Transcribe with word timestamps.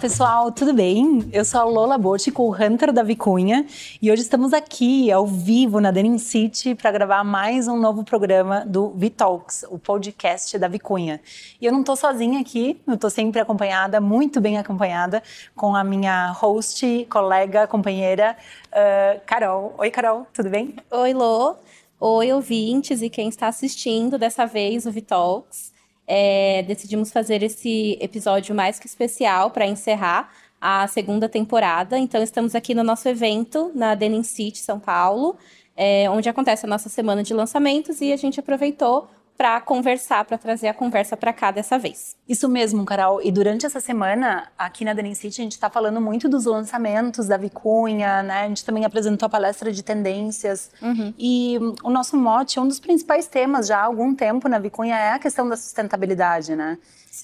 pessoal, 0.00 0.50
tudo 0.50 0.72
bem? 0.72 1.28
Eu 1.30 1.44
sou 1.44 1.60
a 1.60 1.64
Lola 1.64 1.98
Botti, 1.98 2.30
com 2.30 2.44
o 2.44 2.54
Hunter 2.54 2.90
da 2.90 3.02
Vicunha, 3.02 3.66
e 4.00 4.10
hoje 4.10 4.22
estamos 4.22 4.54
aqui 4.54 5.12
ao 5.12 5.26
vivo 5.26 5.78
na 5.78 5.90
Denim 5.90 6.16
City 6.16 6.74
para 6.74 6.90
gravar 6.90 7.22
mais 7.22 7.68
um 7.68 7.78
novo 7.78 8.02
programa 8.02 8.64
do 8.64 8.94
Vitalks, 8.96 9.62
o 9.68 9.78
podcast 9.78 10.58
da 10.58 10.68
Vicunha. 10.68 11.20
E 11.60 11.66
eu 11.66 11.72
não 11.72 11.80
estou 11.80 11.96
sozinha 11.96 12.40
aqui, 12.40 12.80
eu 12.86 12.94
estou 12.94 13.10
sempre 13.10 13.42
acompanhada, 13.42 14.00
muito 14.00 14.40
bem 14.40 14.56
acompanhada, 14.56 15.22
com 15.54 15.76
a 15.76 15.84
minha 15.84 16.30
host, 16.30 17.06
colega, 17.10 17.66
companheira, 17.66 18.38
uh, 18.68 19.20
Carol. 19.26 19.74
Oi, 19.76 19.90
Carol, 19.90 20.26
tudo 20.32 20.48
bem? 20.48 20.76
Oi, 20.90 21.12
Lô. 21.12 21.56
Oi, 22.00 22.32
ouvintes 22.32 23.02
e 23.02 23.10
quem 23.10 23.28
está 23.28 23.48
assistindo 23.48 24.16
dessa 24.16 24.46
vez 24.46 24.86
o 24.86 24.90
Vitalks 24.90 25.78
é, 26.12 26.64
decidimos 26.64 27.12
fazer 27.12 27.40
esse 27.40 27.96
episódio 28.00 28.52
mais 28.52 28.80
que 28.80 28.86
especial 28.88 29.52
para 29.52 29.64
encerrar 29.64 30.28
a 30.60 30.84
segunda 30.88 31.28
temporada. 31.28 31.96
Então, 31.96 32.20
estamos 32.20 32.56
aqui 32.56 32.74
no 32.74 32.82
nosso 32.82 33.08
evento 33.08 33.70
na 33.76 33.94
Denim 33.94 34.24
City, 34.24 34.58
São 34.58 34.80
Paulo, 34.80 35.36
é, 35.76 36.10
onde 36.10 36.28
acontece 36.28 36.66
a 36.66 36.68
nossa 36.68 36.88
semana 36.88 37.22
de 37.22 37.32
lançamentos 37.32 38.00
e 38.00 38.12
a 38.12 38.16
gente 38.16 38.40
aproveitou 38.40 39.08
para 39.40 39.58
conversar, 39.58 40.26
para 40.26 40.36
trazer 40.36 40.68
a 40.68 40.74
conversa 40.74 41.16
para 41.16 41.32
cá 41.32 41.50
dessa 41.50 41.78
vez. 41.78 42.14
Isso 42.28 42.46
mesmo, 42.46 42.84
Carol. 42.84 43.22
E 43.22 43.32
durante 43.32 43.64
essa 43.64 43.80
semana, 43.80 44.46
aqui 44.58 44.84
na 44.84 44.92
Denim 44.92 45.14
City, 45.14 45.40
a 45.40 45.44
gente 45.44 45.52
está 45.52 45.70
falando 45.70 45.98
muito 45.98 46.28
dos 46.28 46.44
lançamentos 46.44 47.26
da 47.26 47.38
Vicunha, 47.38 48.22
né? 48.22 48.42
A 48.42 48.48
gente 48.48 48.62
também 48.66 48.84
apresentou 48.84 49.24
a 49.24 49.30
palestra 49.30 49.72
de 49.72 49.82
tendências. 49.82 50.70
Uhum. 50.82 51.14
E 51.18 51.58
o 51.82 51.88
nosso 51.88 52.18
mote, 52.18 52.60
um 52.60 52.68
dos 52.68 52.78
principais 52.78 53.28
temas 53.28 53.66
já 53.66 53.78
há 53.78 53.84
algum 53.84 54.14
tempo 54.14 54.46
na 54.46 54.58
Vicunha 54.58 54.94
é 54.94 55.12
a 55.12 55.18
questão 55.18 55.48
da 55.48 55.56
sustentabilidade, 55.56 56.54
né? 56.54 56.76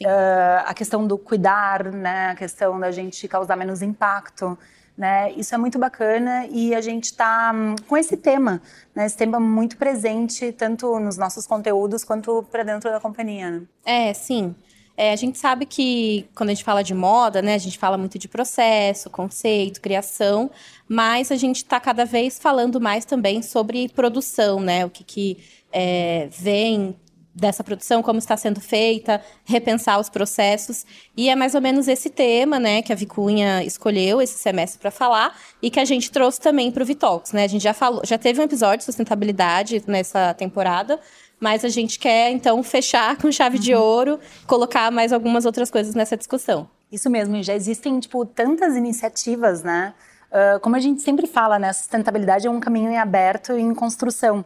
Uh, 0.03 0.65
a 0.65 0.73
questão 0.73 1.07
do 1.07 1.19
cuidar, 1.19 1.85
né? 1.93 2.31
A 2.31 2.35
questão 2.35 2.81
da 2.81 2.91
gente 2.91 3.29
causar 3.29 3.57
menos 3.57 3.83
impacto. 3.83 4.59
Né? 4.97 5.33
Isso 5.33 5.55
é 5.55 5.59
muito 5.59 5.79
bacana 5.79 6.47
e 6.51 6.75
a 6.75 6.81
gente 6.81 7.05
está 7.05 7.53
hum, 7.55 7.77
com 7.87 7.99
esse 7.99 8.17
tema, 8.17 8.63
né? 8.95 9.05
esse 9.05 9.17
tema 9.17 9.39
muito 9.39 9.77
presente 9.77 10.53
tanto 10.53 10.99
nos 10.99 11.19
nossos 11.19 11.47
conteúdos 11.47 12.03
quanto 12.03 12.43
para 12.51 12.63
dentro 12.63 12.91
da 12.91 12.99
companhia. 12.99 13.51
Né? 13.51 13.63
É, 13.85 14.15
sim. 14.15 14.55
É, 14.97 15.13
a 15.13 15.17
gente 15.17 15.39
sabe 15.39 15.67
que 15.67 16.27
quando 16.35 16.49
a 16.49 16.55
gente 16.55 16.65
fala 16.65 16.83
de 16.83 16.95
moda, 16.95 17.43
né, 17.43 17.55
a 17.55 17.59
gente 17.59 17.77
fala 17.77 17.99
muito 17.99 18.19
de 18.19 18.27
processo, 18.27 19.11
conceito, 19.11 19.81
criação, 19.83 20.51
mas 20.89 21.31
a 21.31 21.37
gente 21.37 21.57
está 21.57 21.79
cada 21.79 22.07
vez 22.07 22.39
falando 22.39 22.81
mais 22.81 23.05
também 23.05 23.43
sobre 23.43 23.91
produção, 23.91 24.59
né, 24.59 24.87
o 24.87 24.91
que, 24.91 25.05
que 25.05 25.39
é, 25.71 26.29
vem 26.31 26.97
dessa 27.37 27.63
produção, 27.63 28.03
como 28.03 28.19
está 28.19 28.35
sendo 28.37 28.61
feita, 28.61 29.21
repensar 29.45 30.01
os 30.01 30.09
processos. 30.09 30.87
E 31.15 31.29
é 31.29 31.37
mais 31.37 31.55
ou 31.55 31.61
menos 31.61 31.87
esse 31.87 32.09
tema, 32.09 32.59
né, 32.59 32.81
que 32.81 32.93
a 32.93 32.97
Vicunha 32.97 33.63
escolheu 33.63 34.23
esse 34.23 34.39
semestre 34.39 34.81
para 34.81 34.91
falar 34.91 35.39
e 35.61 35.71
que 35.71 35.79
a 35.79 35.85
gente 35.85 36.11
trouxe 36.11 36.41
também 36.41 36.73
para 36.73 36.83
o 36.83 36.87
Vitalks, 36.87 37.33
né? 37.33 37.45
A 37.45 37.49
gente 37.49 37.63
já 37.63 37.75
falou, 37.75 38.01
já 38.05 38.17
teve 38.17 38.41
um 38.41 38.45
episódio 38.45 38.79
de 38.79 38.85
sustentabilidade 38.85 39.83
nessa 39.87 40.33
temporada, 40.33 40.99
mas 41.39 41.63
a 41.63 41.69
gente 41.69 41.99
quer 41.99 42.31
então 42.31 42.63
fechar 42.63 43.17
com 43.19 43.31
chave 43.31 43.59
uhum. 43.59 43.63
de 43.63 43.75
ouro, 43.75 44.19
colocar 44.47 44.91
mais 44.91 45.13
algumas 45.13 45.45
outras 45.45 45.71
coisas 45.71 45.95
nessa 45.95 46.17
discussão. 46.17 46.69
Isso 46.91 47.11
mesmo, 47.11 47.43
já 47.43 47.55
existem 47.55 48.01
tipo 48.01 48.25
tantas 48.25 48.77
iniciativas, 48.77 49.63
né? 49.63 49.93
Uh, 50.31 50.59
como 50.61 50.75
a 50.75 50.81
gente 50.81 51.03
sempre 51.03 51.27
fala, 51.27 51.59
né, 51.59 51.69
a 51.69 51.73
sustentabilidade 51.73 52.47
é 52.47 52.51
um 52.51 52.61
caminho 52.61 52.91
em 52.91 52.99
aberto 52.99 53.53
e 53.53 53.61
em 53.61 53.75
construção. 53.75 54.45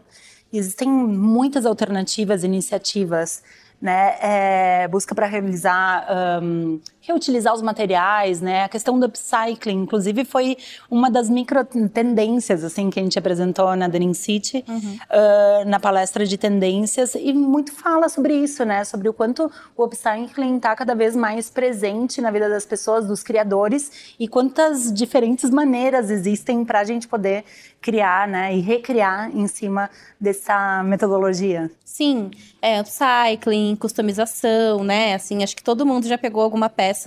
Existem 0.53 0.89
muitas 0.89 1.65
alternativas, 1.65 2.43
iniciativas, 2.43 3.43
né? 3.81 4.17
É, 4.21 4.89
busca 4.89 5.15
para 5.15 5.27
realizar, 5.27 6.07
um, 6.43 6.81
reutilizar 7.01 7.55
os 7.55 7.63
materiais, 7.63 8.41
né? 8.41 8.65
A 8.65 8.69
questão 8.69 8.99
do 8.99 9.07
upcycling, 9.07 9.83
inclusive, 9.83 10.25
foi 10.25 10.57
uma 10.91 11.11
das 11.11 11.31
micro 11.31 11.65
tendências, 11.65 12.63
assim, 12.63 12.91
que 12.91 13.01
a 13.01 13.03
gente 13.03 13.19
apresentou 13.19 13.75
na 13.75 13.89
Denim 13.89 14.13
City, 14.13 14.65
uhum. 14.69 14.77
uh, 14.77 15.69
na 15.69 15.81
palestra 15.81 16.27
de 16.27 16.37
tendências, 16.37 17.15
e 17.15 17.33
muito 17.33 17.73
fala 17.73 18.09
sobre 18.09 18.35
isso, 18.35 18.65
né? 18.65 18.85
Sobre 18.85 19.09
o 19.09 19.13
quanto 19.13 19.51
o 19.77 19.85
upcycling 19.85 20.57
está 20.57 20.77
cada 20.77 20.95
vez 20.95 21.17
mais 21.17 21.49
presente 21.49 22.21
na 22.21 22.31
vida 22.31 22.49
das 22.49 22.67
pessoas, 22.67 23.07
dos 23.07 23.23
criadores, 23.23 24.15
e 24.19 24.29
quantas 24.29 24.93
diferentes 24.93 25.51
maneiras 25.51 26.11
existem 26.11 26.65
para 26.65 26.81
a 26.81 26.85
gente 26.85 27.09
poder 27.09 27.45
criar, 27.81 28.29
né, 28.29 28.55
e 28.55 28.61
recriar 28.61 29.35
em 29.35 29.47
cima 29.47 29.89
dessa 30.21 30.83
metodologia. 30.83 31.71
Sim, 31.83 32.31
é 32.61 32.79
upcycling, 32.81 33.75
customização, 33.77 34.85
né? 34.85 35.15
Assim, 35.15 35.43
acho 35.43 35.57
que 35.57 35.63
todo 35.63 35.87
mundo 35.87 36.07
já 36.07 36.19
pegou 36.19 36.43
alguma 36.43 36.69
peça 36.69 37.00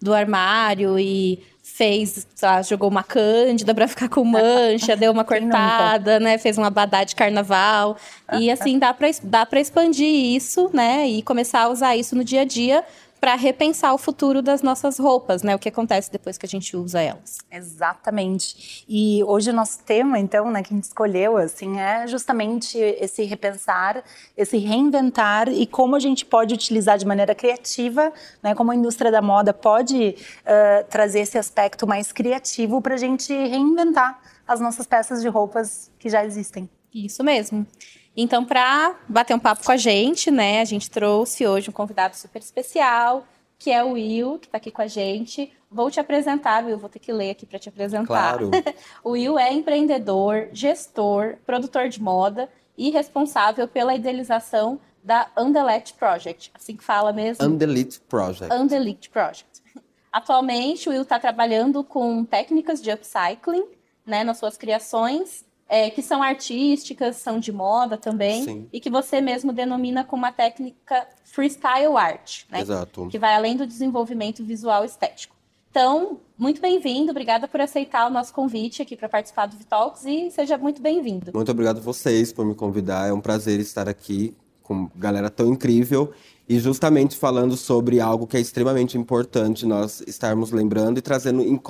do 0.00 0.12
armário 0.12 0.98
e 0.98 1.42
fez, 1.62 2.26
lá, 2.40 2.62
jogou 2.62 2.88
uma 2.88 3.02
cândida 3.02 3.74
para 3.74 3.88
ficar 3.88 4.08
com 4.08 4.22
mancha, 4.22 4.94
deu 4.94 5.10
uma 5.10 5.24
cortada, 5.26 6.20
né? 6.20 6.38
Fez 6.38 6.56
uma 6.56 6.68
abadá 6.68 7.02
de 7.02 7.16
carnaval. 7.16 7.96
e 8.38 8.50
assim 8.50 8.78
dá 8.78 8.94
para 8.94 9.08
dá 9.22 9.44
para 9.44 9.60
expandir 9.60 10.06
isso, 10.06 10.70
né? 10.72 11.08
E 11.08 11.22
começar 11.22 11.62
a 11.62 11.68
usar 11.68 11.96
isso 11.96 12.14
no 12.14 12.22
dia 12.22 12.42
a 12.42 12.44
dia 12.44 12.84
para 13.24 13.36
repensar 13.36 13.94
o 13.94 13.96
futuro 13.96 14.42
das 14.42 14.60
nossas 14.60 14.98
roupas, 14.98 15.42
né? 15.42 15.54
O 15.54 15.58
que 15.58 15.70
acontece 15.70 16.12
depois 16.12 16.36
que 16.36 16.44
a 16.44 16.48
gente 16.48 16.76
usa 16.76 17.00
elas. 17.00 17.38
Exatamente. 17.50 18.84
E 18.86 19.24
hoje 19.24 19.48
o 19.48 19.52
nosso 19.54 19.78
tema, 19.82 20.18
então, 20.18 20.50
né, 20.50 20.62
que 20.62 20.74
a 20.74 20.76
gente 20.76 20.84
escolheu, 20.84 21.38
assim, 21.38 21.80
é 21.80 22.06
justamente 22.06 22.76
esse 22.76 23.22
repensar, 23.24 24.04
esse 24.36 24.58
reinventar 24.58 25.48
e 25.48 25.66
como 25.66 25.96
a 25.96 26.00
gente 26.00 26.26
pode 26.26 26.52
utilizar 26.52 26.98
de 26.98 27.06
maneira 27.06 27.34
criativa, 27.34 28.12
né? 28.42 28.54
Como 28.54 28.70
a 28.70 28.76
indústria 28.76 29.10
da 29.10 29.22
moda 29.22 29.54
pode 29.54 30.16
uh, 30.42 30.84
trazer 30.90 31.20
esse 31.20 31.38
aspecto 31.38 31.86
mais 31.86 32.12
criativo 32.12 32.82
para 32.82 32.92
a 32.92 32.98
gente 32.98 33.32
reinventar 33.32 34.20
as 34.46 34.60
nossas 34.60 34.86
peças 34.86 35.22
de 35.22 35.28
roupas 35.28 35.90
que 35.98 36.10
já 36.10 36.22
existem. 36.26 36.68
Isso 36.92 37.24
mesmo. 37.24 37.66
Então, 38.16 38.44
para 38.44 38.94
bater 39.08 39.34
um 39.34 39.38
papo 39.38 39.64
com 39.64 39.72
a 39.72 39.76
gente, 39.76 40.30
né, 40.30 40.60
a 40.60 40.64
gente 40.64 40.90
trouxe 40.90 41.46
hoje 41.46 41.68
um 41.68 41.72
convidado 41.72 42.16
super 42.16 42.40
especial, 42.40 43.26
que 43.58 43.70
é 43.70 43.82
o 43.82 43.92
Will, 43.92 44.38
que 44.38 44.46
está 44.46 44.58
aqui 44.58 44.70
com 44.70 44.82
a 44.82 44.86
gente. 44.86 45.52
Vou 45.70 45.90
te 45.90 45.98
apresentar, 45.98 46.64
Will, 46.64 46.78
vou 46.78 46.88
ter 46.88 47.00
que 47.00 47.12
ler 47.12 47.30
aqui 47.30 47.44
para 47.44 47.58
te 47.58 47.68
apresentar. 47.68 48.06
Claro. 48.06 48.50
o 49.02 49.10
Will 49.10 49.38
é 49.38 49.52
empreendedor, 49.52 50.48
gestor, 50.52 51.36
produtor 51.44 51.88
de 51.88 52.00
moda 52.00 52.48
e 52.78 52.90
responsável 52.90 53.66
pela 53.66 53.94
idealização 53.94 54.78
da 55.02 55.28
Undelete 55.36 55.92
Project, 55.94 56.50
assim 56.54 56.76
que 56.76 56.84
fala 56.84 57.12
mesmo? 57.12 57.44
Undelete 57.44 58.00
Project. 58.00 58.54
Undelete 58.54 59.10
Project. 59.10 59.62
Atualmente, 60.10 60.88
o 60.88 60.92
Will 60.92 61.02
está 61.02 61.18
trabalhando 61.18 61.82
com 61.82 62.24
técnicas 62.24 62.80
de 62.80 62.90
upcycling, 62.90 63.66
né, 64.06 64.22
nas 64.22 64.38
suas 64.38 64.56
criações 64.56 65.43
é, 65.68 65.90
que 65.90 66.02
são 66.02 66.22
artísticas, 66.22 67.16
são 67.16 67.38
de 67.38 67.52
moda 67.52 67.96
também, 67.96 68.44
Sim. 68.44 68.68
e 68.72 68.80
que 68.80 68.90
você 68.90 69.20
mesmo 69.20 69.52
denomina 69.52 70.04
como 70.04 70.22
uma 70.22 70.32
técnica 70.32 71.06
freestyle 71.24 71.96
art, 71.96 72.44
né? 72.50 72.60
Exato. 72.60 73.08
Que 73.08 73.18
vai 73.18 73.34
além 73.34 73.56
do 73.56 73.66
desenvolvimento 73.66 74.44
visual 74.44 74.84
estético. 74.84 75.34
Então, 75.70 76.20
muito 76.38 76.60
bem-vindo, 76.60 77.10
obrigada 77.10 77.48
por 77.48 77.60
aceitar 77.60 78.06
o 78.06 78.10
nosso 78.10 78.32
convite 78.32 78.80
aqui 78.80 78.94
para 78.94 79.08
participar 79.08 79.46
do 79.46 79.56
Vitalks 79.56 80.04
e 80.04 80.30
seja 80.30 80.56
muito 80.56 80.80
bem-vindo. 80.80 81.32
Muito 81.34 81.50
obrigado 81.50 81.78
a 81.78 81.80
vocês 81.80 82.32
por 82.32 82.46
me 82.46 82.54
convidar, 82.54 83.08
é 83.08 83.12
um 83.12 83.20
prazer 83.20 83.58
estar 83.58 83.88
aqui 83.88 84.36
com 84.62 84.88
galera 84.94 85.28
tão 85.28 85.48
incrível 85.48 86.12
e 86.48 86.60
justamente 86.60 87.16
falando 87.16 87.56
sobre 87.56 87.98
algo 87.98 88.26
que 88.26 88.36
é 88.36 88.40
extremamente 88.40 88.96
importante 88.96 89.66
nós 89.66 90.00
estarmos 90.06 90.52
lembrando 90.52 90.98
e 90.98 91.02
trazendo 91.02 91.42
em, 91.42 91.60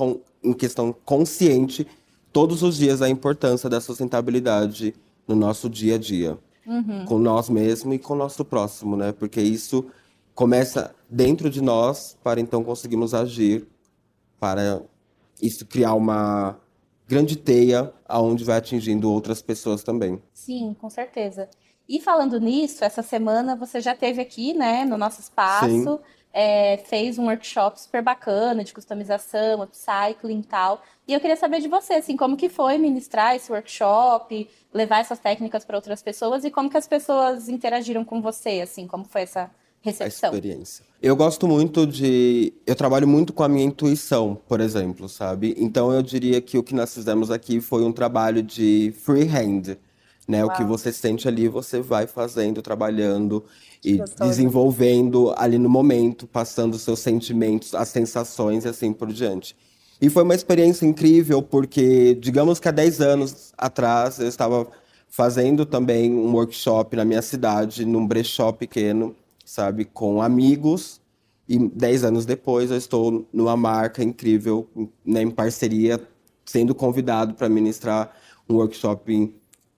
em 0.42 0.52
questão 0.52 0.94
consciente 1.04 1.86
todos 2.34 2.64
os 2.64 2.76
dias 2.76 3.00
a 3.00 3.08
importância 3.08 3.70
da 3.70 3.80
sustentabilidade 3.80 4.92
no 5.26 5.36
nosso 5.36 5.70
dia 5.70 5.94
a 5.94 5.98
dia. 5.98 6.36
Uhum. 6.66 7.04
Com 7.04 7.18
nós 7.18 7.48
mesmos 7.48 7.94
e 7.94 7.98
com 7.98 8.14
o 8.14 8.16
nosso 8.16 8.44
próximo, 8.44 8.96
né? 8.96 9.12
Porque 9.12 9.40
isso 9.40 9.86
começa 10.34 10.92
dentro 11.08 11.48
de 11.48 11.62
nós 11.62 12.18
para 12.24 12.40
então 12.40 12.64
conseguirmos 12.64 13.14
agir 13.14 13.68
para 14.40 14.82
isso 15.40 15.64
criar 15.64 15.94
uma 15.94 16.58
grande 17.06 17.36
teia 17.36 17.92
aonde 18.04 18.42
vai 18.42 18.56
atingindo 18.56 19.12
outras 19.12 19.40
pessoas 19.40 19.84
também. 19.84 20.20
Sim, 20.32 20.74
com 20.80 20.90
certeza. 20.90 21.48
E 21.88 22.00
falando 22.00 22.40
nisso, 22.40 22.84
essa 22.84 23.02
semana 23.02 23.54
você 23.54 23.80
já 23.80 23.94
teve 23.94 24.20
aqui, 24.20 24.54
né, 24.54 24.84
no 24.84 24.98
nosso 24.98 25.20
espaço. 25.20 25.68
Sim 25.68 25.98
é, 26.36 26.78
fez 26.78 27.16
um 27.16 27.26
workshop 27.26 27.80
super 27.80 28.02
bacana 28.02 28.64
de 28.64 28.74
customização, 28.74 29.62
upcycling 29.62 30.40
e 30.40 30.42
tal. 30.42 30.82
E 31.06 31.12
eu 31.12 31.20
queria 31.20 31.36
saber 31.36 31.60
de 31.60 31.68
você, 31.68 31.94
assim, 31.94 32.16
como 32.16 32.36
que 32.36 32.48
foi 32.48 32.76
ministrar 32.76 33.36
esse 33.36 33.52
workshop, 33.52 34.50
levar 34.72 34.98
essas 34.98 35.20
técnicas 35.20 35.64
para 35.64 35.76
outras 35.76 36.02
pessoas 36.02 36.44
e 36.44 36.50
como 36.50 36.68
que 36.68 36.76
as 36.76 36.88
pessoas 36.88 37.48
interagiram 37.48 38.04
com 38.04 38.20
você, 38.20 38.60
assim, 38.60 38.88
como 38.88 39.04
foi 39.04 39.22
essa 39.22 39.48
recepção? 39.80 40.30
A 40.30 40.34
experiência. 40.34 40.84
Eu 41.00 41.14
gosto 41.14 41.46
muito 41.46 41.86
de... 41.86 42.52
Eu 42.66 42.74
trabalho 42.74 43.06
muito 43.06 43.32
com 43.32 43.44
a 43.44 43.48
minha 43.48 43.64
intuição, 43.64 44.36
por 44.48 44.60
exemplo, 44.60 45.08
sabe? 45.08 45.54
Então 45.56 45.92
eu 45.92 46.02
diria 46.02 46.40
que 46.40 46.58
o 46.58 46.64
que 46.64 46.74
nós 46.74 46.92
fizemos 46.92 47.30
aqui 47.30 47.60
foi 47.60 47.84
um 47.84 47.92
trabalho 47.92 48.42
de 48.42 48.92
freehand. 49.04 49.76
Né? 50.26 50.42
O 50.42 50.48
que 50.48 50.64
você 50.64 50.90
sente 50.90 51.28
ali, 51.28 51.48
você 51.48 51.80
vai 51.80 52.06
fazendo, 52.06 52.62
trabalhando 52.62 53.44
e 53.84 54.00
desenvolvendo 54.18 55.34
ali 55.36 55.58
no 55.58 55.68
momento, 55.68 56.26
passando 56.26 56.74
os 56.74 56.82
seus 56.82 57.00
sentimentos, 57.00 57.74
as 57.74 57.88
sensações 57.88 58.64
e 58.64 58.68
assim 58.68 58.92
por 58.92 59.12
diante. 59.12 59.54
E 60.00 60.08
foi 60.08 60.22
uma 60.22 60.34
experiência 60.34 60.86
incrível, 60.86 61.42
porque, 61.42 62.14
digamos 62.14 62.58
que 62.58 62.68
há 62.68 62.70
10 62.70 63.00
anos 63.00 63.52
atrás, 63.56 64.18
eu 64.18 64.26
estava 64.26 64.66
fazendo 65.08 65.64
também 65.64 66.12
um 66.12 66.32
workshop 66.32 66.96
na 66.96 67.04
minha 67.04 67.22
cidade, 67.22 67.84
num 67.84 68.06
brechó 68.06 68.50
pequeno, 68.52 69.14
sabe, 69.44 69.84
com 69.84 70.20
amigos. 70.20 71.00
E 71.48 71.58
10 71.58 72.04
anos 72.04 72.26
depois, 72.26 72.70
eu 72.70 72.76
estou 72.76 73.28
numa 73.32 73.56
marca 73.56 74.02
incrível, 74.02 74.68
né, 75.04 75.22
em 75.22 75.30
parceria, 75.30 76.00
sendo 76.44 76.74
convidado 76.74 77.34
para 77.34 77.48
ministrar 77.48 78.16
um 78.48 78.56
workshop 78.56 79.32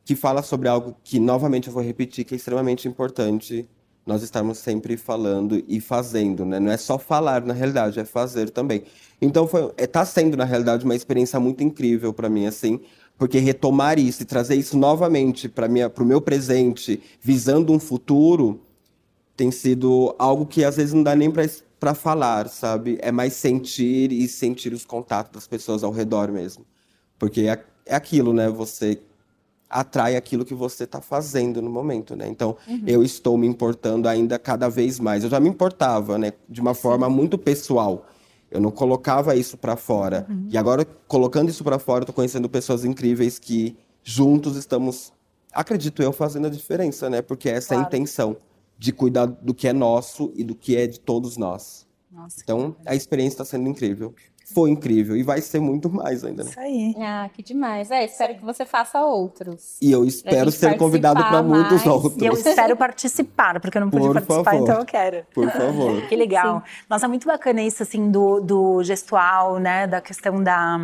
que 0.05 0.15
fala 0.15 0.43
sobre 0.43 0.69
algo 0.69 0.97
que, 1.03 1.19
novamente, 1.19 1.67
eu 1.67 1.75
vou 1.75 1.83
repetir, 1.83 2.25
que 2.25 2.35
é 2.35 2.37
extremamente 2.37 2.87
importante 2.89 3.69
nós 4.07 4.23
estamos 4.23 4.59
sempre 4.59 4.97
falando 4.97 5.63
e 5.67 5.81
fazendo, 5.81 6.45
né? 6.45 6.61
Não 6.61 6.71
é 6.71 6.77
só 6.77 6.97
falar, 6.97 7.45
na 7.45 7.53
realidade, 7.53 7.99
é 7.99 8.05
fazer 8.05 8.51
também. 8.51 8.85
Então, 9.21 9.49
foi, 9.49 9.73
é, 9.77 9.85
tá 9.85 10.07
sendo, 10.07 10.37
na 10.37 10.45
realidade, 10.45 10.85
uma 10.85 10.95
experiência 10.95 11.41
muito 11.41 11.65
incrível 11.65 12.13
para 12.13 12.29
mim, 12.29 12.47
assim, 12.47 12.81
porque 13.19 13.39
retomar 13.39 13.99
isso 13.99 14.23
e 14.23 14.25
trazer 14.25 14.55
isso 14.55 14.79
novamente 14.79 15.49
para 15.49 15.67
o 15.67 16.05
meu 16.05 16.21
presente, 16.21 17.03
visando 17.21 17.73
um 17.73 17.81
futuro, 17.81 18.61
tem 19.37 19.51
sido 19.51 20.15
algo 20.19 20.47
que 20.47 20.65
às 20.65 20.77
vezes 20.77 20.93
não 20.95 21.03
dá 21.03 21.17
nem 21.17 21.33
para 21.81 21.95
falar, 21.95 22.49
sabe? 22.49 22.99
É 23.01 23.11
mais 23.11 23.33
sentir 23.33 24.13
e 24.13 24.29
sentir 24.29 24.73
os 24.73 24.85
contatos 24.85 25.33
das 25.33 25.49
pessoas 25.49 25.83
ao 25.83 25.91
redor 25.91 26.31
mesmo. 26.31 26.65
Porque 27.19 27.43
é, 27.43 27.65
é 27.85 27.97
aquilo, 27.97 28.33
né? 28.33 28.49
Você 28.49 29.01
atrai 29.69 30.17
aquilo 30.17 30.45
que 30.45 30.55
você 30.55 30.85
está 30.85 31.01
fazendo 31.01 31.61
no 31.61 31.71
momento, 31.71 32.15
né? 32.15 32.29
Então, 32.29 32.57
uhum. 32.69 32.83
eu 32.87 33.03
estou 33.03 33.37
me 33.37 33.47
importando 33.47 34.09
ainda 34.09 34.39
cada 34.39 34.69
vez 34.69 35.01
mais. 35.01 35.25
Eu 35.25 35.31
já 35.31 35.41
me 35.41 35.49
importava, 35.49 36.17
né? 36.19 36.33
De 36.49 36.61
uma 36.61 36.75
forma 36.75 37.09
muito 37.09 37.37
pessoal. 37.37 38.07
Eu 38.51 38.61
não 38.61 38.71
colocava 38.71 39.35
isso 39.35 39.57
para 39.57 39.77
fora. 39.77 40.27
Uhum. 40.29 40.49
E 40.51 40.57
agora, 40.57 40.85
colocando 41.09 41.49
isso 41.49 41.65
para 41.65 41.79
fora, 41.79 42.03
eu 42.03 42.07
tô 42.07 42.13
conhecendo 42.13 42.49
pessoas 42.49 42.85
incríveis 42.85 43.39
que 43.39 43.77
juntos 44.05 44.57
estamos, 44.57 45.13
acredito 45.53 46.01
eu, 46.03 46.13
fazendo 46.13 46.47
a 46.47 46.51
diferença, 46.51 47.11
né? 47.11 47.21
Porque 47.21 47.49
essa 47.49 47.69
claro. 47.69 47.83
é 47.83 47.85
a 47.85 47.89
intenção 47.89 48.37
de 48.79 48.93
cuidar 48.93 49.27
do 49.27 49.53
que 49.53 49.67
é 49.67 49.73
nosso 49.73 50.33
e 50.37 50.45
do 50.45 50.55
que 50.55 50.77
é 50.77 50.87
de 50.87 51.01
todos 51.01 51.37
nós. 51.37 51.87
Nossa, 52.11 52.37
então, 52.43 52.77
a 52.87 52.95
experiência 52.95 53.35
está 53.35 53.45
sendo 53.45 53.69
incrível 53.69 54.15
foi 54.55 54.71
incrível 54.71 55.17
e 55.17 55.25
vai 55.25 55.41
ser 55.41 55.59
muito 55.59 55.91
mais 55.91 56.23
ainda. 56.23 56.45
Né? 56.45 56.51
Isso 56.51 56.61
aí. 56.61 56.95
Ah, 56.99 57.29
que 57.35 57.43
demais. 57.43 57.91
É, 57.91 58.05
espero 58.05 58.37
que 58.37 58.45
você 58.45 58.65
faça 58.65 59.03
outros. 59.05 59.77
E 59.83 59.91
eu 59.91 60.05
espero 60.05 60.53
ser 60.53 60.77
convidado 60.77 61.21
para 61.21 61.43
muitos 61.43 61.85
outros. 61.85 62.23
E 62.23 62.27
eu 62.27 62.33
espero 62.33 62.77
participar, 62.77 63.59
porque 63.59 63.77
eu 63.77 63.81
não 63.81 63.91
pude 63.91 64.05
Por 64.05 64.13
participar, 64.13 64.45
favor. 64.45 64.63
então 64.63 64.79
eu 64.79 64.85
quero. 64.85 65.27
Por 65.35 65.51
favor. 65.51 66.01
que 66.07 66.15
legal. 66.15 66.63
Sim. 66.65 66.85
Nossa, 66.89 67.09
muito 67.09 67.27
bacana 67.27 67.61
isso, 67.61 67.83
assim, 67.83 68.09
do, 68.09 68.41
do 68.41 68.83
gestual, 68.85 69.59
né? 69.59 69.87
Da 69.89 70.01
questão 70.01 70.41
da, 70.41 70.79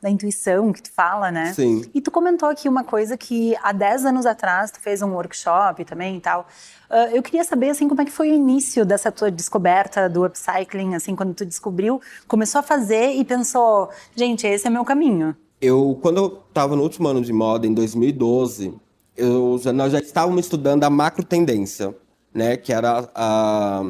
da 0.00 0.08
intuição 0.08 0.72
que 0.72 0.82
tu 0.82 0.90
fala, 0.90 1.30
né? 1.30 1.52
Sim. 1.52 1.84
E 1.92 2.00
tu 2.00 2.10
comentou 2.10 2.48
aqui 2.48 2.66
uma 2.66 2.82
coisa 2.82 3.16
que 3.16 3.54
há 3.62 3.72
10 3.72 4.06
anos 4.06 4.24
atrás 4.24 4.70
tu 4.70 4.80
fez 4.80 5.02
um 5.02 5.12
workshop 5.12 5.84
também 5.84 6.16
e 6.16 6.20
tal. 6.20 6.46
Uh, 6.92 7.08
eu 7.16 7.22
queria 7.22 7.42
saber, 7.42 7.70
assim, 7.70 7.88
como 7.88 8.02
é 8.02 8.04
que 8.04 8.10
foi 8.10 8.30
o 8.30 8.34
início 8.34 8.84
dessa 8.84 9.10
tua 9.10 9.30
descoberta 9.30 10.10
do 10.10 10.26
upcycling, 10.26 10.94
assim, 10.94 11.16
quando 11.16 11.32
tu 11.32 11.44
descobriu, 11.46 11.98
começou 12.28 12.58
a 12.58 12.62
fazer 12.62 13.01
e 13.10 13.24
pensou, 13.24 13.88
gente, 14.14 14.46
esse 14.46 14.66
é 14.66 14.70
meu 14.70 14.84
caminho. 14.84 15.36
Eu, 15.60 15.98
quando 16.02 16.16
eu 16.18 16.42
estava 16.48 16.76
no 16.76 16.82
último 16.82 17.08
ano 17.08 17.22
de 17.22 17.32
moda, 17.32 17.66
em 17.66 17.72
2012, 17.72 18.74
eu 19.16 19.58
já, 19.62 19.72
nós 19.72 19.92
já 19.92 20.00
estávamos 20.00 20.44
estudando 20.44 20.84
a 20.84 20.90
macro 20.90 21.24
tendência, 21.24 21.94
né, 22.34 22.56
que 22.56 22.72
era 22.72 23.08
a, 23.14 23.82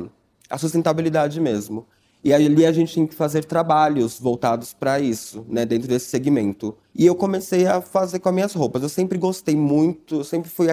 a 0.51 0.59
sustentabilidade 0.59 1.41
mesmo. 1.41 1.87
E 2.25 2.33
ali 2.33 2.65
a 2.65 2.73
gente 2.73 2.93
tinha 2.93 3.07
que 3.07 3.15
fazer 3.15 3.45
trabalhos 3.45 4.21
voltados 4.21 4.73
para 4.73 5.01
isso, 5.01 5.45
né, 5.49 5.67
dentro 5.67 5.89
desse 5.89 6.07
segmento. 6.07 6.77
E 6.95 7.05
eu 7.05 7.17
comecei 7.17 7.67
a 7.67 7.81
fazer 7.81 8.21
com 8.21 8.29
as 8.29 8.35
minhas 8.35 8.53
roupas. 8.53 8.83
Eu 8.83 8.89
sempre 8.89 9.19
gostei 9.19 9.57
muito, 9.57 10.17
eu 10.17 10.25
sempre 10.25 10.49
fui 10.49 10.71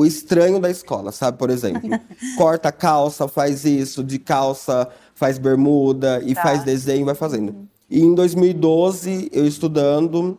o 0.00 0.06
estranho 0.06 0.58
da 0.58 0.70
escola, 0.70 1.12
sabe? 1.12 1.36
Por 1.36 1.50
exemplo, 1.50 1.90
corta 2.36 2.72
calça, 2.72 3.28
faz 3.28 3.64
isso, 3.64 4.02
de 4.02 4.18
calça 4.18 4.88
faz 5.14 5.36
bermuda 5.36 6.22
e 6.24 6.34
tá. 6.34 6.42
faz 6.42 6.64
desenho, 6.64 7.04
vai 7.04 7.14
fazendo. 7.14 7.50
Uhum. 7.50 7.66
E 7.90 8.00
em 8.00 8.14
2012, 8.14 9.28
eu 9.30 9.46
estudando, 9.46 10.38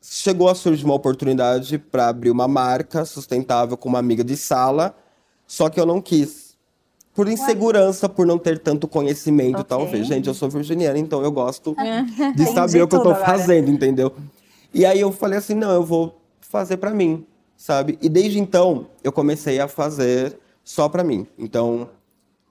chegou 0.00 0.48
a 0.48 0.54
surgir 0.54 0.86
uma 0.86 0.94
oportunidade 0.94 1.76
para 1.76 2.08
abrir 2.08 2.30
uma 2.30 2.48
marca 2.48 3.04
sustentável 3.04 3.76
com 3.76 3.90
uma 3.90 3.98
amiga 3.98 4.24
de 4.24 4.34
sala, 4.34 4.96
só 5.46 5.68
que 5.68 5.78
eu 5.78 5.84
não 5.84 6.00
quis. 6.00 6.54
Por 7.14 7.28
insegurança, 7.28 8.08
por 8.08 8.26
não 8.26 8.38
ter 8.38 8.58
tanto 8.58 8.88
conhecimento, 8.88 9.60
okay. 9.60 9.64
talvez. 9.64 10.06
Gente, 10.06 10.26
eu 10.26 10.34
sou 10.34 10.48
virginiana, 10.48 10.98
então 10.98 11.22
eu 11.22 11.30
gosto 11.30 11.76
de 12.34 12.46
saber 12.46 12.82
o 12.82 12.88
que 12.88 12.96
eu 12.96 13.00
agora. 13.02 13.24
fazendo, 13.26 13.70
entendeu? 13.70 14.10
E 14.72 14.86
aí 14.86 15.00
eu 15.00 15.12
falei 15.12 15.38
assim, 15.38 15.54
não, 15.54 15.70
eu 15.70 15.84
vou 15.84 16.18
fazer 16.40 16.78
para 16.78 16.92
mim 16.92 17.26
sabe? 17.56 17.98
E 18.00 18.08
desde 18.08 18.38
então 18.38 18.88
eu 19.02 19.12
comecei 19.12 19.60
a 19.60 19.68
fazer 19.68 20.38
só 20.62 20.88
para 20.88 21.04
mim. 21.04 21.26
Então, 21.38 21.88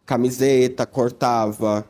camiseta, 0.06 0.86
cortava, 0.86 1.86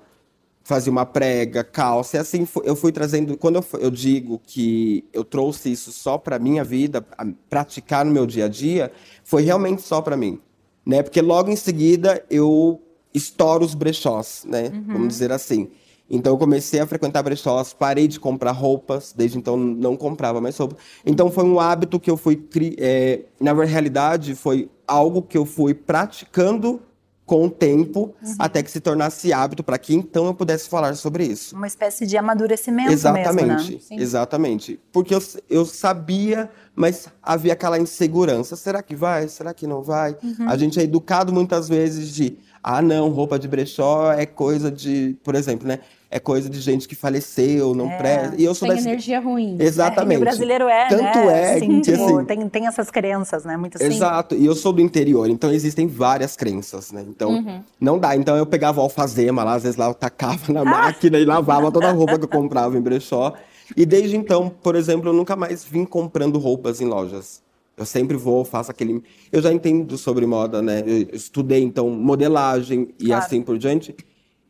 fazia 0.63 0.91
uma 0.91 1.05
prega, 1.05 1.63
calça, 1.63 2.17
e 2.17 2.19
assim 2.19 2.47
eu 2.63 2.75
fui 2.75 2.91
trazendo. 2.91 3.37
Quando 3.37 3.55
eu, 3.57 3.65
eu 3.79 3.91
digo 3.91 4.39
que 4.45 5.03
eu 5.11 5.23
trouxe 5.23 5.71
isso 5.71 5.91
só 5.91 6.17
para 6.17 6.39
minha 6.39 6.63
vida, 6.63 7.05
praticar 7.49 8.05
no 8.05 8.11
meu 8.11 8.25
dia 8.25 8.45
a 8.45 8.47
dia, 8.47 8.91
foi 9.23 9.43
realmente 9.43 9.81
só 9.81 10.01
para 10.01 10.15
mim, 10.15 10.39
né? 10.85 11.03
Porque 11.03 11.21
logo 11.21 11.51
em 11.51 11.55
seguida 11.55 12.23
eu 12.29 12.81
estouro 13.13 13.63
os 13.63 13.75
brechós, 13.75 14.45
né? 14.47 14.71
Uhum. 14.73 14.83
Vamos 14.87 15.07
dizer 15.09 15.31
assim. 15.31 15.69
Então 16.13 16.33
eu 16.33 16.37
comecei 16.37 16.79
a 16.79 16.85
frequentar 16.85 17.23
brechós, 17.23 17.73
parei 17.73 18.07
de 18.07 18.19
comprar 18.19 18.51
roupas, 18.51 19.13
desde 19.17 19.35
então 19.35 19.57
não 19.57 19.97
comprava 19.97 20.39
mais 20.39 20.55
roupa. 20.55 20.77
Então 21.03 21.31
foi 21.31 21.43
um 21.43 21.59
hábito 21.59 21.99
que 21.99 22.09
eu 22.09 22.15
fui. 22.15 22.47
É, 22.77 23.21
na 23.39 23.51
realidade, 23.63 24.35
foi 24.35 24.69
algo 24.87 25.23
que 25.23 25.35
eu 25.35 25.43
fui 25.43 25.73
praticando 25.73 26.79
com 27.25 27.45
o 27.45 27.49
tempo, 27.49 28.13
uhum. 28.21 28.35
até 28.37 28.61
que 28.61 28.69
se 28.69 28.79
tornasse 28.79 29.31
hábito 29.31 29.63
para 29.63 29.77
que 29.77 29.95
então 29.95 30.25
eu 30.25 30.35
pudesse 30.35 30.69
falar 30.69 30.93
sobre 30.95 31.25
isso. 31.25 31.55
Uma 31.55 31.65
espécie 31.65 32.05
de 32.05 32.15
amadurecimento 32.17 32.91
exatamente, 32.91 33.71
mesmo, 33.71 33.95
né? 33.95 34.03
Exatamente. 34.03 34.79
Porque 34.91 35.15
eu, 35.15 35.23
eu 35.49 35.65
sabia, 35.65 36.49
mas 36.75 37.07
havia 37.23 37.53
aquela 37.53 37.79
insegurança. 37.79 38.55
Será 38.55 38.83
que 38.83 38.95
vai? 38.95 39.27
Será 39.29 39.53
que 39.53 39.65
não 39.65 39.81
vai? 39.81 40.15
Uhum. 40.21 40.49
A 40.49 40.57
gente 40.57 40.79
é 40.79 40.83
educado 40.83 41.33
muitas 41.33 41.69
vezes 41.69 42.13
de 42.13 42.37
ah, 42.63 42.81
não, 42.81 43.09
roupa 43.09 43.37
de 43.37 43.47
brechó 43.47 44.13
é 44.13 44.25
coisa 44.25 44.71
de, 44.71 45.17
por 45.21 45.35
exemplo, 45.35 45.67
né? 45.67 45.79
É 46.15 46.19
coisa 46.19 46.47
de 46.47 46.61
gente 46.61 46.87
que 46.87 46.93
faleceu, 46.93 47.73
não 47.73 47.89
é, 47.89 47.97
presta. 47.97 48.35
E 48.37 48.43
eu 48.43 48.53
sou 48.53 48.67
tem 48.67 48.77
energia 48.77 49.19
ruim. 49.19 49.57
Exatamente. 49.59 50.17
É, 50.17 50.21
o 50.21 50.21
brasileiro 50.21 50.67
é, 50.67 50.87
Tanto 50.87 51.01
né? 51.01 51.41
é 51.41 51.55
assim, 51.55 51.81
que, 51.81 51.91
assim... 51.91 52.25
tem, 52.25 52.49
tem 52.49 52.67
essas 52.67 52.91
crenças, 52.91 53.43
né? 53.43 53.57
Muito 53.57 53.77
assim. 53.77 53.85
Exato. 53.85 54.35
E 54.35 54.45
eu 54.45 54.53
sou 54.53 54.71
do 54.71 54.79
interior, 54.79 55.27
então 55.27 55.51
existem 55.51 55.87
várias 55.87 56.35
crenças, 56.35 56.91
né? 56.91 57.03
Então, 57.09 57.31
uhum. 57.31 57.63
não 57.81 57.97
dá. 57.97 58.15
Então 58.15 58.37
eu 58.37 58.45
pegava 58.45 58.79
o 58.79 58.83
alfazema 58.83 59.43
lá, 59.43 59.55
às 59.55 59.63
vezes 59.63 59.75
lá 59.75 59.87
eu 59.87 59.95
tacava 59.95 60.53
na 60.53 60.61
ah! 60.61 60.65
máquina 60.85 61.17
e 61.17 61.25
lavava 61.25 61.71
toda 61.71 61.89
a 61.89 61.91
roupa 61.91 62.19
que 62.19 62.25
eu 62.25 62.29
comprava 62.29 62.77
em 62.77 62.81
brechó. 62.81 63.33
E 63.75 63.83
desde 63.83 64.15
então, 64.15 64.51
por 64.61 64.75
exemplo, 64.75 65.09
eu 65.09 65.13
nunca 65.13 65.35
mais 65.35 65.63
vim 65.63 65.83
comprando 65.83 66.37
roupas 66.37 66.79
em 66.79 66.85
lojas. 66.85 67.41
Eu 67.75 67.87
sempre 67.87 68.15
vou, 68.15 68.45
faço 68.45 68.69
aquele. 68.69 69.03
Eu 69.31 69.41
já 69.41 69.51
entendo 69.51 69.97
sobre 69.97 70.27
moda, 70.27 70.61
né? 70.61 70.83
Eu 70.85 71.07
estudei, 71.11 71.63
então, 71.63 71.89
modelagem 71.89 72.89
e 72.99 73.07
claro. 73.07 73.25
assim 73.25 73.41
por 73.41 73.57
diante. 73.57 73.95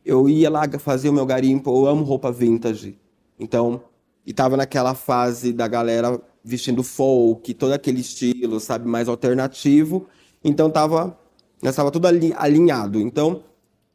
Eu 0.04 0.28
ia 0.28 0.50
lá 0.50 0.68
fazer 0.78 1.08
o 1.08 1.12
meu 1.12 1.24
garimpo, 1.24 1.70
eu 1.70 1.86
amo 1.86 2.04
roupa 2.04 2.30
vintage. 2.30 2.98
Então, 3.38 3.82
e 4.26 4.32
tava 4.32 4.56
naquela 4.56 4.94
fase 4.94 5.52
da 5.52 5.66
galera 5.66 6.20
vestindo 6.42 6.82
folk, 6.82 7.54
todo 7.54 7.72
aquele 7.72 8.00
estilo, 8.00 8.60
sabe, 8.60 8.86
mais 8.86 9.08
alternativo. 9.08 10.06
Então 10.42 10.70
tava, 10.70 11.18
estava 11.62 11.90
tudo 11.90 12.06
alinhado. 12.06 13.00
Então, 13.00 13.42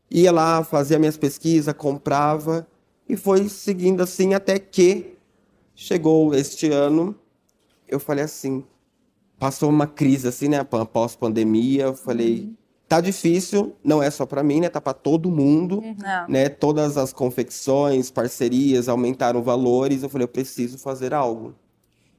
ia 0.09 0.31
lá, 0.31 0.63
fazia 0.63 0.97
minhas 0.97 1.17
pesquisas, 1.17 1.73
comprava 1.75 2.67
e 3.07 3.15
foi 3.15 3.47
seguindo 3.47 4.01
assim 4.01 4.33
até 4.33 4.57
que 4.57 5.15
chegou 5.75 6.33
este 6.33 6.71
ano. 6.71 7.15
Eu 7.87 7.99
falei 7.99 8.23
assim, 8.23 8.63
passou 9.37 9.69
uma 9.69 9.87
crise 9.87 10.27
assim, 10.27 10.47
né, 10.47 10.59
após 10.59 11.15
pandemia, 11.15 11.83
eu 11.85 11.95
falei, 11.95 12.41
uhum. 12.41 12.55
Tá 12.89 12.99
difícil, 12.99 13.75
não 13.83 14.01
é 14.01 14.09
só 14.09 14.25
para 14.25 14.41
mim, 14.41 14.61
né, 14.61 14.67
tá 14.67 14.81
para 14.81 14.93
todo 14.93 15.29
mundo, 15.29 15.77
uhum. 15.77 15.95
né? 16.27 16.49
Todas 16.49 16.97
as 16.97 17.13
confecções, 17.13 18.09
parcerias 18.09 18.89
aumentaram 18.89 19.43
valores, 19.43 20.01
eu 20.01 20.09
falei, 20.09 20.23
eu 20.23 20.29
preciso 20.29 20.79
fazer 20.79 21.13
algo. 21.13 21.53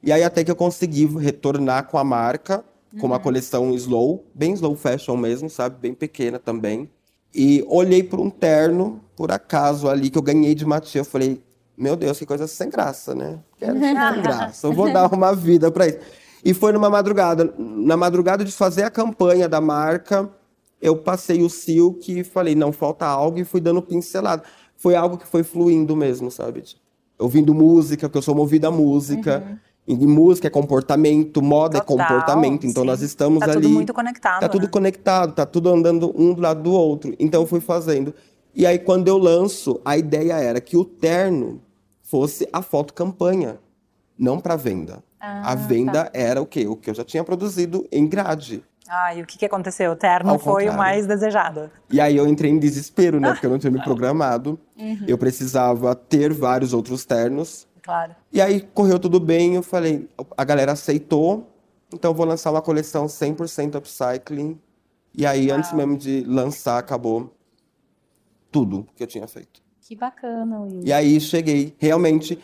E 0.00 0.12
aí 0.12 0.22
até 0.22 0.44
que 0.44 0.50
eu 0.50 0.56
consegui 0.56 1.06
retornar 1.06 1.88
com 1.88 1.98
a 1.98 2.04
marca, 2.04 2.64
com 3.00 3.06
uma 3.06 3.16
uhum. 3.16 3.22
coleção 3.22 3.74
slow, 3.74 4.24
bem 4.32 4.52
slow 4.52 4.76
fashion 4.76 5.16
mesmo, 5.16 5.50
sabe, 5.50 5.76
bem 5.80 5.92
pequena 5.92 6.38
também. 6.38 6.88
E 7.34 7.64
olhei 7.68 8.02
para 8.02 8.20
um 8.20 8.30
terno, 8.30 9.00
por 9.16 9.32
acaso 9.32 9.88
ali 9.88 10.08
que 10.08 10.18
eu 10.18 10.22
ganhei 10.22 10.54
de 10.54 10.64
Matia, 10.64 11.00
eu 11.00 11.04
falei, 11.04 11.42
meu 11.76 11.96
Deus, 11.96 12.18
que 12.18 12.26
coisa 12.26 12.46
sem 12.46 12.70
graça, 12.70 13.12
né? 13.12 13.40
Quero 13.58 13.78
sem 13.78 13.94
graça, 13.94 14.66
eu 14.66 14.72
vou 14.72 14.92
dar 14.92 15.12
uma 15.12 15.34
vida 15.34 15.70
para 15.70 15.88
isso. 15.88 15.98
E 16.44 16.54
foi 16.54 16.72
numa 16.72 16.88
madrugada. 16.88 17.52
Na 17.58 17.96
madrugada 17.96 18.44
de 18.44 18.52
fazer 18.52 18.84
a 18.84 18.90
campanha 18.90 19.48
da 19.48 19.60
marca, 19.60 20.30
eu 20.80 20.96
passei 20.96 21.42
o 21.42 21.50
silk 21.50 22.20
e 22.20 22.24
falei, 22.24 22.54
não, 22.54 22.72
falta 22.72 23.06
algo, 23.06 23.38
e 23.38 23.44
fui 23.44 23.60
dando 23.60 23.82
pincelada. 23.82 24.42
Foi 24.76 24.94
algo 24.94 25.18
que 25.18 25.26
foi 25.26 25.42
fluindo 25.42 25.94
mesmo, 25.94 26.30
sabe? 26.30 26.62
Ouvindo 27.18 27.54
música, 27.54 28.08
porque 28.08 28.18
eu 28.18 28.22
sou 28.22 28.34
movida 28.34 28.68
a 28.68 28.70
música. 28.70 29.44
Uhum. 29.46 29.58
E 29.86 30.06
música 30.06 30.46
é 30.46 30.50
comportamento, 30.50 31.42
moda 31.42 31.80
Total, 31.80 31.96
é 31.96 32.08
comportamento. 32.08 32.66
Então 32.66 32.82
sim. 32.82 32.86
nós 32.86 33.02
estamos 33.02 33.40
Tá 33.40 33.46
ali. 33.46 33.62
tudo 33.62 33.68
muito 33.70 33.92
conectado. 33.92 34.40
Tá 34.40 34.48
tudo 34.48 34.62
né? 34.62 34.68
conectado, 34.68 35.34
tá 35.34 35.44
tudo 35.44 35.68
andando 35.68 36.14
um 36.16 36.32
do 36.32 36.40
lado 36.40 36.62
do 36.62 36.72
outro. 36.72 37.14
Então 37.18 37.42
eu 37.42 37.46
fui 37.46 37.60
fazendo. 37.60 38.14
E 38.54 38.66
aí, 38.66 38.78
quando 38.78 39.08
eu 39.08 39.18
lanço, 39.18 39.80
a 39.84 39.96
ideia 39.96 40.34
era 40.34 40.60
que 40.60 40.76
o 40.76 40.84
terno 40.84 41.60
fosse 42.02 42.48
a 42.52 42.62
foto 42.62 42.94
campanha, 42.94 43.58
não 44.18 44.40
para 44.40 44.56
venda. 44.56 45.02
Ah, 45.20 45.52
a 45.52 45.54
venda 45.54 46.10
era 46.14 46.40
o 46.40 46.46
quê? 46.46 46.66
O 46.66 46.74
que 46.76 46.90
eu 46.90 46.94
já 46.94 47.04
tinha 47.04 47.22
produzido 47.22 47.86
em 47.92 48.06
grade. 48.08 48.62
Ah, 48.92 49.14
e 49.14 49.22
o 49.22 49.26
que, 49.26 49.38
que 49.38 49.46
aconteceu? 49.46 49.92
O 49.92 49.96
terno 49.96 50.30
Ao 50.32 50.38
foi 50.38 50.64
o 50.64 50.66
contrário. 50.66 50.78
mais 50.78 51.06
desejado. 51.06 51.70
E 51.88 52.00
aí 52.00 52.16
eu 52.16 52.26
entrei 52.26 52.50
em 52.50 52.58
desespero, 52.58 53.20
né? 53.20 53.30
Porque 53.30 53.46
eu 53.46 53.50
não 53.50 53.58
tinha 53.58 53.70
me 53.70 53.80
programado. 53.84 54.58
Uhum. 54.76 55.04
Eu 55.06 55.16
precisava 55.16 55.94
ter 55.94 56.32
vários 56.32 56.72
outros 56.72 57.04
ternos. 57.04 57.68
Claro. 57.80 58.16
E 58.32 58.40
aí 58.40 58.60
correu 58.60 58.98
tudo 58.98 59.20
bem, 59.20 59.54
eu 59.54 59.62
falei, 59.62 60.08
a 60.36 60.44
galera 60.44 60.72
aceitou, 60.72 61.48
então 61.92 62.10
eu 62.10 62.14
vou 62.14 62.26
lançar 62.26 62.50
uma 62.50 62.60
coleção 62.60 63.06
100% 63.06 63.76
upcycling. 63.76 64.60
E 65.14 65.24
aí, 65.24 65.50
antes 65.50 65.72
mesmo 65.72 65.96
de 65.96 66.24
lançar, 66.24 66.78
acabou 66.78 67.34
tudo 68.50 68.86
que 68.96 69.02
eu 69.02 69.06
tinha 69.06 69.26
feito. 69.26 69.60
Que 69.80 69.96
bacana, 69.96 70.60
Will. 70.60 70.82
E 70.84 70.92
aí 70.92 71.20
cheguei, 71.20 71.74
realmente, 71.78 72.38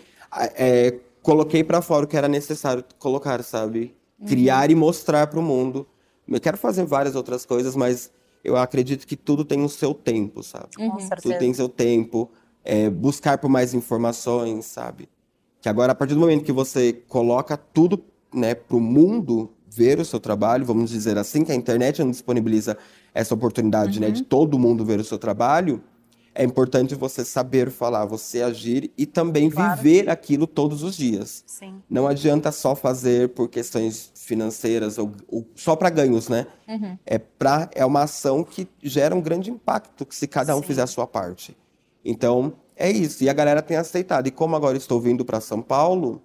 é, 0.54 0.94
coloquei 1.22 1.62
pra 1.62 1.82
fora 1.82 2.04
o 2.04 2.08
que 2.08 2.16
era 2.16 2.28
necessário 2.28 2.84
colocar, 2.98 3.42
sabe? 3.42 3.96
Criar 4.26 4.70
e 4.70 4.74
mostrar 4.74 5.26
pro 5.26 5.42
mundo. 5.42 5.86
Eu 6.28 6.40
quero 6.40 6.56
fazer 6.56 6.84
várias 6.84 7.14
outras 7.14 7.44
coisas, 7.46 7.76
mas 7.76 8.10
eu 8.42 8.56
acredito 8.56 9.06
que 9.06 9.16
tudo 9.16 9.44
tem 9.44 9.62
o 9.64 9.68
seu 9.68 9.92
tempo, 9.94 10.42
sabe? 10.42 10.68
Com 10.76 10.90
Tudo 10.90 11.02
certeza. 11.02 11.38
tem 11.38 11.52
seu 11.54 11.68
tempo. 11.68 12.30
é, 12.64 12.90
buscar 12.90 13.38
por 13.38 13.48
mais 13.48 13.74
informações, 13.74 14.64
sabe? 14.66 15.08
Que 15.60 15.68
agora, 15.68 15.92
a 15.92 15.94
partir 15.94 16.14
do 16.14 16.20
momento 16.20 16.42
que 16.44 16.50
você 16.52 16.92
coloca 17.08 17.56
tudo, 17.56 18.02
né, 18.34 18.56
pro 18.56 18.80
mundo 18.80 19.50
ver 19.68 20.00
o 20.00 20.04
seu 20.04 20.18
trabalho, 20.18 20.64
vamos 20.64 20.90
dizer 20.90 21.16
assim, 21.16 21.44
que 21.44 21.52
a 21.52 21.54
internet 21.54 22.02
não 22.02 22.10
disponibiliza 22.10 22.76
essa 23.14 23.34
oportunidade, 23.34 24.00
né, 24.00 24.10
de 24.10 24.22
todo 24.24 24.58
mundo 24.58 24.84
ver 24.84 24.98
o 24.98 25.04
seu 25.04 25.16
trabalho, 25.18 25.80
é 26.38 26.44
importante 26.44 26.94
você 26.94 27.24
saber 27.24 27.70
falar, 27.70 28.04
você 28.04 28.42
agir 28.42 28.92
e 28.96 29.06
também 29.06 29.50
Claro. 29.50 29.80
viver 29.80 30.08
aquilo 30.10 30.46
todos 30.46 30.82
os 30.82 30.96
dias. 30.96 31.42
Sim. 31.46 31.82
Não 31.88 32.06
adianta 32.06 32.52
só 32.52 32.74
fazer 32.76 33.30
por 33.30 33.48
questões 33.48 34.12
financeiras 34.14 34.98
ou, 34.98 35.12
ou 35.28 35.46
só 35.54 35.74
para 35.74 35.88
ganhos, 35.90 36.28
né? 36.28 36.46
É, 37.06 37.18
pra, 37.18 37.68
é 37.74 37.84
uma 37.84 38.02
ação 38.02 38.44
que 38.44 38.68
gera 38.82 39.14
um 39.14 39.20
grande 39.20 39.50
impacto 39.50 40.06
se 40.10 40.26
cada 40.26 40.54
um 40.54 40.60
Sim. 40.60 40.66
fizer 40.66 40.82
a 40.82 40.86
sua 40.86 41.06
parte. 41.06 41.56
Então, 42.04 42.52
é 42.76 42.90
isso. 42.90 43.24
E 43.24 43.28
a 43.28 43.32
galera 43.32 43.62
tem 43.62 43.76
aceitado. 43.76 44.26
E 44.26 44.30
como 44.30 44.54
agora 44.54 44.76
estou 44.76 45.00
vindo 45.00 45.24
para 45.24 45.40
São 45.40 45.62
Paulo, 45.62 46.22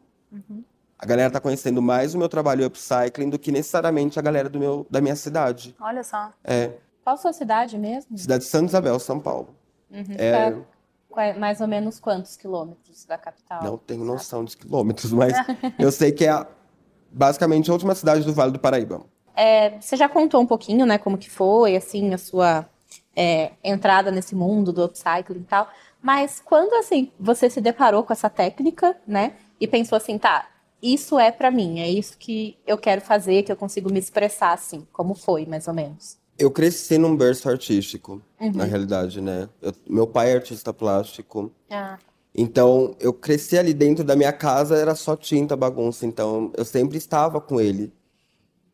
a 1.00 1.06
galera 1.06 1.27
está 1.30 1.39
conhecendo 1.39 1.82
mais 1.82 2.13
o 2.13 2.18
meu 2.18 2.27
trabalho 2.30 2.65
upcycling 2.65 3.30
do 3.30 3.39
que 3.39 3.51
necessariamente 3.51 4.20
a 4.20 4.22
galera 4.22 4.50
do 4.50 4.60
meu, 4.60 4.86
da 4.89 5.00
minha 5.01 5.15
cidade. 5.15 5.75
Olha 5.80 6.03
só. 6.03 6.32
É, 6.44 6.72
Qual 7.03 7.18
sua 7.18 7.34
cidade 7.34 7.77
mesmo? 7.77 8.18
cidade 8.18 8.44
de 8.44 8.50
Santa 8.50 8.65
Isabel, 8.68 9.00
São 9.00 9.20
Paulo. 9.20 9.56
Uhum. 9.92 10.16
É, 10.18 11.34
mais 11.34 11.60
ou 11.60 11.68
menos 11.68 12.00
quantos 12.00 12.38
quilômetros 12.38 13.06
da 13.06 13.18
capital? 13.18 13.64
não 13.64 13.78
tenho 13.78 14.06
noção 14.06 14.46
de 14.46 14.56
quilômetros, 14.56 15.12
mas 15.12 15.38
eu 15.78 15.92
sei 15.92 16.12
que 16.12 16.26
é 16.26 16.30
a- 16.30 16.48
basicamente 17.12 17.70
a 17.70 17.74
última 17.74 17.94
cidade 17.94 18.24
do 18.26 18.34
Vale 18.34 18.52
do 18.52 18.60
Paraíba. 18.60 19.06
É, 19.36 19.80
você 19.80 19.96
já 19.96 20.08
contou 20.08 20.42
um 20.42 20.46
pouquinho, 20.46 20.86
né, 20.86 20.98
como 20.98 21.18
que 21.18 21.30
foi, 21.30 21.76
assim, 21.76 22.14
a 22.14 22.18
sua 22.18 22.66
é, 23.16 23.52
entrada 23.64 24.12
nesse 24.12 24.36
mundo 24.36 24.72
do 24.72 24.84
upcycling 24.84 25.40
e 25.42 25.44
tal. 25.44 25.68
Mas 26.02 26.42
quando, 26.44 26.74
assim, 26.76 27.12
você 27.20 27.50
se 27.50 27.62
deparou 27.62 28.04
com 28.04 28.14
essa 28.14 28.30
técnica, 28.30 28.98
né, 29.06 29.36
e 29.60 29.68
pensou 29.68 29.96
assim, 29.96 30.18
tá, 30.18 30.48
isso 30.82 31.20
é 31.20 31.32
pra 31.32 31.52
mim, 31.52 31.80
é 31.80 31.90
isso 31.90 32.18
que 32.18 32.58
eu 32.66 32.78
quero 32.78 33.02
fazer, 33.02 33.44
que 33.44 33.52
eu 33.52 33.56
consigo 33.56 33.92
me 33.92 34.00
expressar, 34.00 34.54
assim, 34.54 34.88
como 34.92 35.14
foi, 35.14 35.46
mais 35.46 35.68
ou 35.68 35.74
menos? 35.74 36.18
Eu 36.38 36.50
cresci 36.50 36.98
num 36.98 37.16
berço 37.16 37.48
artístico, 37.50 38.22
na 38.58 38.64
realidade, 38.66 39.22
né? 39.22 39.48
Eu- 39.62 39.74
meu 39.88 40.08
pai 40.08 40.32
é 40.32 40.36
artista 40.36 40.74
plástico. 40.74 41.52
Ah, 41.70 41.98
Então, 42.34 42.96
eu 43.00 43.12
cresci 43.14 43.58
ali 43.58 43.74
dentro 43.74 44.04
da 44.06 44.16
minha 44.16 44.32
casa, 44.32 44.78
era 44.78 44.96
só 44.96 45.16
tinta, 45.18 45.56
bagunça. 45.56 46.06
Então, 46.06 46.50
eu 46.56 46.64
sempre 46.64 46.98
estava 46.98 47.42
com 47.42 47.60
ele. 47.60 47.92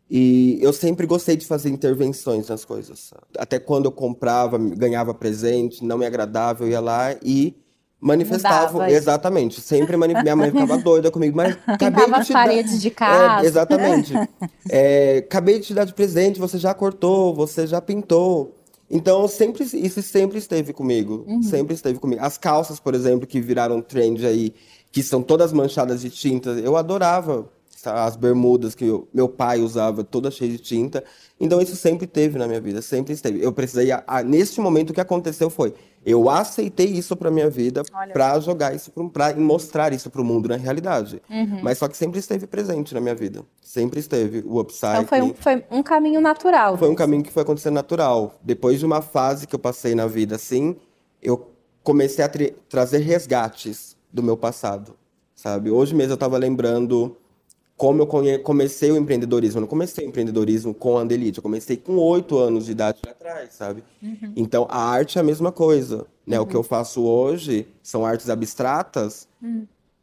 E 0.10 0.58
eu 0.62 0.72
sempre 0.72 1.06
gostei 1.08 1.36
de 1.36 1.46
fazer 1.46 1.70
intervenções 1.70 2.48
nas 2.48 2.64
coisas. 2.64 3.12
Até 3.38 3.60
quando 3.60 3.86
eu 3.86 3.92
comprava, 3.92 4.58
ganhava 4.58 5.14
presente, 5.14 5.84
não 5.84 5.98
me 5.98 6.06
agradava, 6.06 6.64
eu 6.64 6.70
ia 6.70 6.80
lá 6.80 7.14
e 7.22 7.56
manifestava. 8.00 8.74
Mudava 8.74 8.88
isso. 8.89 8.98
Exatamente. 8.98 9.62
Sempre 9.62 9.98
mani- 9.98 10.13
minha 10.22 10.36
mãe 10.36 10.51
ficava 10.51 10.77
doida 10.82 11.10
comigo, 11.12 11.36
mas 11.36 11.58
acabei 11.66 12.04
Pintava 12.06 12.20
de 12.22 12.27
te 12.27 12.34
dar- 12.34 12.39
paredes 12.46 12.82
de 12.82 12.88
É, 12.88 12.92
casa. 12.92 13.46
exatamente. 13.48 14.13
É, 14.70 15.20
acabei 15.20 15.60
de 15.60 15.68
te 15.68 15.74
dar 15.74 15.86
de 15.86 15.94
presente, 15.94 16.39
você 16.39 16.58
já 16.58 16.74
cortou, 16.74 17.34
você 17.34 17.66
já 17.66 17.80
pintou. 17.82 18.54
Então, 18.92 19.27
sempre, 19.27 19.63
isso 19.63 20.01
sempre 20.01 20.38
esteve 20.38 20.74
comigo. 20.74 21.25
Sempre 21.42 21.74
esteve 21.74 22.00
comigo. 22.00 22.22
As 22.24 22.38
calças, 22.38 22.80
por 22.80 22.94
exemplo, 22.94 23.25
que 23.27 23.39
viraram 23.42 23.82
trend 23.82 24.25
aí, 24.25 24.54
que 24.92 25.01
são 25.04 25.22
todas 25.22 25.51
manchadas 25.54 26.01
de 26.01 26.10
tinta, 26.10 26.50
eu 26.51 26.75
adorava. 26.77 27.50
As 27.86 28.16
bermudas 28.18 28.75
que 28.75 28.86
eu- 28.86 29.08
meu 29.13 29.30
pai 29.30 29.60
usava, 29.62 30.04
toda 30.04 30.30
cheia 30.32 30.51
de 30.51 30.58
tinta. 30.58 31.04
Então, 31.39 31.62
isso 31.62 31.75
sempre 31.75 32.08
teve 32.08 32.38
na 32.38 32.48
minha 32.48 32.60
vida, 32.60 32.82
sempre 32.82 33.13
esteve. 33.13 33.42
Eu 33.42 33.54
precisei, 33.54 33.92
a- 33.92 34.04
a- 34.06 34.24
neste 34.24 34.60
momento, 34.60 34.89
o 34.89 34.94
que 34.94 35.00
aconteceu 35.00 35.50
foi, 35.50 35.74
eu 36.10 36.30
aceitei 36.30 36.86
isso 36.86 37.18
pra 37.18 37.30
minha 37.30 37.50
vida, 37.50 37.84
pra 38.14 38.40
jogar 38.40 38.74
isso, 38.74 38.92
pra 39.12 39.36
mostrar 39.36 39.92
isso 39.92 40.10
pro 40.10 40.24
mundo 40.24 40.48
na 40.48 40.56
realidade. 40.56 41.22
Uhum. 41.30 41.60
Mas 41.62 41.78
só 41.78 41.88
que 41.90 41.98
sempre 41.98 42.18
esteve 42.18 42.48
presente 42.48 42.94
na 42.94 43.02
minha 43.02 43.14
vida. 43.14 43.44
Sempre 43.62 44.00
esteve 44.00 44.42
o 44.46 44.58
upcycling. 44.58 45.02
Então 45.02 45.06
foi 45.08 45.22
um, 45.22 45.34
foi 45.34 45.66
um 45.70 45.84
caminho 45.84 46.22
natural. 46.22 46.78
Foi 46.78 46.90
um 46.90 46.96
caminho 46.96 47.24
que 47.24 47.32
foi 47.32 47.44
acontecendo 47.44 47.74
natural. 47.74 48.40
Depois 48.42 48.80
de 48.80 48.86
uma 48.86 49.02
fase 49.02 49.46
que 49.46 49.54
eu 49.54 49.60
passei 49.60 49.94
na 49.96 50.08
vida 50.08 50.36
assim, 50.38 50.78
eu 51.22 51.52
comecei 51.84 52.24
a 52.24 52.30
tra- 52.30 52.52
trazer 52.70 53.00
resgates 53.00 53.98
do 54.12 54.24
meu 54.24 54.38
passado, 54.38 54.96
sabe? 55.36 55.70
Hoje 55.70 55.94
mesmo 55.94 56.14
eu 56.14 56.18
tava 56.18 56.38
lembrando 56.38 57.18
como 57.77 58.01
eu 58.01 58.39
comecei 58.41 58.91
o 58.91 58.98
empreendedorismo. 58.98 59.60
Eu 59.60 59.62
não 59.62 59.67
comecei 59.67 60.03
o 60.05 60.10
empreendedorismo 60.10 60.74
com 60.74 60.98
a 60.98 61.01
Andelite, 61.01 61.38
eu 61.38 61.43
comecei 61.43 61.77
com 61.77 61.96
oito 61.98 62.38
anos 62.38 62.65
de 62.65 62.72
idade 62.72 63.00
atrás, 63.07 63.53
sabe? 63.53 63.84
Então 64.36 64.65
a 64.69 64.81
arte 64.84 65.17
é 65.19 65.22
a 65.22 65.24
mesma 65.24 65.51
coisa, 65.51 66.07
né? 66.25 66.39
O 66.39 66.46
que 66.46 66.55
eu 66.55 66.63
faço 66.63 67.03
hoje 67.03 67.67
são 67.84 68.03
artes 68.05 68.29
abstratas. 68.29 69.27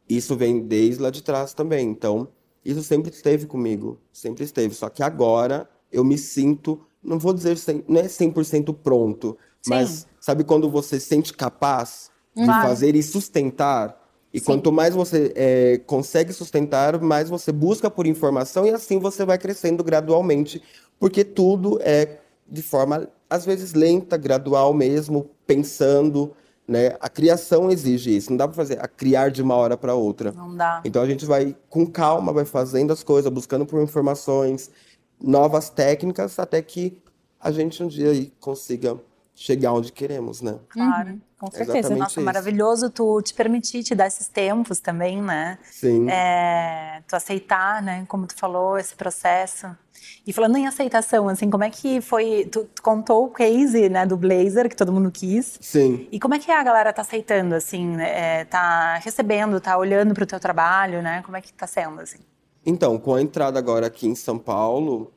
Isso 0.07 0.35
vem 0.35 0.61
desde 0.61 1.01
lá 1.01 1.09
de 1.09 1.21
trás 1.21 1.53
também. 1.53 1.89
Então, 1.89 2.27
isso 2.63 2.81
sempre 2.83 3.11
esteve 3.11 3.45
comigo, 3.45 3.99
sempre 4.13 4.43
esteve. 4.43 4.73
Só 4.73 4.87
que 4.89 5.03
agora 5.03 5.67
eu 5.91 6.03
me 6.03 6.17
sinto, 6.17 6.79
não 7.03 7.19
vou 7.19 7.33
dizer, 7.33 7.57
cem- 7.57 7.83
não 7.87 7.99
é 8.01 8.07
100% 8.07 8.73
pronto, 8.73 9.37
Sim. 9.61 9.69
mas 9.71 10.07
sabe 10.19 10.43
quando 10.43 10.69
você 10.69 10.99
se 10.99 11.07
sente 11.07 11.33
capaz 11.33 12.09
de 12.35 12.45
fazer 12.45 12.95
e 12.95 13.03
sustentar? 13.03 14.04
E 14.35 14.39
Sim. 14.39 14.47
quanto 14.47 14.69
mais 14.69 14.93
você 14.93 15.31
é, 15.33 15.81
consegue 15.85 16.33
sustentar, 16.33 16.99
mais 16.99 17.29
você 17.29 17.53
busca 17.53 17.89
por 17.89 18.05
informação 18.05 18.65
e 18.65 18.69
assim 18.69 18.99
você 18.99 19.23
vai 19.23 19.37
crescendo 19.37 19.81
gradualmente, 19.81 20.61
porque 20.99 21.23
tudo 21.23 21.79
é 21.81 22.17
de 22.45 22.61
forma, 22.61 23.07
às 23.29 23.45
vezes, 23.45 23.73
lenta, 23.73 24.17
gradual 24.17 24.73
mesmo, 24.73 25.29
pensando, 25.47 26.33
né? 26.67 26.97
A 26.99 27.07
criação 27.07 27.71
exige 27.71 28.13
isso, 28.13 28.29
não 28.29 28.35
dá 28.35 28.45
para 28.45 28.57
fazer 28.57 28.77
a 28.83 28.89
criar 28.89 29.31
de 29.31 29.41
uma 29.41 29.55
hora 29.55 29.77
para 29.77 29.95
outra. 29.95 30.33
Não 30.33 30.53
dá. 30.53 30.81
Então 30.83 31.01
a 31.01 31.07
gente 31.07 31.25
vai 31.25 31.55
com 31.69 31.87
calma, 31.87 32.33
vai 32.33 32.43
fazendo 32.43 32.91
as 32.91 33.05
coisas, 33.05 33.31
buscando 33.31 33.65
por 33.65 33.81
informações, 33.81 34.69
novas 35.17 35.69
técnicas, 35.69 36.37
até 36.39 36.61
que 36.61 37.01
a 37.39 37.51
gente 37.51 37.81
um 37.81 37.87
dia 37.87 38.09
aí 38.09 38.33
consiga 38.41 38.99
chegar 39.35 39.73
onde 39.73 39.91
queremos, 39.91 40.41
né? 40.41 40.57
Claro. 40.69 41.19
Com 41.37 41.51
certeza. 41.51 41.77
Exatamente. 41.77 41.99
Nossa, 41.99 42.19
isso. 42.19 42.25
maravilhoso 42.25 42.89
tu 42.89 43.21
te 43.21 43.33
permitir 43.33 43.83
te 43.83 43.93
dar 43.93 44.07
esses 44.07 44.27
tempos 44.27 44.79
também, 44.79 45.21
né? 45.21 45.59
Sim. 45.69 46.09
É, 46.09 47.03
tu 47.05 47.15
aceitar, 47.15 47.81
né? 47.81 48.05
Como 48.07 48.25
tu 48.25 48.35
falou, 48.35 48.79
esse 48.79 48.95
processo. 48.95 49.67
E 50.25 50.31
falando 50.31 50.55
em 50.55 50.67
aceitação, 50.67 51.27
assim, 51.27 51.49
como 51.49 51.63
é 51.63 51.69
que 51.69 51.99
foi? 51.99 52.47
Tu, 52.51 52.63
tu 52.73 52.81
contou 52.81 53.25
o 53.25 53.29
case, 53.29 53.89
né, 53.89 54.05
do 54.05 54.17
blazer 54.17 54.69
que 54.69 54.75
todo 54.75 54.91
mundo 54.91 55.11
quis. 55.11 55.57
Sim. 55.61 56.07
E 56.11 56.19
como 56.19 56.33
é 56.33 56.39
que 56.39 56.51
a 56.51 56.63
galera 56.63 56.93
tá 56.93 57.01
aceitando, 57.01 57.53
assim, 57.55 57.85
né? 57.87 58.39
É, 58.41 58.45
tá 58.45 58.95
recebendo, 58.95 59.59
tá 59.59 59.77
olhando 59.77 60.13
pro 60.13 60.25
teu 60.25 60.39
trabalho, 60.39 61.01
né? 61.01 61.21
Como 61.23 61.35
é 61.35 61.41
que 61.41 61.51
tá 61.53 61.67
sendo, 61.67 62.01
assim? 62.01 62.19
Então, 62.65 62.97
com 62.97 63.13
a 63.13 63.21
entrada 63.21 63.59
agora 63.59 63.85
aqui 63.87 64.07
em 64.07 64.15
São 64.15 64.39
Paulo, 64.39 65.11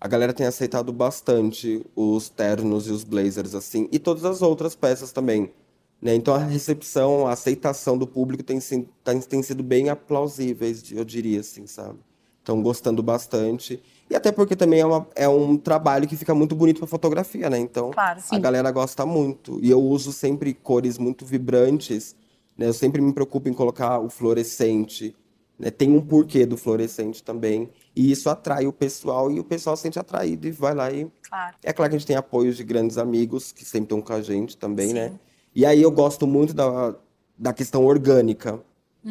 a 0.00 0.08
galera 0.08 0.32
tem 0.32 0.46
aceitado 0.46 0.92
bastante 0.92 1.84
os 1.94 2.28
ternos 2.28 2.86
e 2.86 2.90
os 2.90 3.04
blazers, 3.04 3.54
assim, 3.54 3.88
e 3.90 3.98
todas 3.98 4.24
as 4.24 4.42
outras 4.42 4.74
peças 4.74 5.12
também. 5.12 5.52
Né? 6.00 6.14
Então, 6.14 6.34
a 6.34 6.38
recepção, 6.38 7.26
a 7.26 7.32
aceitação 7.32 7.96
do 7.96 8.06
público 8.06 8.42
tem, 8.42 8.58
tem, 8.60 9.20
tem 9.20 9.42
sido 9.42 9.62
bem 9.62 9.88
aplausíveis, 9.88 10.84
eu 10.92 11.04
diria, 11.04 11.40
assim, 11.40 11.66
sabe? 11.66 11.98
estão 12.44 12.62
gostando 12.62 13.02
bastante. 13.02 13.82
E 14.08 14.14
até 14.14 14.30
porque 14.30 14.54
também 14.54 14.80
é, 14.80 14.86
uma, 14.86 15.08
é 15.16 15.28
um 15.28 15.56
trabalho 15.56 16.06
que 16.06 16.16
fica 16.16 16.34
muito 16.34 16.54
bonito 16.54 16.78
para 16.78 16.86
fotografia, 16.86 17.48
né? 17.48 17.58
Então 17.58 17.90
Claro, 17.90 18.20
a 18.30 18.38
galera 18.38 18.70
gosta 18.70 19.04
muito. 19.06 19.58
E 19.62 19.70
eu 19.70 19.80
uso 19.80 20.12
sempre 20.12 20.52
cores 20.52 20.98
muito 20.98 21.24
vibrantes. 21.24 22.14
Né? 22.56 22.68
Eu 22.68 22.74
sempre 22.74 23.00
me 23.00 23.12
preocupo 23.12 23.48
em 23.48 23.54
colocar 23.54 23.98
o 23.98 24.10
fluorescente. 24.10 25.16
Né? 25.58 25.70
Tem 25.70 25.90
um 25.90 26.02
porquê 26.02 26.44
do 26.44 26.56
fluorescente 26.56 27.22
também. 27.22 27.70
E 27.96 28.10
isso 28.10 28.28
atrai 28.28 28.66
o 28.66 28.72
pessoal 28.72 29.30
e 29.30 29.38
o 29.38 29.44
pessoal 29.44 29.76
se 29.76 29.82
sente 29.82 29.98
atraído 29.98 30.48
e 30.48 30.50
vai 30.50 30.74
lá 30.74 30.90
e. 30.90 31.06
Claro. 31.28 31.56
É 31.62 31.72
claro 31.72 31.90
que 31.90 31.96
a 31.96 31.98
gente 31.98 32.06
tem 32.06 32.16
apoios 32.16 32.56
de 32.56 32.64
grandes 32.64 32.98
amigos 32.98 33.52
que 33.52 33.64
sempre 33.64 33.84
estão 33.84 34.02
com 34.02 34.12
a 34.12 34.20
gente 34.20 34.56
também, 34.56 34.88
Sim. 34.88 34.94
né? 34.94 35.12
E 35.54 35.64
aí 35.64 35.80
eu 35.80 35.90
gosto 35.90 36.26
muito 36.26 36.52
da, 36.52 36.96
da 37.38 37.52
questão 37.52 37.84
orgânica. 37.84 38.60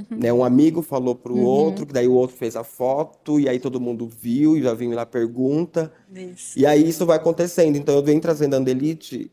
Né? 0.09 0.33
Um 0.33 0.43
amigo 0.43 0.81
falou 0.81 1.13
pro 1.13 1.37
outro, 1.37 1.85
que 1.85 1.93
daí 1.93 2.07
o 2.07 2.13
outro 2.13 2.35
fez 2.35 2.55
a 2.55 2.63
foto, 2.63 3.39
e 3.39 3.47
aí 3.47 3.59
todo 3.59 3.79
mundo 3.79 4.07
viu, 4.07 4.57
e 4.57 4.63
já 4.63 4.73
vinha 4.73 4.95
lá 4.95 5.05
pergunta. 5.05 5.93
Isso. 6.11 6.57
E 6.57 6.65
aí 6.65 6.87
isso 6.89 7.05
vai 7.05 7.17
acontecendo. 7.17 7.75
Então 7.75 7.95
eu 7.95 8.03
venho 8.03 8.19
trazendo 8.19 8.55
a 8.55 8.57
Andelite 8.57 9.31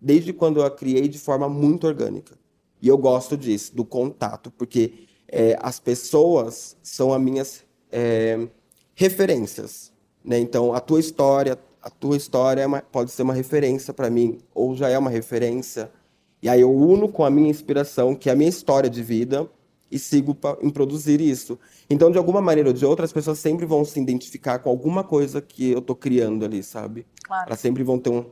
desde 0.00 0.32
quando 0.32 0.60
eu 0.60 0.64
a 0.64 0.70
criei 0.70 1.06
de 1.06 1.18
forma 1.18 1.48
muito 1.48 1.86
orgânica. 1.86 2.34
E 2.80 2.88
eu 2.88 2.96
gosto 2.96 3.36
disso, 3.36 3.74
do 3.76 3.84
contato, 3.84 4.50
porque 4.50 5.06
é, 5.28 5.58
as 5.60 5.78
pessoas 5.78 6.76
são 6.82 7.12
as 7.12 7.20
minhas 7.20 7.65
é, 7.90 8.46
referências. 8.94 9.92
Né? 10.24 10.38
Então 10.38 10.74
a 10.74 10.80
tua 10.80 11.00
história, 11.00 11.58
a 11.82 11.90
tua 11.90 12.16
história 12.16 12.62
é 12.62 12.66
uma- 12.66 12.82
pode 12.82 13.10
ser 13.10 13.22
uma 13.22 13.34
referência 13.34 13.92
para 13.94 14.10
mim, 14.10 14.38
ou 14.54 14.74
já 14.74 14.88
é 14.88 14.98
uma 14.98 15.10
referência. 15.10 15.90
E 16.42 16.48
aí 16.48 16.60
eu 16.60 16.72
uno 16.72 17.08
com 17.08 17.24
a 17.24 17.30
minha 17.30 17.48
inspiração, 17.48 18.14
que 18.14 18.28
é 18.28 18.32
a 18.32 18.36
minha 18.36 18.48
história 18.50 18.90
de 18.90 19.02
vida, 19.02 19.48
e 19.90 19.98
sigo 19.98 20.34
pa- 20.34 20.58
em 20.60 20.68
produzir 20.68 21.20
isso. 21.20 21.56
Então, 21.88 22.10
de 22.10 22.18
alguma 22.18 22.40
maneira 22.40 22.70
ou 22.70 22.72
de 22.74 22.84
outra, 22.84 23.04
as 23.04 23.12
pessoas 23.12 23.38
sempre 23.38 23.64
vão 23.64 23.84
se 23.84 24.00
identificar 24.00 24.58
com 24.58 24.68
alguma 24.68 25.04
coisa 25.04 25.40
que 25.40 25.70
eu 25.70 25.80
tô 25.80 25.94
criando 25.94 26.44
ali, 26.44 26.60
sabe? 26.62 27.06
Claro. 27.22 27.46
Elas 27.46 27.60
sempre 27.60 27.84
vão 27.84 27.96
ter 27.98 28.10
um, 28.10 28.24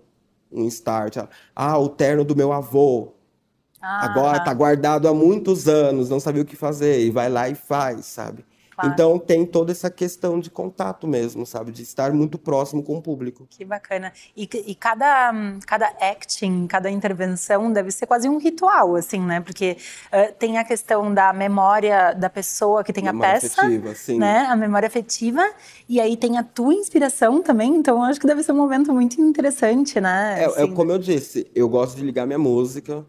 um 0.51 0.67
start. 0.67 1.17
Ah, 1.55 1.79
o 1.79 1.89
terno 1.89 2.25
do 2.25 2.35
meu 2.35 2.53
avô. 2.53 3.13
Ah, 3.81 4.05
Agora 4.05 4.41
tá 4.41 4.53
guardado 4.53 5.07
há 5.07 5.15
muitos 5.15 5.69
anos, 5.69 6.09
não 6.09 6.19
sabia 6.19 6.43
o 6.43 6.45
que 6.45 6.57
fazer. 6.57 7.01
E 7.07 7.11
vai 7.11 7.29
lá 7.29 7.49
e 7.49 7.55
faz, 7.55 8.05
sabe? 8.07 8.45
Claro. 8.75 8.93
Então 8.93 9.19
tem 9.19 9.47
toda 9.47 9.71
essa 9.71 9.89
questão 9.89 10.41
de 10.41 10.51
contato 10.51 11.07
mesmo, 11.07 11.47
sabe? 11.47 11.71
De 11.71 11.83
estar 11.83 12.13
muito 12.13 12.37
próximo 12.37 12.83
com 12.83 12.97
o 12.97 13.03
público. 13.03 13.47
Que 13.49 13.65
bacana. 13.65 14.13
E, 14.37 14.49
e 14.67 14.75
cada, 14.75 15.33
cada 15.65 15.87
acting, 16.01 16.67
cada 16.67 16.91
intervenção 16.91 17.73
deve 17.73 17.93
ser 17.93 18.07
quase 18.07 18.29
um 18.29 18.37
ritual, 18.37 18.97
assim, 18.97 19.21
né? 19.21 19.41
Porque 19.41 19.77
eh, 20.11 20.33
tem 20.33 20.59
a 20.59 20.65
questão 20.65 21.15
da 21.15 21.33
memória 21.33 22.13
da 22.15 22.29
pessoa 22.29 22.83
que 22.83 22.93
tem 22.93 23.05
Memória 23.05 23.31
a 23.31 23.41
peça, 23.41 23.61
afetiva, 23.61 23.95
sim. 23.95 24.19
né? 24.19 24.47
A 24.49 24.57
memória 24.57 24.89
afetiva. 24.89 25.49
E 25.89 26.01
aí 26.01 26.17
tem 26.17 26.37
a 26.37 26.43
tua 26.43 26.75
inspiração 26.75 27.43
também. 27.43 27.77
Então, 27.77 28.03
acho 28.03 28.19
que 28.19 28.27
deve 28.27 28.43
ser 28.43 28.53
um 28.53 28.57
momento 28.57 28.93
muito 28.93 29.21
interessante, 29.21 30.01
né? 30.01 30.41
É, 30.41 30.43
é 30.43 30.47
Assim, 30.47 30.75
como 30.75 30.91
eu 30.91 30.99
disse, 30.99 31.47
eu 31.55 31.69
gosto 31.69 31.97
de 31.97 32.03
ligar 32.03 32.27
minha 32.27 32.39
música. 32.39 33.05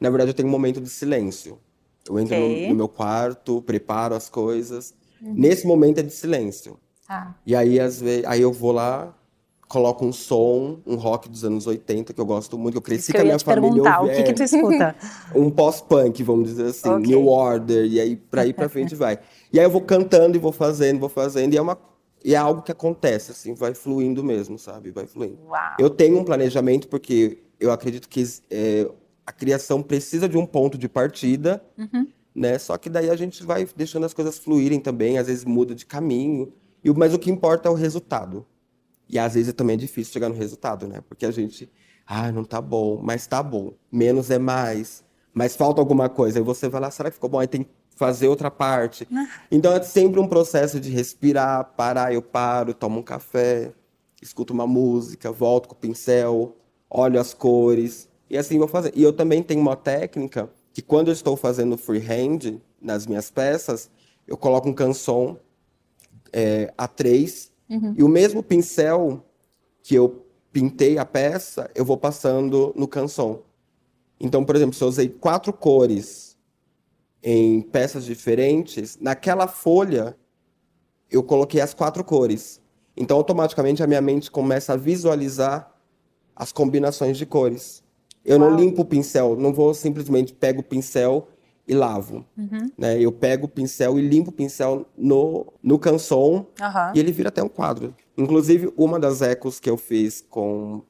Na 0.00 0.10
verdade, 0.10 0.30
eu 0.30 0.34
tenho 0.34 0.48
um 0.48 0.52
momento 0.52 0.80
de 0.80 0.90
silêncio. 0.90 1.58
Eu 2.08 2.18
entro 2.18 2.36
Ok. 2.36 2.62
no, 2.62 2.68
no 2.70 2.74
meu 2.74 2.88
quarto, 2.88 3.62
preparo 3.62 4.14
as 4.14 4.28
coisas. 4.28 4.94
Nesse 5.20 5.66
momento 5.66 5.98
é 5.98 6.02
de 6.02 6.12
silêncio. 6.12 6.78
tá. 7.06 7.34
E 7.46 7.54
aí, 7.56 7.80
às 7.80 8.00
vezes, 8.00 8.24
aí 8.26 8.40
eu 8.42 8.52
vou 8.52 8.70
lá, 8.72 9.14
coloco 9.68 10.04
um 10.04 10.12
som, 10.12 10.78
um 10.86 10.94
rock 10.94 11.28
dos 11.28 11.44
anos 11.44 11.66
80, 11.66 12.12
que 12.12 12.20
eu 12.20 12.26
gosto 12.26 12.56
muito, 12.56 12.74
que 12.74 12.78
eu 12.78 12.82
cresci 12.82 13.06
que 13.12 13.12
com 13.14 13.18
a 13.18 13.22
eu 13.22 13.26
minha 13.26 13.38
família. 13.38 13.70
perguntar, 13.72 13.98
o 14.00 14.02
ouvi- 14.04 14.14
que, 14.16 14.22
que 14.22 14.30
é, 14.30 14.34
tu 14.34 14.42
escuta? 14.42 14.94
um 15.34 15.50
pós-punk, 15.50 16.22
vamos 16.22 16.50
dizer 16.50 16.66
assim, 16.66 16.88
Ok. 16.88 17.06
New 17.06 17.26
Order, 17.28 17.84
e 17.86 18.00
aí 18.00 18.14
pra 18.16 18.46
ir 18.46 18.52
pra 18.52 18.68
frente 18.68 18.94
vai. 18.94 19.18
E 19.52 19.58
aí 19.58 19.64
eu 19.66 19.70
vou 19.70 19.80
cantando 19.80 20.36
e 20.36 20.38
vou 20.40 20.52
fazendo, 20.52 21.00
vou 21.00 21.08
fazendo, 21.08 21.54
e 21.54 21.56
é 21.56 21.60
uma 21.62 21.76
e 22.24 22.34
é 22.34 22.38
algo 22.38 22.60
que 22.62 22.72
acontece 22.72 23.30
assim, 23.30 23.54
vai 23.54 23.72
fluindo 23.72 24.22
mesmo, 24.24 24.58
sabe? 24.58 24.90
Vai 24.90 25.06
fluindo. 25.06 25.38
Uau. 25.46 25.60
Eu 25.78 25.88
tenho 25.88 26.18
um 26.18 26.24
planejamento 26.24 26.88
porque 26.88 27.38
eu 27.60 27.70
acredito 27.70 28.08
que 28.08 28.24
é, 28.50 28.88
a 29.26 29.32
criação 29.32 29.82
precisa 29.82 30.28
de 30.28 30.36
um 30.38 30.46
ponto 30.46 30.78
de 30.78 30.88
partida, 30.88 31.62
Uhum. 31.76 32.06
né? 32.34 32.58
Só 32.58 32.76
que 32.78 32.88
daí 32.88 33.10
a 33.10 33.16
gente 33.16 33.42
vai 33.42 33.66
deixando 33.76 34.06
as 34.06 34.14
coisas 34.14 34.38
fluírem 34.38 34.78
também, 34.80 35.18
às 35.18 35.26
vezes 35.26 35.44
muda 35.44 35.74
de 35.74 35.84
caminho, 35.84 36.52
e 36.84 36.90
mas 36.92 37.12
o 37.12 37.18
que 37.18 37.30
importa 37.30 37.68
é 37.68 37.72
o 37.72 37.74
resultado. 37.74 38.46
E 39.08 39.18
às 39.18 39.34
vezes 39.34 39.52
também 39.52 39.74
é 39.74 39.78
difícil 39.78 40.12
chegar 40.12 40.28
no 40.28 40.34
resultado, 40.34 40.86
né? 40.86 41.00
Porque 41.08 41.26
a 41.26 41.30
gente, 41.30 41.70
ah, 42.06 42.30
não 42.32 42.44
tá 42.44 42.60
bom, 42.60 43.00
mas 43.02 43.26
tá 43.26 43.42
bom. 43.42 43.72
Menos 43.90 44.30
é 44.30 44.38
mais, 44.38 45.04
mas 45.34 45.54
falta 45.56 45.80
alguma 45.80 46.08
coisa. 46.08 46.38
Aí 46.38 46.44
você 46.44 46.68
vai 46.68 46.80
lá, 46.80 46.90
será 46.90 47.08
que 47.10 47.14
ficou 47.14 47.30
bom? 47.30 47.38
Aí 47.40 47.46
tem 47.46 47.62
que 47.64 47.70
fazer 47.96 48.28
outra 48.28 48.50
parte. 48.50 49.06
Então 49.50 49.72
é 49.72 49.82
sempre 49.82 50.20
um 50.20 50.26
processo 50.28 50.78
de 50.80 50.90
respirar, 50.90 51.72
parar, 51.76 52.12
eu 52.12 52.20
paro, 52.22 52.74
tomo 52.74 52.98
um 52.98 53.02
café, 53.02 53.72
escuto 54.20 54.52
uma 54.52 54.66
música, 54.66 55.30
volto 55.32 55.68
com 55.68 55.74
o 55.74 55.78
pincel, 55.78 56.56
olho 56.90 57.18
as 57.20 57.32
cores, 57.32 58.08
e 58.28 58.36
assim 58.36 58.58
vou 58.58 58.68
fazer. 58.68 58.92
E 58.94 59.02
eu 59.02 59.12
também 59.12 59.42
tenho 59.42 59.60
uma 59.60 59.76
técnica 59.76 60.50
que 60.72 60.82
quando 60.82 61.08
eu 61.08 61.12
estou 61.12 61.36
fazendo 61.36 61.76
freehand 61.76 62.60
nas 62.80 63.06
minhas 63.06 63.30
peças, 63.30 63.90
eu 64.26 64.36
coloco 64.36 64.68
um 64.68 64.74
canção 64.74 65.38
é, 66.32 66.72
A3 66.76 67.50
e 67.96 68.02
o 68.02 68.08
mesmo 68.08 68.42
pincel 68.42 69.24
que 69.82 69.94
eu 69.94 70.26
pintei 70.52 70.98
a 70.98 71.04
peça, 71.04 71.70
eu 71.74 71.84
vou 71.84 71.96
passando 71.96 72.72
no 72.76 72.88
canção. 72.88 73.42
Então, 74.18 74.44
por 74.44 74.56
exemplo, 74.56 74.74
se 74.74 74.82
eu 74.82 74.88
usei 74.88 75.08
quatro 75.08 75.52
cores 75.52 76.36
em 77.22 77.60
peças 77.60 78.04
diferentes, 78.04 78.98
naquela 79.00 79.46
folha 79.46 80.16
eu 81.10 81.22
coloquei 81.22 81.60
as 81.60 81.74
quatro 81.74 82.02
cores. 82.02 82.60
Então, 82.96 83.16
automaticamente 83.16 83.82
a 83.82 83.86
minha 83.86 84.00
mente 84.00 84.30
começa 84.30 84.72
a 84.72 84.76
visualizar 84.76 85.72
as 86.34 86.52
combinações 86.52 87.16
de 87.16 87.26
cores. 87.26 87.82
Eu 88.26 88.38
não 88.38 88.48
Uau. 88.48 88.56
limpo 88.56 88.82
o 88.82 88.84
pincel, 88.84 89.36
não 89.36 89.52
vou 89.52 89.72
simplesmente 89.72 90.32
pego 90.34 90.60
o 90.60 90.64
pincel 90.64 91.28
e 91.66 91.74
lavo. 91.74 92.24
Né? 92.76 93.00
Eu 93.00 93.12
pego 93.12 93.46
o 93.46 93.48
pincel 93.48 93.98
e 93.98 94.02
limpo 94.02 94.30
o 94.30 94.32
pincel 94.32 94.84
no, 94.96 95.52
no 95.62 95.78
canson 95.78 96.46
Aham. 96.60 96.92
e 96.94 96.98
ele 97.00 97.12
vira 97.12 97.28
até 97.28 97.42
um 97.42 97.48
quadro. 97.48 97.94
Inclusive, 98.16 98.72
uma 98.76 98.98
das 98.98 99.22
ecos 99.22 99.60
que 99.60 99.70
eu 99.70 99.76
fiz 99.76 100.24
com 100.28 100.82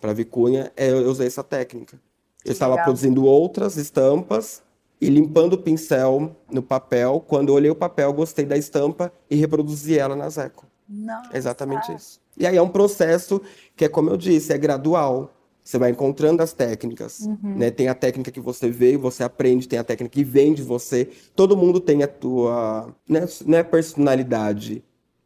para 0.00 0.12
Vicunha, 0.14 0.72
é, 0.76 0.90
eu 0.90 1.10
usei 1.10 1.26
essa 1.26 1.44
técnica. 1.44 2.00
Eu 2.44 2.52
estava 2.52 2.82
produzindo 2.82 3.24
outras 3.26 3.76
estampas 3.76 4.62
e 4.98 5.10
limpando 5.10 5.54
o 5.54 5.58
pincel 5.58 6.34
no 6.50 6.62
papel. 6.62 7.22
Quando 7.26 7.50
eu 7.50 7.54
olhei 7.54 7.70
o 7.70 7.74
papel, 7.74 8.12
gostei 8.12 8.46
da 8.46 8.56
estampa 8.56 9.12
e 9.28 9.36
reproduzi 9.36 9.98
ela 9.98 10.16
nas 10.16 10.38
eco. 10.38 10.66
Nossa. 10.88 11.36
Exatamente 11.36 11.94
isso. 11.94 12.18
E 12.36 12.46
aí 12.46 12.56
é 12.56 12.62
um 12.62 12.68
processo 12.68 13.42
que 13.76 13.84
é 13.84 13.88
como 13.88 14.08
eu 14.08 14.16
disse, 14.16 14.52
é 14.52 14.58
gradual. 14.58 15.30
Você 15.70 15.78
vai 15.78 15.90
encontrando 15.92 16.42
as 16.42 16.52
técnicas, 16.52 17.28
né? 17.44 17.70
Tem 17.70 17.86
a 17.86 17.94
técnica 17.94 18.32
que 18.32 18.40
você 18.40 18.68
vê 18.68 18.96
você 18.96 19.22
aprende, 19.22 19.68
tem 19.68 19.78
a 19.78 19.84
técnica 19.84 20.12
que 20.12 20.24
vem 20.24 20.52
de 20.52 20.64
você. 20.64 21.08
Todo 21.36 21.56
mundo 21.56 21.78
tem 21.78 22.02
a 22.02 22.08
tua, 22.08 22.92
né? 23.08 23.20
Não 23.46 23.56
é 23.56 23.62
personalidade, 23.62 24.82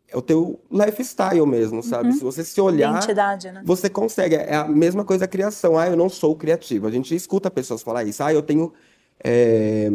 é 0.06 0.14
o 0.14 0.20
teu 0.20 0.60
lifestyle 0.70 1.46
mesmo, 1.46 1.82
sabe? 1.82 2.12
Se 2.12 2.20
você 2.20 2.44
se 2.44 2.60
olhar, 2.60 2.90
Identidade, 2.90 3.50
né? 3.50 3.62
você 3.64 3.88
consegue. 3.88 4.34
É 4.34 4.54
a 4.54 4.68
mesma 4.68 5.02
coisa 5.02 5.24
a 5.24 5.28
criação. 5.28 5.78
Ah, 5.78 5.86
eu 5.86 5.96
não 5.96 6.10
sou 6.10 6.36
criativo. 6.36 6.86
A 6.86 6.90
gente 6.90 7.14
escuta 7.14 7.50
pessoas 7.50 7.82
falar 7.82 8.04
isso. 8.04 8.22
Ah, 8.22 8.30
eu 8.30 8.42
tenho 8.42 8.70
é, 9.24 9.88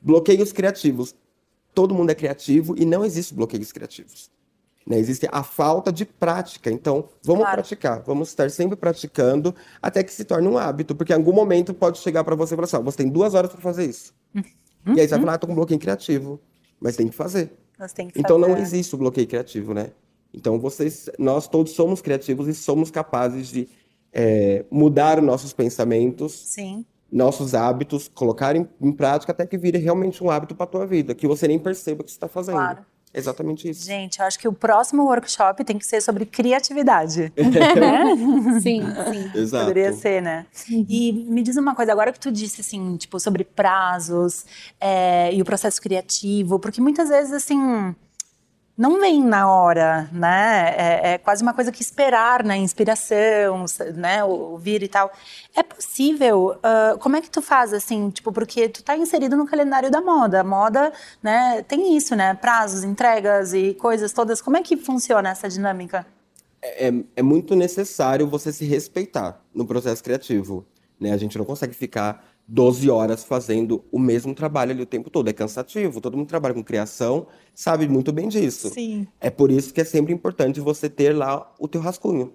bloqueios 0.00 0.50
criativos. 0.50 1.14
Todo 1.72 1.94
mundo 1.94 2.10
é 2.10 2.16
criativo 2.16 2.74
e 2.76 2.84
não 2.84 3.04
existe 3.04 3.32
bloqueios 3.32 3.70
criativos. 3.70 4.28
Né? 4.88 4.98
Existe 4.98 5.28
a 5.30 5.42
falta 5.42 5.92
de 5.92 6.06
prática. 6.06 6.70
Então, 6.70 7.08
vamos 7.22 7.42
Claro. 7.42 7.56
praticar. 7.58 8.02
Vamos 8.06 8.28
estar 8.28 8.50
sempre 8.50 8.74
praticando 8.76 9.54
até 9.82 10.02
que 10.02 10.12
se 10.12 10.24
torne 10.24 10.48
um 10.48 10.56
hábito. 10.56 10.94
Porque 10.94 11.12
em 11.12 11.16
algum 11.16 11.32
momento 11.32 11.74
pode 11.74 11.98
chegar 11.98 12.24
para 12.24 12.34
você 12.34 12.54
e 12.54 12.56
falar 12.56 12.64
assim: 12.64 12.76
ó, 12.76 12.80
você 12.80 12.96
tem 12.96 13.08
duas 13.10 13.34
horas 13.34 13.50
para 13.52 13.60
fazer 13.60 13.84
isso. 13.84 14.14
E 14.34 14.98
aí 15.00 15.06
você 15.06 15.08
vai 15.08 15.20
falar: 15.20 15.34
ah, 15.34 15.38
tô 15.38 15.46
com 15.46 15.54
bloqueio 15.54 15.78
criativo. 15.78 16.40
Mas 16.80 16.96
tem 16.96 17.08
que 17.08 17.14
fazer. 17.14 17.50
Tem 17.94 18.08
que 18.08 18.18
Então 18.18 18.38
não 18.38 18.48
fazer. 18.50 18.62
existe 18.62 18.94
o 18.94 18.98
bloqueio 18.98 19.26
criativo, 19.26 19.74
né? 19.74 19.90
Então 20.32 20.58
vocês, 20.58 21.08
nós 21.18 21.46
todos 21.48 21.72
somos 21.72 22.00
criativos 22.00 22.48
e 22.48 22.54
somos 22.54 22.90
capazes 22.90 23.48
de 23.48 23.68
é, 24.12 24.64
mudar 24.70 25.18
os 25.18 25.24
nossos 25.24 25.52
pensamentos, 25.52 26.32
Sim. 26.32 26.84
nossos 27.10 27.54
hábitos, 27.54 28.08
colocar 28.08 28.54
em, 28.56 28.66
em 28.80 28.92
prática 28.92 29.32
até 29.32 29.46
que 29.46 29.58
vire 29.58 29.78
realmente 29.78 30.22
um 30.24 30.30
hábito 30.30 30.54
para 30.54 30.66
tua 30.66 30.86
vida, 30.86 31.14
que 31.14 31.26
você 31.26 31.46
nem 31.48 31.58
perceba 31.58 32.02
que 32.04 32.10
você 32.10 32.16
está 32.16 32.28
fazendo. 32.28 32.56
Claro. 32.56 32.84
Exatamente 33.12 33.68
isso. 33.68 33.84
Gente, 33.84 34.20
eu 34.20 34.26
acho 34.26 34.38
que 34.38 34.46
o 34.46 34.52
próximo 34.52 35.04
workshop 35.04 35.64
tem 35.64 35.78
que 35.78 35.86
ser 35.86 36.00
sobre 36.00 36.26
criatividade. 36.26 37.32
Sim, 38.62 38.82
sim. 39.12 39.30
Exato. 39.34 39.66
Poderia 39.66 39.92
ser, 39.92 40.20
né? 40.20 40.46
E 40.68 41.12
me 41.12 41.42
diz 41.42 41.56
uma 41.56 41.74
coisa, 41.74 41.92
agora 41.92 42.12
que 42.12 42.20
tu 42.20 42.30
disse, 42.30 42.60
assim, 42.60 42.96
tipo, 42.96 43.18
sobre 43.18 43.44
prazos 43.44 44.44
é, 44.80 45.32
e 45.32 45.40
o 45.40 45.44
processo 45.44 45.80
criativo, 45.80 46.58
porque 46.58 46.80
muitas 46.80 47.08
vezes, 47.08 47.32
assim, 47.32 47.94
não 48.78 49.00
vem 49.00 49.20
na 49.20 49.50
hora, 49.50 50.08
né? 50.12 50.72
É, 50.76 51.14
é, 51.14 51.18
quase 51.18 51.42
uma 51.42 51.52
coisa 51.52 51.72
que 51.72 51.82
esperar 51.82 52.44
na 52.44 52.56
inspiração, 52.56 53.64
né? 53.96 54.22
Ouvir 54.22 54.84
e 54.84 54.88
tal. 54.88 55.12
É 55.56 55.64
possível? 55.64 56.56
Uh, 56.58 56.96
como 57.00 57.16
é 57.16 57.20
que 57.20 57.28
tu 57.28 57.42
faz, 57.42 57.72
assim? 57.72 58.08
Tipo, 58.10 58.30
porque 58.30 58.68
tu 58.68 58.84
tá 58.84 58.96
inserido 58.96 59.36
no 59.36 59.46
calendário 59.46 59.90
da 59.90 60.00
moda. 60.00 60.42
A 60.42 60.44
moda, 60.44 60.92
né? 61.20 61.60
Tem 61.66 61.96
isso, 61.96 62.14
né? 62.14 62.34
Prazos, 62.34 62.84
entregas 62.84 63.52
e 63.52 63.74
coisas 63.74 64.12
todas. 64.12 64.40
Como 64.40 64.56
é 64.56 64.62
que 64.62 64.76
funciona 64.76 65.30
essa 65.30 65.48
dinâmica? 65.48 66.06
É, 66.62 66.86
é, 66.86 66.92
é 67.16 67.22
muito 67.22 67.56
necessário 67.56 68.28
você 68.28 68.52
se 68.52 68.64
respeitar 68.64 69.42
no 69.52 69.66
processo 69.66 70.04
criativo. 70.04 70.64
Né? 71.00 71.12
A 71.12 71.16
gente 71.16 71.36
não 71.36 71.44
consegue 71.44 71.74
ficar 71.74 72.24
12 72.48 72.88
horas 72.88 73.24
fazendo 73.24 73.84
o 73.92 73.98
mesmo 73.98 74.34
trabalho 74.34 74.72
ali 74.72 74.82
o 74.82 74.86
tempo 74.86 75.10
todo. 75.10 75.28
É 75.28 75.32
cansativo. 75.34 76.00
Todo 76.00 76.16
mundo 76.16 76.28
trabalha 76.28 76.54
com 76.54 76.64
criação 76.64 77.26
sabe 77.54 77.88
muito 77.88 78.12
bem 78.12 78.28
disso. 78.28 78.70
Sim. 78.70 79.06
É 79.20 79.28
por 79.28 79.50
isso 79.50 79.74
que 79.74 79.80
é 79.80 79.84
sempre 79.84 80.12
importante 80.14 80.60
você 80.60 80.88
ter 80.88 81.12
lá 81.12 81.52
o 81.58 81.66
teu 81.66 81.80
rascunho. 81.80 82.32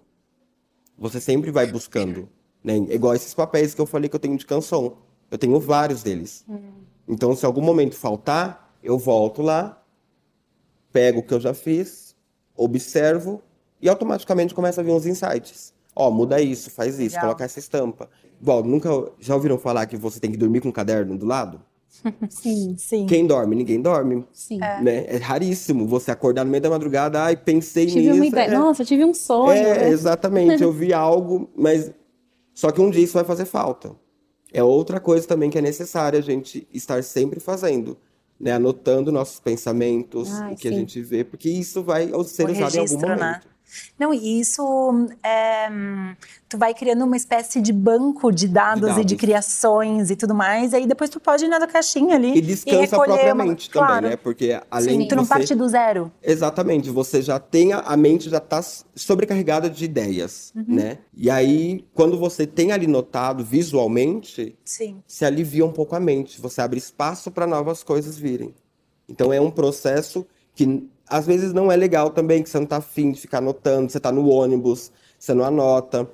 Você 0.98 1.22
sempre 1.22 1.50
vai 1.50 1.66
buscando. 1.66 2.28
Né? 2.62 2.76
É 2.90 2.96
igual 2.96 3.16
esses 3.16 3.34
papéis 3.34 3.74
que 3.74 3.80
eu 3.80 3.86
falei 3.86 4.10
que 4.10 4.16
eu 4.18 4.20
tenho 4.20 4.38
de 4.38 4.46
canção. 4.46 4.98
Eu 5.32 5.38
tenho 5.38 5.58
vários 5.62 6.04
deles. 6.04 6.44
Hum. 6.48 6.60
Então, 7.08 7.34
se 7.36 7.46
algum 7.46 7.62
momento 7.62 7.96
faltar, 7.96 8.78
eu 8.84 8.98
volto 8.98 9.42
lá, 9.42 9.82
pego 10.92 11.22
o 11.22 11.24
que 11.24 11.34
eu 11.34 11.40
já 11.40 11.54
fiz, 11.54 12.16
observo 12.56 13.42
e 13.82 13.88
automaticamente 13.88 14.54
começa 14.54 14.82
a 14.82 14.84
vir 14.84 14.92
uns 14.92 15.06
insights. 15.06 15.74
Ó, 15.96 16.12
muda 16.12 16.42
isso, 16.42 16.70
faz 16.70 17.00
isso, 17.00 17.16
Legal. 17.16 17.22
coloca 17.22 17.46
essa 17.46 17.60
estampa. 17.60 18.10
Bom, 18.44 18.62
nunca 18.62 18.90
já 19.22 19.34
ouviram 19.36 19.58
falar 19.58 19.86
que 19.86 19.96
você 19.96 20.20
tem 20.20 20.30
que 20.30 20.36
dormir 20.36 20.60
com 20.60 20.68
um 20.68 20.72
caderno 20.72 21.18
do 21.18 21.26
lado? 21.26 21.62
Sim, 22.28 22.76
sim. 22.78 23.06
Quem 23.06 23.26
dorme? 23.26 23.56
Ninguém 23.56 23.82
dorme. 23.82 24.26
Sim. 24.34 24.62
É. 24.62 24.82
Né? 24.82 25.06
é 25.08 25.18
raríssimo 25.18 25.88
você 25.88 26.12
acordar 26.12 26.44
no 26.44 26.52
meio 26.52 26.62
da 26.62 26.70
madrugada, 26.70 27.22
ai, 27.22 27.38
pensei 27.38 27.86
tive 27.86 28.02
nisso. 28.02 28.16
Uma 28.16 28.26
ideia. 28.26 28.48
É... 28.48 28.58
Nossa, 28.58 28.84
tive 28.84 29.06
um 29.06 29.14
sonho. 29.14 29.54
É, 29.54 29.80
né? 29.80 29.90
exatamente. 29.90 30.62
eu 30.62 30.74
vi 30.74 30.92
algo, 30.94 31.50
mas 31.56 31.92
só 32.54 32.72
que 32.72 32.82
um 32.82 32.90
dia 32.90 33.04
isso 33.04 33.14
vai 33.14 33.24
fazer 33.24 33.46
falta. 33.46 33.96
É 34.52 34.62
outra 34.62 35.00
coisa 35.00 35.26
também 35.26 35.50
que 35.50 35.58
é 35.58 35.62
necessária 35.62 36.20
a 36.20 36.22
gente 36.22 36.68
estar 36.74 37.02
sempre 37.04 37.40
fazendo. 37.40 37.98
Né, 38.40 38.52
anotando 38.52 39.10
nossos 39.10 39.40
pensamentos, 39.40 40.30
ai, 40.34 40.54
o 40.54 40.56
que 40.58 40.68
sim. 40.68 40.76
a 40.76 40.78
gente 40.78 41.02
vê, 41.02 41.24
porque 41.24 41.50
isso 41.50 41.82
vai 41.82 42.08
ser 42.26 42.50
usado 42.50 42.76
em 42.76 42.80
algum 42.80 42.98
né? 42.98 43.08
momento. 43.08 43.20
Né? 43.20 43.42
Não, 43.98 44.14
e 44.14 44.40
isso 44.40 45.08
é, 45.24 45.70
tu 46.50 46.58
vai 46.58 46.74
criando 46.74 47.04
uma 47.04 47.18
espécie 47.18 47.62
de 47.62 47.74
banco 47.74 48.32
de 48.32 48.48
dados, 48.48 48.82
de 48.82 48.88
dados, 48.88 49.02
e 49.02 49.06
de 49.06 49.16
criações 49.16 50.10
e 50.10 50.16
tudo 50.16 50.36
mais, 50.36 50.74
e 50.74 50.78
aí 50.78 50.88
depois 50.88 51.10
tu 51.10 51.20
pode 51.20 51.46
ir 51.46 51.48
na 51.48 51.66
caixinha 51.68 52.16
ali 52.16 52.38
e 52.38 52.42
descansa 52.42 52.96
e 52.96 53.00
propriamente 53.00 53.70
uma... 53.70 53.74
também, 53.74 53.88
claro. 53.88 54.08
né? 54.10 54.16
Porque 54.16 54.60
além 54.70 54.96
Sim, 54.96 55.00
de 55.04 55.08
tu 55.08 55.16
não 55.16 55.26
parte 55.26 55.56
do 55.56 55.68
zero. 55.68 56.12
Exatamente, 56.22 56.90
você 56.90 57.22
já 57.22 57.40
tem 57.40 57.74
a, 57.74 57.80
a 57.80 57.98
mente 57.98 58.30
já 58.30 58.38
está 58.38 58.62
sobrecarregada 58.96 59.70
de 59.70 59.86
ideias, 59.86 60.52
uhum. 60.56 60.66
né? 60.68 61.00
E 61.16 61.30
aí 61.30 61.86
quando 61.94 62.18
você 62.18 62.46
tem 62.46 62.72
ali 62.72 62.88
notado 62.88 63.44
visualmente, 63.44 64.58
Sim. 64.64 65.02
se 65.08 65.26
alivia 65.26 65.66
um 65.66 65.72
pouco 65.72 65.96
a 65.96 66.00
mente, 66.00 66.40
você 66.40 66.62
abre 66.62 66.78
espaço 66.78 67.32
para 67.32 67.48
novas 67.48 67.84
coisas 67.84 68.18
virem. 68.18 68.54
Então 69.08 69.34
é 69.34 69.40
um 69.40 69.52
processo 69.52 70.26
que 70.56 70.88
às 71.08 71.26
vezes 71.26 71.54
não 71.54 71.72
é 71.72 71.76
legal 71.76 72.10
também, 72.10 72.42
que 72.42 72.50
você 72.50 72.60
não 72.60 72.66
tá 72.66 72.78
afim 72.78 73.12
de 73.12 73.22
ficar 73.22 73.40
anotando, 73.40 73.92
você 73.92 74.00
tá 74.00 74.12
no 74.12 74.28
ônibus, 74.30 74.92
você 75.20 75.34
não 75.34 75.44
anota. 75.44 76.10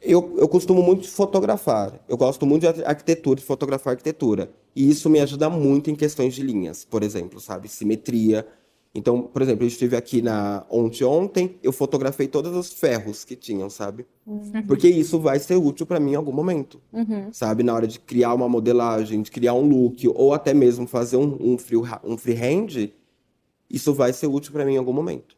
Eu, 0.00 0.36
eu 0.38 0.48
costumo 0.48 0.82
muito 0.82 1.08
fotografar. 1.08 1.98
Eu 2.08 2.16
gosto 2.16 2.46
muito 2.46 2.72
de 2.72 2.84
arquitetura, 2.84 3.40
de 3.40 3.44
fotografar 3.44 3.92
arquitetura. 3.92 4.50
E 4.74 4.88
isso 4.90 5.08
me 5.08 5.20
ajuda 5.20 5.48
muito 5.48 5.90
em 5.90 5.94
questões 5.94 6.34
de 6.34 6.42
linhas, 6.42 6.84
por 6.84 7.02
exemplo, 7.02 7.40
sabe? 7.40 7.68
Simetria. 7.68 8.46
Então, 8.94 9.22
por 9.22 9.42
exemplo, 9.42 9.64
eu 9.64 9.68
estive 9.68 9.96
aqui 9.96 10.22
na 10.22 10.64
ontem 10.70 11.04
ontem, 11.04 11.56
eu 11.62 11.72
fotografei 11.72 12.26
todos 12.26 12.54
os 12.56 12.72
ferros 12.72 13.24
que 13.24 13.36
tinham, 13.36 13.68
sabe? 13.68 14.06
Uhum. 14.26 14.66
Porque 14.66 14.88
isso 14.88 15.18
vai 15.18 15.38
ser 15.38 15.56
útil 15.56 15.84
para 15.84 16.00
mim 16.00 16.12
em 16.12 16.14
algum 16.14 16.32
momento, 16.32 16.80
uhum. 16.92 17.28
sabe? 17.30 17.62
Na 17.62 17.74
hora 17.74 17.86
de 17.86 18.00
criar 18.00 18.32
uma 18.32 18.48
modelagem, 18.48 19.20
de 19.20 19.30
criar 19.30 19.54
um 19.54 19.66
look, 19.66 20.08
ou 20.14 20.32
até 20.32 20.54
mesmo 20.54 20.86
fazer 20.86 21.16
um, 21.16 21.36
um, 21.40 21.58
free, 21.58 21.76
um 22.04 22.16
freehand, 22.16 22.90
isso 23.70 23.92
vai 23.94 24.12
ser 24.12 24.26
útil 24.26 24.52
para 24.52 24.64
mim 24.64 24.74
em 24.74 24.78
algum 24.78 24.92
momento, 24.92 25.36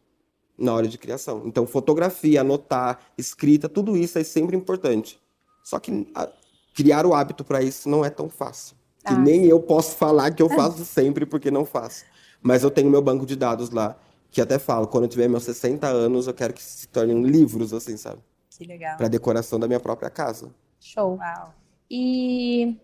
na 0.56 0.74
hora 0.74 0.86
de 0.86 0.98
criação. 0.98 1.42
Então, 1.46 1.66
fotografia, 1.66 2.40
anotar, 2.40 3.00
escrita, 3.16 3.68
tudo 3.68 3.96
isso 3.96 4.18
é 4.18 4.24
sempre 4.24 4.56
importante. 4.56 5.18
Só 5.62 5.78
que 5.78 6.10
a, 6.14 6.28
criar 6.74 7.04
o 7.04 7.14
hábito 7.14 7.44
para 7.44 7.62
isso 7.62 7.88
não 7.88 8.04
é 8.04 8.10
tão 8.10 8.28
fácil. 8.28 8.76
Ah. 9.04 9.14
Que 9.14 9.20
nem 9.20 9.46
eu 9.46 9.60
posso 9.60 9.96
falar 9.96 10.30
que 10.30 10.42
eu 10.42 10.48
faço 10.48 10.84
sempre 10.84 11.26
porque 11.26 11.50
não 11.50 11.64
faço. 11.64 12.04
Mas 12.40 12.62
eu 12.62 12.70
tenho 12.70 12.90
meu 12.90 13.02
banco 13.02 13.26
de 13.26 13.34
dados 13.34 13.70
lá, 13.70 13.96
que 14.30 14.40
até 14.40 14.58
falo, 14.58 14.86
quando 14.86 15.04
eu 15.04 15.08
tiver 15.08 15.28
meus 15.28 15.44
60 15.44 15.86
anos, 15.86 16.26
eu 16.26 16.34
quero 16.34 16.52
que 16.52 16.62
se 16.62 16.86
tornem 16.88 17.22
livros, 17.22 17.72
assim, 17.72 17.96
sabe? 17.96 18.20
Que 18.50 18.64
legal. 18.64 18.96
Para 18.96 19.08
decoração 19.08 19.58
da 19.58 19.66
minha 19.66 19.80
própria 19.80 20.10
casa. 20.10 20.50
Show. 20.80 21.16
Uau. 21.16 21.54
E, 21.90 22.76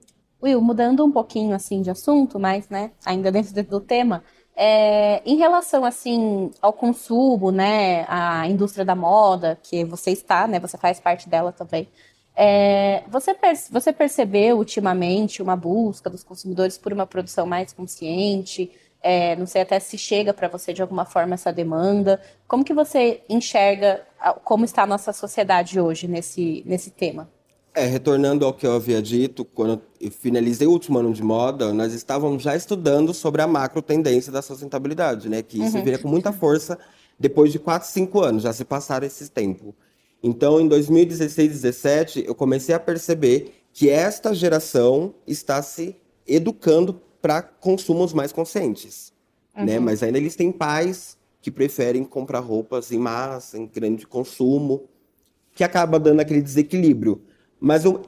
Will, 0.43 0.61
mudando 0.61 1.05
um 1.05 1.13
pouquinho, 1.13 1.55
assim, 1.55 1.83
de 1.83 1.91
assunto, 1.91 2.39
mas, 2.39 2.69
né, 2.69 2.93
ainda 3.05 3.31
dentro 3.31 3.63
do 3.63 3.81
tema, 3.81 4.25
é, 4.57 5.23
em 5.25 5.37
relação 5.37 5.85
assim 5.85 6.51
ao 6.63 6.73
consumo, 6.73 7.51
né, 7.51 8.05
a 8.09 8.47
indústria 8.49 8.85
da 8.85 8.95
moda, 8.95 9.59
que 9.63 9.85
você 9.85 10.11
está, 10.11 10.47
né, 10.47 10.61
você 10.61 10.79
faz 10.79 11.01
parte 11.01 11.29
dela 11.29 11.53
também. 11.53 11.89
É, 12.37 13.05
você, 13.09 13.37
você 13.71 13.93
percebeu 13.93 14.59
ultimamente 14.59 15.41
uma 15.43 15.57
busca 15.57 16.11
dos 16.11 16.25
consumidores 16.25 16.77
por 16.77 16.93
uma 16.93 17.07
produção 17.07 17.47
mais 17.47 17.73
consciente? 17.73 18.71
É, 19.03 19.37
não 19.37 19.47
sei 19.47 19.63
até 19.63 19.79
se 19.79 19.99
chega 19.99 20.33
para 20.33 20.49
você 20.49 20.73
de 20.73 20.83
alguma 20.83 21.05
forma 21.05 21.35
essa 21.35 21.53
demanda. 21.53 22.21
Como 22.49 22.65
que 22.65 22.73
você 22.75 23.23
enxerga 23.29 24.03
como 24.45 24.65
está 24.65 24.83
a 24.85 24.87
nossa 24.87 25.13
sociedade 25.13 25.79
hoje 25.79 26.09
nesse, 26.09 26.63
nesse 26.67 26.91
tema? 26.91 27.29
É, 27.75 27.87
retornando 27.87 28.45
ao 28.45 28.55
que 28.55 28.65
eu 28.65 28.73
havia 28.73 29.03
dito, 29.03 29.45
quando 29.45 29.83
eu 30.01 30.11
finalizei 30.11 30.65
o 30.65 30.71
último 30.71 30.99
ano 31.01 31.13
de 31.13 31.25
moda, 31.25 31.73
nós 31.73 31.93
estávamos 31.93 32.41
já 32.41 32.55
estudando 32.55 33.13
sobre 33.13 33.43
a 33.43 33.49
macro 33.49 33.83
tendência 33.83 34.31
da 34.31 34.41
sustentabilidade, 34.41 35.29
né? 35.29 35.43
Que 35.43 35.61
isso 35.61 35.77
uhum. 35.77 35.83
viria 35.83 35.99
com 35.99 36.07
muita 36.07 36.33
força 36.33 36.79
depois 37.19 37.51
de 37.51 37.59
4, 37.59 37.89
5 37.89 38.21
anos, 38.21 38.43
já 38.45 38.53
se 38.53 38.65
passaram 38.65 39.05
esse 39.05 39.29
tempo. 39.29 39.75
Então, 40.23 40.61
em 40.61 40.69
2016, 40.69 41.35
2017, 41.35 42.25
eu 42.27 42.35
comecei 42.35 42.75
a 42.75 42.79
perceber 42.79 43.53
que 43.73 43.91
esta 43.91 44.33
geração 44.33 45.13
está 45.27 45.61
se 45.61 45.97
educando 46.27 47.01
para 47.21 47.43
consumos 47.43 48.13
mais 48.13 48.31
conscientes, 48.31 49.13
né? 49.53 49.61
uhum. 49.61 49.67
né? 49.67 49.79
Mas 49.81 50.01
ainda 50.03 50.19
eles 50.19 50.37
têm 50.37 50.53
pais 50.53 51.19
que 51.43 51.51
preferem 51.51 52.05
comprar 52.05 52.39
roupas 52.39 52.93
em 52.93 52.99
massa, 52.99 53.59
em 53.59 53.67
grande 53.67 54.07
consumo, 54.07 54.85
que 55.55 55.65
acaba 55.65 55.99
dando 55.99 56.21
aquele 56.21 56.41
desequilíbrio. 56.41 57.21
Mas 57.65 57.87
eu, 57.87 58.03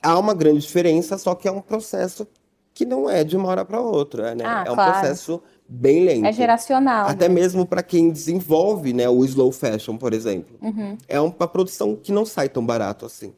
há 0.00 0.16
uma 0.16 0.32
grande 0.32 0.60
diferença, 0.60 1.18
só 1.18 1.34
que 1.34 1.48
é 1.48 1.50
um 1.50 1.60
processo 1.60 2.24
que 2.72 2.86
não 2.86 3.10
é 3.10 3.24
de 3.24 3.36
uma 3.36 3.48
hora 3.48 3.64
para 3.64 3.80
outra, 3.80 4.36
né? 4.36 4.44
Ah, 4.46 4.64
é 4.64 4.70
um 4.70 4.74
claro. 4.76 4.92
processo 4.92 5.42
bem 5.68 6.04
lento. 6.04 6.26
É 6.26 6.32
geracional. 6.32 7.08
Até 7.08 7.28
né? 7.28 7.34
mesmo 7.34 7.66
para 7.66 7.82
quem 7.82 8.10
desenvolve, 8.10 8.92
né, 8.92 9.08
o 9.08 9.24
slow 9.24 9.50
fashion, 9.50 9.96
por 9.96 10.12
exemplo. 10.12 10.56
Uhum. 10.62 10.96
É 11.08 11.20
uma 11.20 11.48
produção 11.48 11.96
que 11.96 12.12
não 12.12 12.24
sai 12.24 12.48
tão 12.48 12.64
barato 12.64 13.04
assim. 13.04 13.32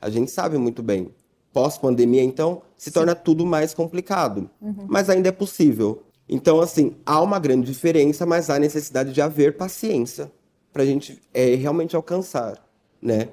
A 0.00 0.08
gente 0.08 0.30
sabe 0.30 0.56
muito 0.56 0.82
bem. 0.82 1.10
Pós-pandemia, 1.52 2.22
então, 2.22 2.62
se 2.74 2.86
Sim. 2.86 2.94
torna 2.94 3.14
tudo 3.14 3.44
mais 3.44 3.74
complicado. 3.74 4.48
Uhum. 4.62 4.86
Mas 4.88 5.10
ainda 5.10 5.28
é 5.28 5.32
possível. 5.32 6.04
Então, 6.26 6.58
assim, 6.58 6.96
há 7.04 7.20
uma 7.20 7.38
grande 7.38 7.66
diferença, 7.66 8.24
mas 8.24 8.48
há 8.48 8.58
necessidade 8.58 9.12
de 9.12 9.20
haver 9.20 9.58
paciência 9.58 10.32
para 10.72 10.84
a 10.84 10.86
gente 10.86 11.20
é, 11.34 11.54
realmente 11.54 11.94
alcançar, 11.94 12.58
né? 13.02 13.28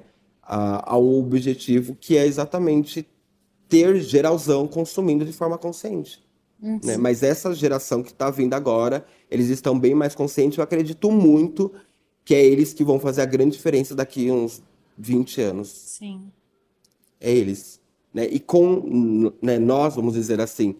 A, 0.46 0.92
ao 0.92 1.04
objetivo 1.18 1.96
que 2.00 2.16
é 2.16 2.24
exatamente 2.26 3.06
ter 3.68 4.00
geralzão 4.00 4.66
consumindo 4.66 5.24
de 5.24 5.32
forma 5.32 5.58
consciente. 5.58 6.24
Uhum. 6.62 6.80
Né? 6.82 6.96
Mas 6.96 7.22
essa 7.22 7.52
geração 7.54 8.02
que 8.02 8.10
está 8.10 8.30
vindo 8.30 8.54
agora, 8.54 9.04
eles 9.30 9.48
estão 9.48 9.78
bem 9.78 9.94
mais 9.94 10.14
conscientes. 10.14 10.56
Eu 10.56 10.64
acredito 10.64 11.10
muito 11.10 11.72
que 12.24 12.34
é 12.34 12.44
eles 12.44 12.72
que 12.72 12.84
vão 12.84 12.98
fazer 12.98 13.22
a 13.22 13.26
grande 13.26 13.56
diferença 13.56 13.94
daqui 13.94 14.30
uns 14.30 14.62
20 14.96 15.40
anos. 15.40 15.68
Sim. 15.68 16.30
É 17.20 17.32
eles. 17.32 17.80
Né? 18.12 18.26
E 18.26 18.40
com 18.40 19.32
né, 19.42 19.58
nós, 19.58 19.94
vamos 19.94 20.14
dizer 20.14 20.40
assim, 20.40 20.76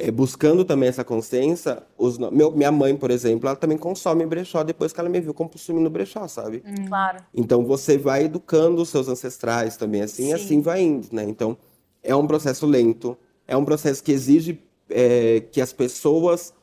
é, 0.00 0.12
buscando 0.12 0.64
também 0.64 0.88
essa 0.88 1.02
consciência, 1.02 1.82
os, 1.96 2.18
meu, 2.18 2.52
minha 2.52 2.70
mãe, 2.70 2.96
por 2.96 3.10
exemplo, 3.10 3.48
ela 3.48 3.56
também 3.56 3.76
consome 3.76 4.24
brechó 4.24 4.62
depois 4.62 4.92
que 4.92 5.00
ela 5.00 5.08
me 5.08 5.20
viu 5.20 5.34
consumindo 5.34 5.90
brechó, 5.90 6.28
sabe? 6.28 6.62
Hum, 6.64 6.86
claro. 6.86 7.18
Então 7.34 7.64
você 7.64 7.98
vai 7.98 8.24
educando 8.24 8.80
os 8.80 8.90
seus 8.90 9.08
ancestrais 9.08 9.76
também, 9.76 10.02
assim, 10.02 10.24
Sim. 10.24 10.28
e 10.28 10.32
assim 10.34 10.60
vai 10.60 10.82
indo, 10.82 11.08
né? 11.10 11.24
Então 11.24 11.58
é 12.00 12.14
um 12.14 12.28
processo 12.28 12.64
lento, 12.64 13.18
é 13.46 13.56
um 13.56 13.64
processo 13.64 14.02
que 14.02 14.12
exige 14.12 14.62
é, 14.88 15.40
que 15.50 15.60
as 15.60 15.72
pessoas 15.72 16.54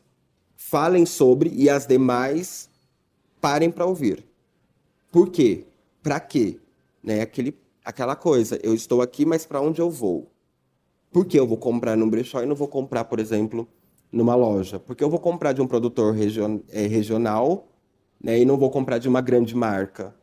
falem 0.56 1.06
sobre 1.06 1.52
e 1.54 1.70
as 1.70 1.86
demais 1.86 2.70
parem 3.42 3.70
para 3.70 3.86
ouvir. 3.86 4.24
Por 5.12 5.30
quê? 5.30 5.66
Para 6.02 6.22
quê? 6.22 6.58
Né? 7.04 7.22
Aquele, 7.22 7.60
aquela 7.84 8.16
coisa, 8.16 8.58
eu 8.64 8.74
estou 8.74 9.02
aqui, 9.02 9.26
mas 9.26 9.46
para 9.46 9.60
onde 9.60 9.82
eu 9.82 9.90
vou? 9.90 10.32
Por 11.16 11.24
que 11.24 11.40
eu 11.40 11.48
vou 11.48 11.56
comprar 11.56 11.96
num 11.96 12.10
brechó 12.10 12.44
e 12.44 12.46
não 12.46 12.58
vou 12.58 12.68
comprar, 12.68 13.06
por 13.06 13.22
exemplo, 13.22 13.66
numa 14.12 14.36
loja? 14.36 14.82
Porque 14.82 15.02
eu 15.02 15.10
vou 15.10 15.18
comprar 15.18 15.54
de 15.54 15.62
um 15.62 15.66
produtor 15.66 16.14
region, 16.14 16.60
é, 16.68 16.88
regional 16.88 17.70
né, 18.22 18.38
e 18.38 18.44
não 18.44 18.58
vou 18.58 18.70
comprar 18.70 18.98
de 18.98 19.08
uma 19.08 19.22
grande 19.22 19.56
marca. 19.56 20.14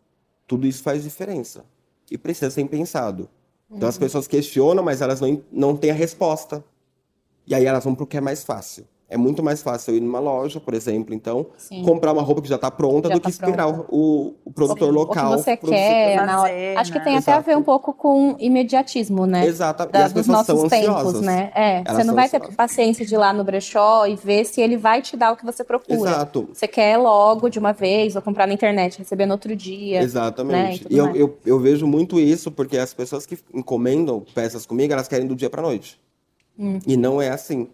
Tudo 0.47 0.67
isso 0.67 0.83
faz 0.83 1.03
diferença 1.03 1.65
e 2.11 2.19
precisa 2.19 2.51
ser 2.51 2.69
pensado. 2.69 3.27
Então 3.71 3.89
as 3.89 3.97
pessoas 3.97 4.29
questionam, 4.29 4.85
mas 4.85 5.01
elas 5.01 5.19
não, 5.19 5.43
não 5.51 5.75
têm 5.75 5.91
a 5.91 5.95
resposta. 5.95 6.63
E 7.47 7.55
aí 7.55 7.65
elas 7.65 7.83
vão 7.85 7.95
para 7.95 8.05
o 8.05 8.07
que 8.07 8.19
é 8.19 8.21
mais 8.21 8.45
fácil. 8.45 8.85
É 9.12 9.16
muito 9.18 9.42
mais 9.42 9.61
fácil 9.62 9.92
eu 9.92 9.98
ir 9.98 10.01
numa 10.01 10.18
loja, 10.18 10.59
por 10.59 10.72
exemplo, 10.72 11.12
então, 11.14 11.46
Sim. 11.59 11.83
comprar 11.85 12.12
uma 12.14 12.22
roupa 12.22 12.40
que 12.40 12.48
já 12.48 12.55
está 12.55 12.70
pronta 12.70 13.09
Já 13.11 13.14
do 13.14 13.20
tá 13.20 13.29
que 13.29 13.31
esperar 13.31 13.68
o, 13.68 14.35
o 14.42 14.51
produtor 14.51 14.88
O 14.88 14.92
local. 14.92 15.33
que 15.37 15.42
você 15.42 15.55
quer, 15.57 16.16
na 16.25 16.40
hora. 16.40 16.48
Fazer, 16.51 16.77
Acho 16.79 16.92
que 16.92 16.98
né? 16.98 17.05
tem 17.05 17.16
até 17.18 17.33
a 17.33 17.40
ver 17.40 17.51
um 17.51 17.53
Exato. 17.57 17.64
pouco 17.64 17.92
com 17.92 18.35
imediatismo, 18.38 19.27
né? 19.27 19.44
Exato. 19.46 19.83
E 19.83 19.87
Da- 19.88 20.07
as 20.07 20.12
dos 20.14 20.27
pessoas 20.27 20.48
nossos 20.48 20.61
são 20.61 20.68
tempos, 20.70 20.88
ansiosas. 20.96 21.20
né? 21.20 21.53
É, 21.55 21.83
Elas 21.85 21.96
você 21.96 22.05
não 22.05 22.14
vai 22.14 22.27
ter 22.29 22.37
ansiosas. 22.38 22.57
paciência 22.57 23.05
de 23.05 23.14
ir 23.14 23.18
lá 23.18 23.35
no 23.35 23.44
brechó 23.44 24.07
e 24.07 24.16
ver 24.16 24.46
se 24.46 24.62
ele 24.62 24.79
vai 24.79 25.03
te 25.03 25.14
dar 25.14 25.33
o 25.33 25.37
que 25.37 25.44
você 25.44 25.62
procura. 25.62 25.94
Exato. 26.11 26.48
Você 26.51 26.66
quer 26.66 26.96
logo 26.96 27.51
de 27.51 27.59
uma 27.59 27.75
vez, 27.75 28.16
ou 28.16 28.22
comprar 28.22 28.46
na 28.46 28.55
internet, 28.55 28.98
receber 28.98 29.27
no 29.27 29.33
outro 29.33 29.55
dia. 29.55 29.98
né, 29.98 30.01
e 30.01 30.05
Exatamente. 30.05 30.87
e 30.88 30.96
eu, 30.96 31.14
eu, 31.14 31.38
eu 31.44 31.59
vejo 31.61 31.87
muito 31.87 32.18
isso 32.18 32.51
porque 32.51 32.79
as 32.79 32.94
pessoas 32.94 33.27
que 33.27 33.38
encomendam 33.53 34.25
peças 34.35 34.64
comigo, 34.64 34.90
elas 34.92 35.07
querem 35.07 35.27
do 35.27 35.35
dia 35.37 35.51
para 35.51 35.61
noite. 35.61 36.01
Hum. 36.59 36.79
E 36.87 36.96
não 36.96 37.20
é 37.20 37.29
assim. 37.29 37.68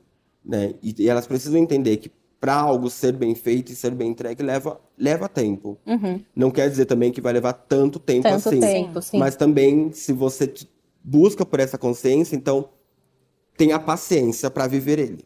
Né? 0.45 0.75
E, 0.83 0.95
e 0.99 1.09
elas 1.09 1.27
precisam 1.27 1.59
entender 1.59 1.97
que 1.99 2.11
para 2.41 2.55
algo 2.55 2.89
ser 2.89 3.13
bem 3.13 3.35
feito 3.35 3.73
e 3.73 3.75
ser 3.75 3.91
bem 3.91 4.11
entregue 4.11 4.43
leva, 4.43 4.81
leva 4.97 5.29
tempo. 5.29 5.77
Uhum. 5.85 6.23
Não 6.35 6.51
quer 6.51 6.71
dizer 6.71 6.87
também 6.87 7.11
que 7.11 7.21
vai 7.21 7.33
levar 7.33 7.53
tanto 7.53 7.99
tempo 7.99 8.23
Tanto 8.23 8.49
assim. 8.49 8.61
tempo, 8.61 9.03
sim. 9.03 9.19
Mas 9.19 9.35
também, 9.35 9.93
se 9.93 10.13
você 10.13 10.53
busca 11.03 11.45
por 11.45 11.59
essa 11.59 11.77
consciência, 11.77 12.37
então 12.37 12.69
tenha 13.57 13.79
paciência 13.79 14.51
para 14.51 14.69
viver 14.69 14.99
ele. 14.99 15.25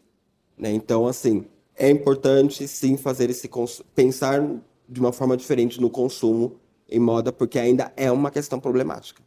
Né? 0.56 0.72
Então, 0.72 1.06
assim, 1.06 1.44
é 1.76 1.90
importante 1.90 2.66
sim 2.66 2.96
fazer 2.96 3.28
esse 3.28 3.48
pensar 3.94 4.42
de 4.88 5.00
uma 5.00 5.12
forma 5.12 5.36
diferente 5.36 5.80
no 5.80 5.90
consumo 5.90 6.56
em 6.88 6.98
moda, 6.98 7.32
porque 7.32 7.58
ainda 7.58 7.92
é 7.96 8.10
uma 8.10 8.30
questão 8.30 8.60
problemática. 8.60 9.22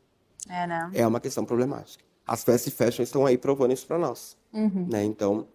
É, 0.49 0.67
né? 0.67 0.91
É 0.93 1.05
uma 1.05 1.19
questão 1.19 1.43
problemática. 1.43 2.03
As 2.25 2.43
fast 2.43 2.69
fashion 2.71 3.03
estão 3.03 3.25
aí 3.25 3.37
provando 3.37 3.73
isso 3.73 3.85
para 3.85 3.97
nós. 3.97 4.37
Uhum. 4.53 4.87
Né? 4.89 5.03
Então, 5.03 5.47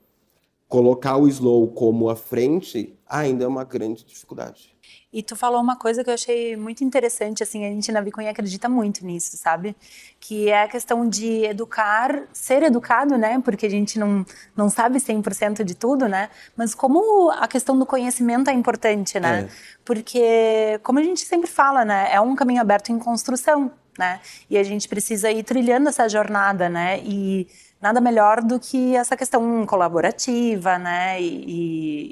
colocar 0.71 1.17
o 1.17 1.27
slow 1.27 1.67
como 1.73 2.09
a 2.09 2.15
frente 2.15 2.97
ainda 3.05 3.45
é 3.45 3.49
uma 3.49 3.65
grande 3.65 4.05
dificuldade. 4.05 4.73
E 5.13 5.21
tu 5.21 5.35
falou 5.35 5.61
uma 5.61 5.75
coisa 5.75 6.05
que 6.05 6.11
eu 6.11 6.15
achei 6.15 6.57
muito 6.57 6.85
interessante, 6.85 7.43
assim, 7.43 7.67
a 7.67 7.69
gente 7.69 7.91
na 7.91 8.01
Vicunha 8.01 8.31
acredita 8.31 8.69
muito 8.69 9.05
nisso, 9.05 9.37
sabe? 9.37 9.75
Que 10.21 10.49
é 10.49 10.63
a 10.63 10.69
questão 10.69 11.09
de 11.09 11.45
educar, 11.45 12.23
ser 12.33 12.63
educado, 12.63 13.19
né? 13.19 13.41
Porque 13.45 13.67
a 13.67 13.69
gente 13.69 13.99
não, 13.99 14.25
não 14.57 14.71
sabe 14.71 15.01
100% 15.01 15.65
de 15.65 15.75
tudo, 15.75 16.09
né? 16.09 16.31
Mas 16.57 16.73
como 16.73 17.29
a 17.33 17.49
questão 17.49 17.77
do 17.77 17.85
conhecimento 17.85 18.49
é 18.49 18.53
importante, 18.53 19.19
né? 19.19 19.41
É. 19.41 19.49
Porque, 19.85 20.79
como 20.85 21.01
a 21.01 21.03
gente 21.03 21.23
sempre 21.23 21.51
fala, 21.51 21.85
né? 21.85 22.09
É 22.13 22.21
um 22.21 22.37
caminho 22.37 22.61
aberto 22.61 22.91
em 22.93 22.99
construção, 23.01 23.73
né? 23.99 24.21
E 24.49 24.57
a 24.59 24.63
gente 24.63 24.89
precisa 24.89 25.31
ir 25.31 25.43
trilhando 25.43 25.89
essa 25.89 26.09
jornada, 26.09 26.69
né? 26.69 27.01
E 27.05 27.47
nada 27.81 27.99
melhor 27.99 28.43
do 28.43 28.61
que 28.61 28.95
essa 28.95 29.17
questão 29.17 29.65
colaborativa, 29.65 30.79
né? 30.79 31.21
E, 31.21 31.45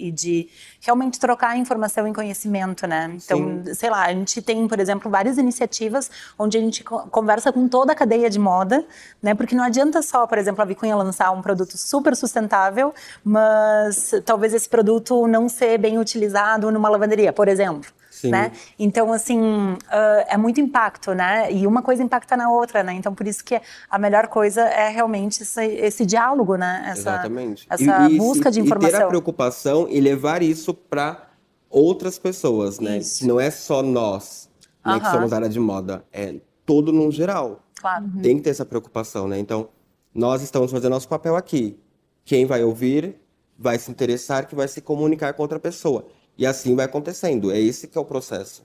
e- 0.05 0.09
e 0.09 0.13
de 0.13 0.49
realmente 0.81 1.19
trocar 1.21 1.59
informação 1.59 2.09
e 2.09 2.13
conhecimento, 2.15 2.87
né? 2.87 3.15
Então, 3.15 3.63
sei 3.75 3.91
lá, 3.91 4.07
a 4.07 4.13
gente 4.13 4.41
tem, 4.41 4.67
por 4.67 4.81
exemplo, 4.81 5.11
várias 5.11 5.37
iniciativas 5.37 6.11
onde 6.39 6.57
a 6.57 6.61
gente 6.61 6.83
co- 6.83 7.07
conversa 7.11 7.53
com 7.53 7.69
toda 7.69 7.93
a 7.93 7.95
cadeia 7.95 8.31
de 8.31 8.39
moda, 8.39 8.83
né? 9.23 9.35
Porque 9.35 9.55
não 9.55 9.63
adianta 9.65 10.01
só, 10.01 10.27
por 10.27 10.39
exemplo, 10.39 10.63
a 10.63 10.65
Vicunha 10.65 10.97
lançar 10.97 11.31
um 11.33 11.43
produto 11.43 11.77
super 11.77 12.17
sustentável, 12.17 12.95
mas 13.23 14.11
talvez 14.25 14.55
esse 14.55 14.69
produto 14.69 15.27
não 15.27 15.49
ser 15.51 15.77
bem 15.79 15.99
utilizado 15.99 16.71
numa 16.71 16.89
lavanderia, 16.89 17.33
por 17.33 17.47
exemplo. 17.47 17.91
Sim. 18.21 18.31
Né? 18.31 18.53
Então, 18.79 19.13
assim, 19.13 19.41
ah, 19.89 20.25
é 20.29 20.37
muito 20.37 20.61
impacto, 20.61 21.13
né? 21.15 21.53
E 21.53 21.67
uma 21.67 21.83
coisa 21.83 22.03
impacta 22.03 22.37
na 22.37 22.51
outra, 22.51 22.83
né? 22.83 22.93
Então, 22.95 23.15
por 23.15 23.27
isso 23.27 23.45
que 23.45 23.61
a 23.91 23.99
melhor 23.99 24.27
coisa 24.29 24.63
é 24.63 24.89
realmente 24.89 25.43
esse, 25.43 25.65
esse 25.65 26.05
diálogo, 26.05 26.57
né? 26.57 26.85
Essa, 26.89 27.01
Exatamente. 27.01 27.67
essa 27.71 28.09
E- 28.09 28.15
e 28.15 28.19
busca 28.19 28.51
se- 28.53 28.61
de 28.61 28.61
E 28.61 28.63
ter 28.65 28.75
a 28.75 28.77
informação. 28.77 29.09
preocupação 29.09 29.87
e 29.89 30.01
levar 30.01 30.43
isso 30.43 30.75
para 30.75 31.29
outras 31.71 32.19
pessoas, 32.19 32.81
né? 32.81 32.99
Isso. 32.99 33.27
Não 33.27 33.39
é 33.39 33.51
só 33.51 33.83
nós 33.83 34.49
né, 34.85 34.99
que 35.01 35.11
somos 35.11 35.33
área 35.33 35.49
de 35.49 35.61
moda, 35.61 36.05
é 36.13 36.37
todo 36.65 36.93
no 36.93 37.11
geral. 37.11 37.63
Claro. 37.81 38.07
Tem 38.23 38.37
que 38.37 38.43
ter 38.43 38.51
essa 38.51 38.65
preocupação, 38.65 39.29
né? 39.29 39.39
Então, 39.39 39.69
nós 40.15 40.43
estamos 40.43 40.71
fazendo 40.73 40.91
nosso 40.91 41.09
papel 41.09 41.37
aqui. 41.37 41.79
Quem 42.25 42.47
vai 42.47 42.65
ouvir 42.65 43.17
vai 43.59 43.79
se 43.79 43.91
interessar, 43.91 44.47
que 44.47 44.55
vai 44.55 44.67
se 44.67 44.81
comunicar 44.81 45.33
com 45.35 45.43
outra 45.43 45.59
pessoa. 45.61 46.07
E 46.39 46.47
assim 46.47 46.75
vai 46.77 46.87
acontecendo. 46.87 47.51
É 47.51 47.59
esse 47.61 47.89
que 47.89 47.99
é 47.99 48.01
o 48.01 48.05
processo. 48.05 48.65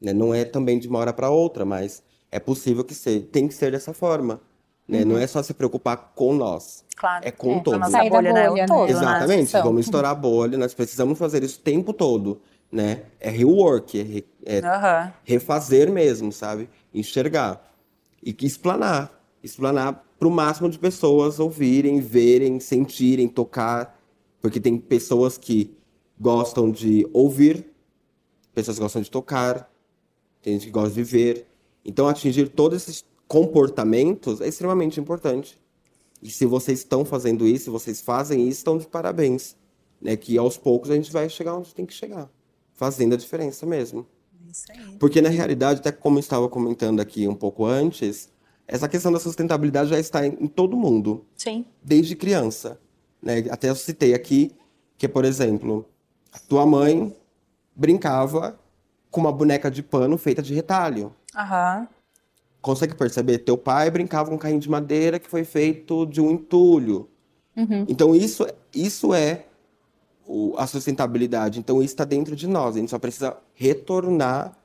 né? 0.00 0.12
Não 0.12 0.34
é 0.34 0.44
também 0.44 0.78
de 0.78 0.86
uma 0.86 0.98
hora 0.98 1.12
para 1.12 1.30
outra, 1.30 1.64
mas 1.64 2.02
é 2.30 2.38
possível 2.38 2.84
que 2.84 2.94
seja. 2.94 3.24
Tem 3.32 3.48
que 3.48 3.54
ser 3.54 3.72
dessa 3.72 3.94
forma. 3.94 4.40
Né? 4.86 5.02
Não 5.02 5.16
é 5.16 5.26
só 5.26 5.42
se 5.42 5.54
preocupar 5.54 6.12
com 6.14 6.34
nós. 6.34 6.84
Claro. 6.94 7.26
É 7.26 7.30
com 7.30 7.54
É, 7.56 7.60
todos. 7.60 7.80
nossa 7.80 7.92
da 7.92 8.08
bolha, 8.10 8.32
né? 8.34 8.46
O 8.48 8.52
bolha, 8.52 8.62
né? 8.62 8.68
todo, 8.68 8.84
né? 8.86 8.90
Exatamente, 8.90 9.52
vamos 9.52 9.86
estourar 9.86 10.10
a 10.10 10.14
bolha, 10.14 10.58
nós 10.58 10.74
precisamos 10.74 11.18
fazer 11.18 11.42
isso 11.42 11.58
o 11.58 11.62
tempo 11.62 11.92
todo, 11.94 12.40
né? 12.70 13.04
É 13.18 13.30
rework, 13.30 13.98
é, 13.98 14.02
re- 14.02 14.24
é 14.44 14.58
Aham. 14.58 15.12
refazer 15.24 15.90
mesmo, 15.90 16.30
sabe? 16.30 16.68
Enxergar. 16.92 17.66
E 18.22 18.32
que 18.34 18.44
explanar. 18.44 19.10
Explanar 19.42 20.04
para 20.18 20.28
o 20.28 20.30
máximo 20.30 20.68
de 20.68 20.78
pessoas 20.78 21.40
ouvirem, 21.40 22.00
verem, 22.00 22.60
sentirem, 22.60 23.26
tocar. 23.26 23.98
Porque 24.42 24.60
tem 24.60 24.76
pessoas 24.76 25.38
que 25.38 25.74
gostam 26.18 26.70
de 26.70 27.06
ouvir, 27.12 27.66
pessoas 28.54 28.78
gostam 28.78 29.02
de 29.02 29.10
tocar, 29.10 29.70
tem 30.42 30.54
gente 30.54 30.66
que 30.66 30.70
gosta 30.70 30.94
de 30.94 31.02
ver. 31.02 31.46
Então, 31.84 32.06
atingir 32.06 32.48
todos 32.48 32.82
esses 32.82 33.04
comportamentos 33.26 34.40
é 34.40 34.48
extremamente 34.48 35.00
importante. 35.00 35.58
E 36.22 36.30
se 36.30 36.46
vocês 36.46 36.80
estão 36.80 37.04
fazendo 37.04 37.46
isso, 37.46 37.64
se 37.64 37.70
vocês 37.70 38.00
fazem 38.00 38.48
isso, 38.48 38.58
estão 38.58 38.78
de 38.78 38.86
parabéns. 38.86 39.56
Né? 40.00 40.16
Que 40.16 40.38
aos 40.38 40.56
poucos 40.56 40.90
a 40.90 40.94
gente 40.94 41.12
vai 41.12 41.28
chegar 41.28 41.56
onde 41.56 41.74
tem 41.74 41.84
que 41.84 41.92
chegar. 41.92 42.30
Fazendo 42.74 43.14
a 43.14 43.16
diferença 43.16 43.66
mesmo. 43.66 44.06
Isso 44.50 44.64
aí. 44.70 44.96
Porque 44.98 45.20
na 45.20 45.28
realidade, 45.28 45.80
até 45.80 45.92
como 45.92 46.18
eu 46.18 46.20
estava 46.20 46.48
comentando 46.48 47.00
aqui 47.00 47.26
um 47.26 47.34
pouco 47.34 47.64
antes, 47.64 48.30
essa 48.66 48.88
questão 48.88 49.12
da 49.12 49.20
sustentabilidade 49.20 49.90
já 49.90 49.98
está 49.98 50.26
em, 50.26 50.36
em 50.40 50.46
todo 50.46 50.76
mundo, 50.76 51.26
Sim. 51.36 51.64
desde 51.82 52.16
criança. 52.16 52.80
Né? 53.20 53.44
Até 53.50 53.68
eu 53.68 53.76
citei 53.76 54.14
aqui 54.14 54.52
que, 54.96 55.08
por 55.08 55.24
exemplo, 55.24 55.86
tua 56.38 56.66
mãe 56.66 57.14
brincava 57.74 58.58
com 59.10 59.20
uma 59.20 59.32
boneca 59.32 59.70
de 59.70 59.82
pano 59.82 60.16
feita 60.18 60.42
de 60.42 60.54
retalho. 60.54 61.14
Aham. 61.34 61.88
Consegue 62.60 62.94
perceber? 62.94 63.38
Teu 63.38 63.58
pai 63.58 63.90
brincava 63.90 64.28
com 64.30 64.36
um 64.36 64.38
carrinho 64.38 64.60
de 64.60 64.70
madeira 64.70 65.18
que 65.18 65.28
foi 65.28 65.44
feito 65.44 66.06
de 66.06 66.20
um 66.20 66.30
entulho. 66.30 67.08
Uhum. 67.56 67.84
Então, 67.88 68.14
isso, 68.14 68.46
isso 68.74 69.12
é 69.12 69.44
o- 70.26 70.54
a 70.56 70.66
sustentabilidade. 70.66 71.58
Então, 71.58 71.82
isso 71.82 71.92
está 71.92 72.04
dentro 72.04 72.34
de 72.34 72.46
nós. 72.48 72.74
A 72.74 72.78
gente 72.78 72.90
só 72.90 72.98
precisa 72.98 73.36
retornar, 73.54 74.56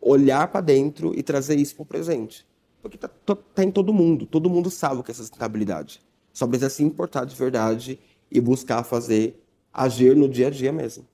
olhar 0.00 0.48
para 0.48 0.60
dentro 0.62 1.12
e 1.16 1.22
trazer 1.22 1.56
isso 1.58 1.74
para 1.76 1.82
o 1.82 1.86
presente. 1.86 2.46
Porque 2.80 2.96
está 2.96 3.62
em 3.62 3.70
todo 3.70 3.92
mundo. 3.92 4.26
Todo 4.26 4.50
mundo 4.50 4.70
sabe 4.70 5.00
o 5.00 5.02
que 5.02 5.10
é 5.10 5.14
sustentabilidade. 5.14 6.02
Só 6.32 6.46
precisa 6.46 6.70
se 6.70 6.82
importar 6.82 7.24
de 7.26 7.36
verdade 7.36 8.00
e 8.30 8.40
buscar 8.40 8.82
fazer, 8.82 9.40
agir 9.72 10.16
no 10.16 10.28
dia 10.28 10.46
a 10.48 10.50
dia 10.50 10.72
mesmo. 10.72 11.04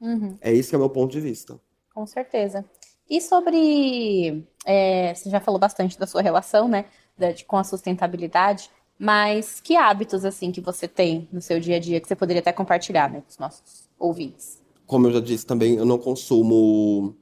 Uhum. 0.00 0.36
É 0.40 0.52
esse 0.52 0.70
que 0.70 0.74
é 0.74 0.78
o 0.78 0.80
meu 0.80 0.90
ponto 0.90 1.12
de 1.12 1.20
vista. 1.20 1.58
Com 1.94 2.06
certeza. 2.06 2.64
E 3.08 3.20
sobre. 3.20 4.44
é, 4.64 5.14
você 5.14 5.28
já 5.30 5.40
falou 5.40 5.58
bastante 5.60 5.98
da 5.98 6.06
sua 6.06 6.22
relação, 6.22 6.68
né? 6.68 6.86
da- 7.16 7.30
de- 7.30 7.44
com 7.44 7.56
a 7.56 7.62
sustentabilidade, 7.62 8.68
mas 8.98 9.60
que 9.60 9.76
hábitos, 9.76 10.24
assim, 10.24 10.50
que 10.50 10.60
você 10.60 10.88
tem 10.88 11.28
no 11.32 11.40
seu 11.40 11.60
dia 11.60 11.76
a 11.76 11.78
dia 11.78 12.00
que 12.00 12.08
você 12.08 12.16
poderia 12.16 12.40
até 12.40 12.52
compartilhar, 12.52 13.08
né, 13.08 13.20
com 13.20 13.28
os 13.28 13.38
nossos 13.38 13.88
ouvintes? 13.98 14.60
Como 14.84 15.06
eu 15.06 15.12
já 15.12 15.20
disse 15.20 15.46
também, 15.46 15.76
eu 15.76 15.84
não 15.84 15.96
consumo 15.96 17.14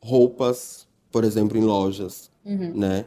roupas, 0.00 0.86
por 1.10 1.24
exemplo, 1.24 1.58
em 1.58 1.62
lojas, 1.62 2.30
né? 2.44 3.06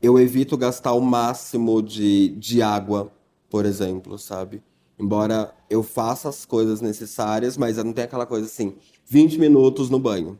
Eu 0.00 0.18
evito 0.18 0.56
gastar 0.56 0.92
o 0.92 1.00
máximo 1.00 1.82
de, 1.82 2.28
de 2.36 2.62
água, 2.62 3.12
por 3.50 3.64
exemplo, 3.66 4.16
sabe? 4.18 4.62
Embora 5.02 5.52
eu 5.68 5.82
faça 5.82 6.28
as 6.28 6.44
coisas 6.44 6.80
necessárias, 6.80 7.56
mas 7.56 7.76
não 7.76 7.92
tenho 7.92 8.06
aquela 8.06 8.24
coisa 8.24 8.46
assim, 8.46 8.74
20 9.04 9.36
minutos 9.36 9.90
no 9.90 9.98
banho. 9.98 10.38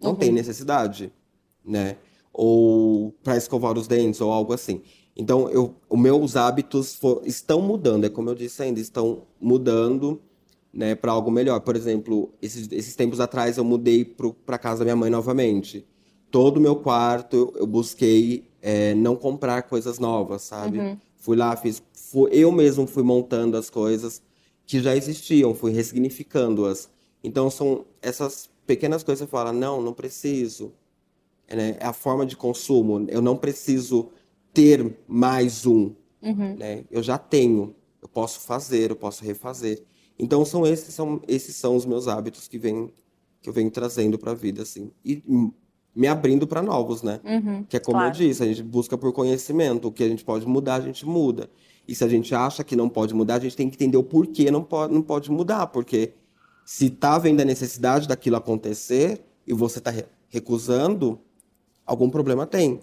Não 0.00 0.14
tem 0.14 0.30
necessidade, 0.30 1.12
né? 1.64 1.96
Ou 2.32 3.12
para 3.24 3.36
escovar 3.36 3.76
os 3.76 3.88
dentes 3.88 4.20
ou 4.20 4.30
algo 4.30 4.52
assim. 4.52 4.80
Então, 5.16 5.48
eu, 5.48 5.74
os 5.90 5.98
meus 5.98 6.36
hábitos 6.36 6.94
fo- 6.94 7.20
estão 7.24 7.60
mudando, 7.60 8.04
é 8.04 8.08
como 8.08 8.30
eu 8.30 8.34
disse 8.36 8.62
ainda, 8.62 8.78
estão 8.78 9.22
mudando 9.40 10.20
né, 10.72 10.94
para 10.94 11.10
algo 11.10 11.30
melhor. 11.30 11.58
Por 11.60 11.74
exemplo, 11.74 12.32
esses, 12.40 12.70
esses 12.70 12.94
tempos 12.94 13.18
atrás 13.18 13.56
eu 13.58 13.64
mudei 13.64 14.04
para 14.04 14.56
casa 14.56 14.80
da 14.80 14.84
minha 14.84 14.94
mãe 14.96 15.10
novamente. 15.10 15.84
Todo 16.30 16.58
o 16.58 16.60
meu 16.60 16.76
quarto 16.76 17.34
eu, 17.36 17.54
eu 17.60 17.66
busquei 17.66 18.44
é, 18.62 18.94
não 18.94 19.16
comprar 19.16 19.62
coisas 19.62 19.98
novas, 19.98 20.42
sabe? 20.42 20.78
Fui 21.26 21.36
lá, 21.36 21.56
fiz, 21.56 21.82
fu- 21.92 22.28
eu 22.28 22.52
mesmo 22.52 22.86
fui 22.86 23.02
montando 23.02 23.56
as 23.56 23.68
coisas. 23.68 24.22
que 24.64 24.80
já 24.80 24.94
existiam, 24.96 25.54
fui 25.54 25.72
ressignificando-as. 25.72 26.88
Então 27.22 27.50
são 27.50 27.84
essas 28.00 28.48
pequenas 28.64 29.02
coisas 29.02 29.24
que 29.24 29.28
você 29.28 29.30
fala, 29.30 29.52
não, 29.52 29.82
não 29.82 29.92
preciso. 29.92 30.72
É, 31.48 31.56
né? 31.56 31.76
é 31.80 31.86
a 31.86 31.92
forma 31.92 32.24
de 32.24 32.36
consumo. 32.36 33.04
Eu 33.08 33.20
não 33.20 33.36
preciso 33.36 34.10
ter 34.54 34.96
mais 35.08 35.66
um. 35.66 35.92
Uhum. 36.22 36.56
Né? 36.56 36.84
Eu 36.92 37.02
já 37.02 37.18
tenho. 37.18 37.74
Eu 38.00 38.08
posso 38.08 38.38
fazer, 38.40 38.90
eu 38.90 38.96
posso 38.96 39.24
refazer. 39.24 39.82
Então 40.18 40.44
são 40.44 40.64
esses 40.64 40.94
são 40.94 41.20
esses 41.26 41.56
são 41.56 41.74
os 41.76 41.84
meus 41.84 42.06
hábitos 42.08 42.46
que 42.48 42.58
vem 42.58 42.92
que 43.42 43.48
eu 43.48 43.52
venho 43.52 43.70
trazendo 43.70 44.16
para 44.18 44.30
a 44.32 44.34
vida 44.34 44.62
assim 44.62 44.92
e 45.04 45.22
me 45.96 46.06
abrindo 46.06 46.46
para 46.46 46.60
novos, 46.60 47.02
né? 47.02 47.20
Uhum, 47.24 47.64
que 47.64 47.76
é 47.76 47.80
como 47.80 47.96
claro. 47.96 48.14
eu 48.14 48.18
disse, 48.18 48.42
a 48.42 48.46
gente 48.46 48.62
busca 48.62 48.98
por 48.98 49.12
conhecimento, 49.14 49.88
o 49.88 49.92
que 49.92 50.04
a 50.04 50.08
gente 50.08 50.22
pode 50.22 50.46
mudar, 50.46 50.74
a 50.74 50.80
gente 50.80 51.06
muda. 51.06 51.48
E 51.88 51.94
se 51.94 52.04
a 52.04 52.08
gente 52.08 52.34
acha 52.34 52.62
que 52.62 52.76
não 52.76 52.88
pode 52.88 53.14
mudar, 53.14 53.36
a 53.36 53.38
gente 53.40 53.56
tem 53.56 53.70
que 53.70 53.76
entender 53.76 53.96
o 53.96 54.02
porquê 54.02 54.50
não 54.50 54.62
pode, 54.62 54.92
não 54.92 55.00
pode 55.00 55.30
mudar, 55.30 55.68
porque 55.68 56.12
se 56.66 56.90
tá 56.90 57.16
vendo 57.16 57.40
a 57.40 57.44
necessidade 57.44 58.06
daquilo 58.06 58.36
acontecer 58.36 59.24
e 59.46 59.54
você 59.54 59.80
tá 59.80 59.90
re- 59.90 60.04
recusando, 60.28 61.18
algum 61.86 62.10
problema 62.10 62.46
tem. 62.46 62.80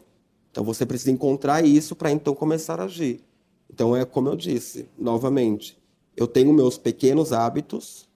Então 0.49 0.63
você 0.63 0.85
precisa 0.85 1.11
encontrar 1.11 1.63
isso 1.63 1.95
para 1.95 2.11
então 2.11 2.33
começar 2.33 2.79
a 2.79 2.85
agir. 2.85 3.23
Então 3.71 3.95
é 3.95 4.05
como 4.05 4.29
eu 4.29 4.35
disse, 4.35 4.89
novamente, 4.97 5.77
eu 6.15 6.27
tenho 6.27 6.51
meus 6.51 6.77
pequenos 6.77 7.31
hábitos, 7.31 8.07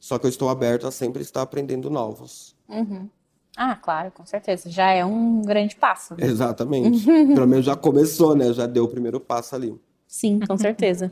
só 0.00 0.18
que 0.18 0.26
eu 0.26 0.30
estou 0.30 0.48
aberto 0.48 0.86
a 0.86 0.90
sempre 0.90 1.22
estar 1.22 1.42
aprendendo 1.42 1.90
novos. 1.90 2.56
Uhum. 2.68 3.08
Ah, 3.56 3.76
claro, 3.76 4.10
com 4.12 4.24
certeza. 4.24 4.70
Já 4.70 4.90
é 4.92 5.04
um 5.04 5.42
grande 5.42 5.76
passo. 5.76 6.14
Exatamente. 6.18 7.04
Pelo 7.34 7.46
menos 7.46 7.64
já 7.66 7.76
começou, 7.76 8.34
né? 8.34 8.52
Já 8.52 8.66
deu 8.66 8.84
o 8.84 8.88
primeiro 8.88 9.20
passo 9.20 9.54
ali. 9.54 9.78
Sim, 10.06 10.40
com 10.40 10.56
certeza. 10.58 11.10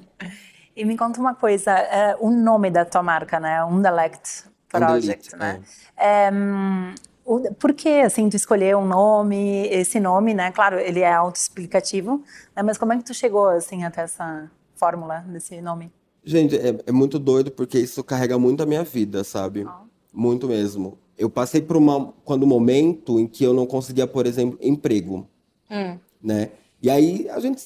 E 0.74 0.84
me 0.84 0.96
conta 0.96 1.20
uma 1.20 1.34
coisa, 1.34 1.72
é, 1.72 2.16
o 2.20 2.30
nome 2.30 2.70
da 2.70 2.84
tua 2.84 3.02
marca, 3.02 3.40
né? 3.40 3.64
Undelect 3.64 4.44
Project, 4.68 5.34
né? 5.36 5.60
É, 5.96 6.30
hum, 6.30 6.94
o- 7.24 7.54
por 7.54 7.72
que, 7.72 7.88
assim, 8.02 8.28
tu 8.28 8.36
escolheu 8.36 8.78
um 8.78 8.86
nome, 8.86 9.66
esse 9.68 9.98
nome, 9.98 10.34
né? 10.34 10.52
Claro, 10.52 10.78
ele 10.78 11.00
é 11.00 11.12
autoexplicativo, 11.12 12.22
né? 12.54 12.62
Mas 12.62 12.78
como 12.78 12.92
é 12.92 12.98
que 12.98 13.04
tu 13.04 13.14
chegou, 13.14 13.48
assim, 13.48 13.84
até 13.84 14.02
essa 14.02 14.50
fórmula 14.76 15.24
desse 15.28 15.60
nome? 15.60 15.90
Gente, 16.22 16.56
é, 16.56 16.78
é 16.86 16.92
muito 16.92 17.18
doido 17.18 17.50
porque 17.50 17.78
isso 17.78 18.04
carrega 18.04 18.38
muito 18.38 18.62
a 18.62 18.66
minha 18.66 18.84
vida, 18.84 19.24
sabe? 19.24 19.66
Muito 20.12 20.46
mesmo. 20.46 20.98
Eu 21.18 21.28
passei 21.28 21.60
por 21.60 21.76
uma, 21.76 22.14
quando 22.24 22.44
um 22.44 22.46
momento 22.46 23.18
em 23.18 23.26
que 23.26 23.42
eu 23.42 23.52
não 23.52 23.66
conseguia, 23.66 24.06
por 24.06 24.24
exemplo, 24.24 24.56
emprego, 24.62 25.26
Hum. 25.68 25.98
né? 26.22 26.50
E 26.80 26.88
aí 26.88 27.28
a 27.28 27.40
gente 27.40 27.60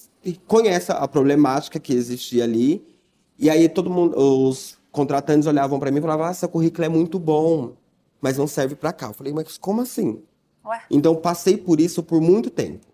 conhece 0.46 0.90
a 0.90 1.06
problemática 1.06 1.78
que 1.78 1.92
existia 1.92 2.44
ali. 2.44 2.82
E 3.38 3.50
aí 3.50 3.68
todo 3.68 3.90
mundo, 3.90 4.16
os 4.18 4.78
contratantes 4.90 5.46
olhavam 5.46 5.78
para 5.78 5.90
mim 5.90 5.98
e 5.98 6.00
falavam: 6.00 6.24
"Ah, 6.24 6.32
seu 6.32 6.48
currículo 6.48 6.84
é 6.84 6.88
muito 6.88 7.18
bom, 7.18 7.72
mas 8.22 8.38
não 8.38 8.46
serve 8.46 8.74
para 8.74 8.90
cá". 8.92 9.08
Eu 9.08 9.12
falei: 9.12 9.34
"Mas 9.34 9.58
como 9.58 9.82
assim?" 9.82 10.22
Ué? 10.64 10.80
Então 10.90 11.14
passei 11.14 11.58
por 11.58 11.78
isso 11.78 12.02
por 12.02 12.20
muito 12.22 12.48
tempo. 12.48 12.86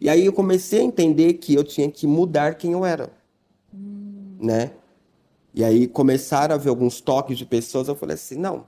E 0.00 0.08
aí 0.08 0.24
eu 0.24 0.32
comecei 0.32 0.80
a 0.80 0.84
entender 0.84 1.34
que 1.34 1.54
eu 1.54 1.62
tinha 1.62 1.90
que 1.90 2.06
mudar 2.06 2.54
quem 2.54 2.72
eu 2.72 2.86
era, 2.86 3.12
né? 4.40 4.70
E 5.52 5.62
aí 5.62 5.86
começaram 5.86 6.54
a 6.54 6.58
ver 6.58 6.70
alguns 6.70 7.00
toques 7.02 7.36
de 7.36 7.44
pessoas, 7.44 7.86
eu 7.88 7.94
falei 7.94 8.14
assim, 8.14 8.36
não. 8.36 8.64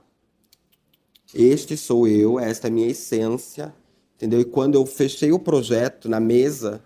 Este 1.33 1.75
sou 1.75 2.07
eu, 2.07 2.39
esta 2.39 2.67
é 2.67 2.69
a 2.69 2.73
minha 2.73 2.87
essência, 2.87 3.73
entendeu? 4.15 4.39
E 4.39 4.45
quando 4.45 4.75
eu 4.75 4.85
fechei 4.85 5.31
o 5.31 5.39
projeto 5.39 6.07
na 6.07 6.19
mesa, 6.19 6.81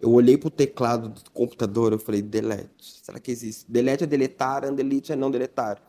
eu 0.00 0.10
olhei 0.12 0.36
pro 0.36 0.50
teclado 0.50 1.10
do 1.10 1.30
computador, 1.30 1.92
eu 1.92 1.98
falei, 1.98 2.22
delete. 2.22 3.00
Será 3.02 3.20
que 3.20 3.30
existe? 3.30 3.70
Delete 3.70 4.04
é 4.04 4.06
deletar, 4.06 4.64
undelete 4.64 5.12
é 5.12 5.16
não 5.16 5.30
deletar. 5.30 5.80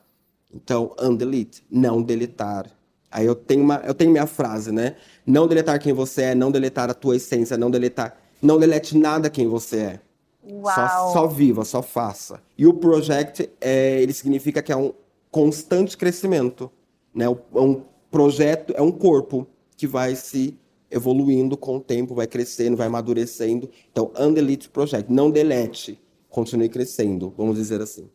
Então, 0.54 0.94
undelete, 1.00 1.64
não 1.72 2.02
deletar. 2.02 2.70
Aí 3.10 3.26
eu 3.26 3.36
tenho 3.36 3.64
uma, 3.64 3.82
eu 3.86 3.94
tenho 3.94 4.12
minha 4.12 4.28
frase, 4.28 4.72
né? 4.72 4.96
Não 5.26 5.48
deletar 5.48 5.80
quem 5.80 5.94
você 5.94 6.24
é, 6.24 6.36
não 6.36 6.52
deletar 6.52 6.90
a 6.90 6.94
tua 6.94 7.16
essência, 7.16 7.58
não 7.58 7.72
deletar, 7.72 8.18
não 8.42 8.60
delete 8.60 8.98
nada 8.98 9.30
quem 9.30 9.48
você 9.48 9.78
é. 9.78 10.00
Uau! 10.44 10.74
Só, 10.74 11.14
só 11.14 11.28
viva, 11.28 11.64
só 11.66 11.82
faça. 11.82 12.42
E 12.58 12.66
o 12.66 12.74
project, 12.74 13.50
é, 13.60 14.02
ele 14.02 14.14
significa 14.14 14.62
que 14.62 14.72
é 14.72 14.76
um 14.76 14.94
constante 15.30 15.98
crescimento. 15.98 16.72
Né? 17.14 17.26
É 17.26 17.60
um 17.60 17.84
projeto, 18.10 18.74
é 18.76 18.82
um 18.82 18.92
corpo 18.92 19.48
que 19.76 19.88
vai 19.88 20.16
se 20.16 20.58
evoluindo 20.92 21.56
com 21.56 21.78
o 21.78 21.80
tempo, 21.80 22.14
vai 22.14 22.28
crescendo, 22.28 22.76
vai 22.76 22.88
amadurecendo. 22.88 23.70
Então, 23.92 24.12
Undelete 24.20 24.70
Project, 24.70 25.12
não 25.12 25.32
delete, 25.32 26.00
continue 26.30 26.68
crescendo, 26.68 27.34
vamos 27.38 27.56
dizer 27.56 27.82
assim. 27.82 28.10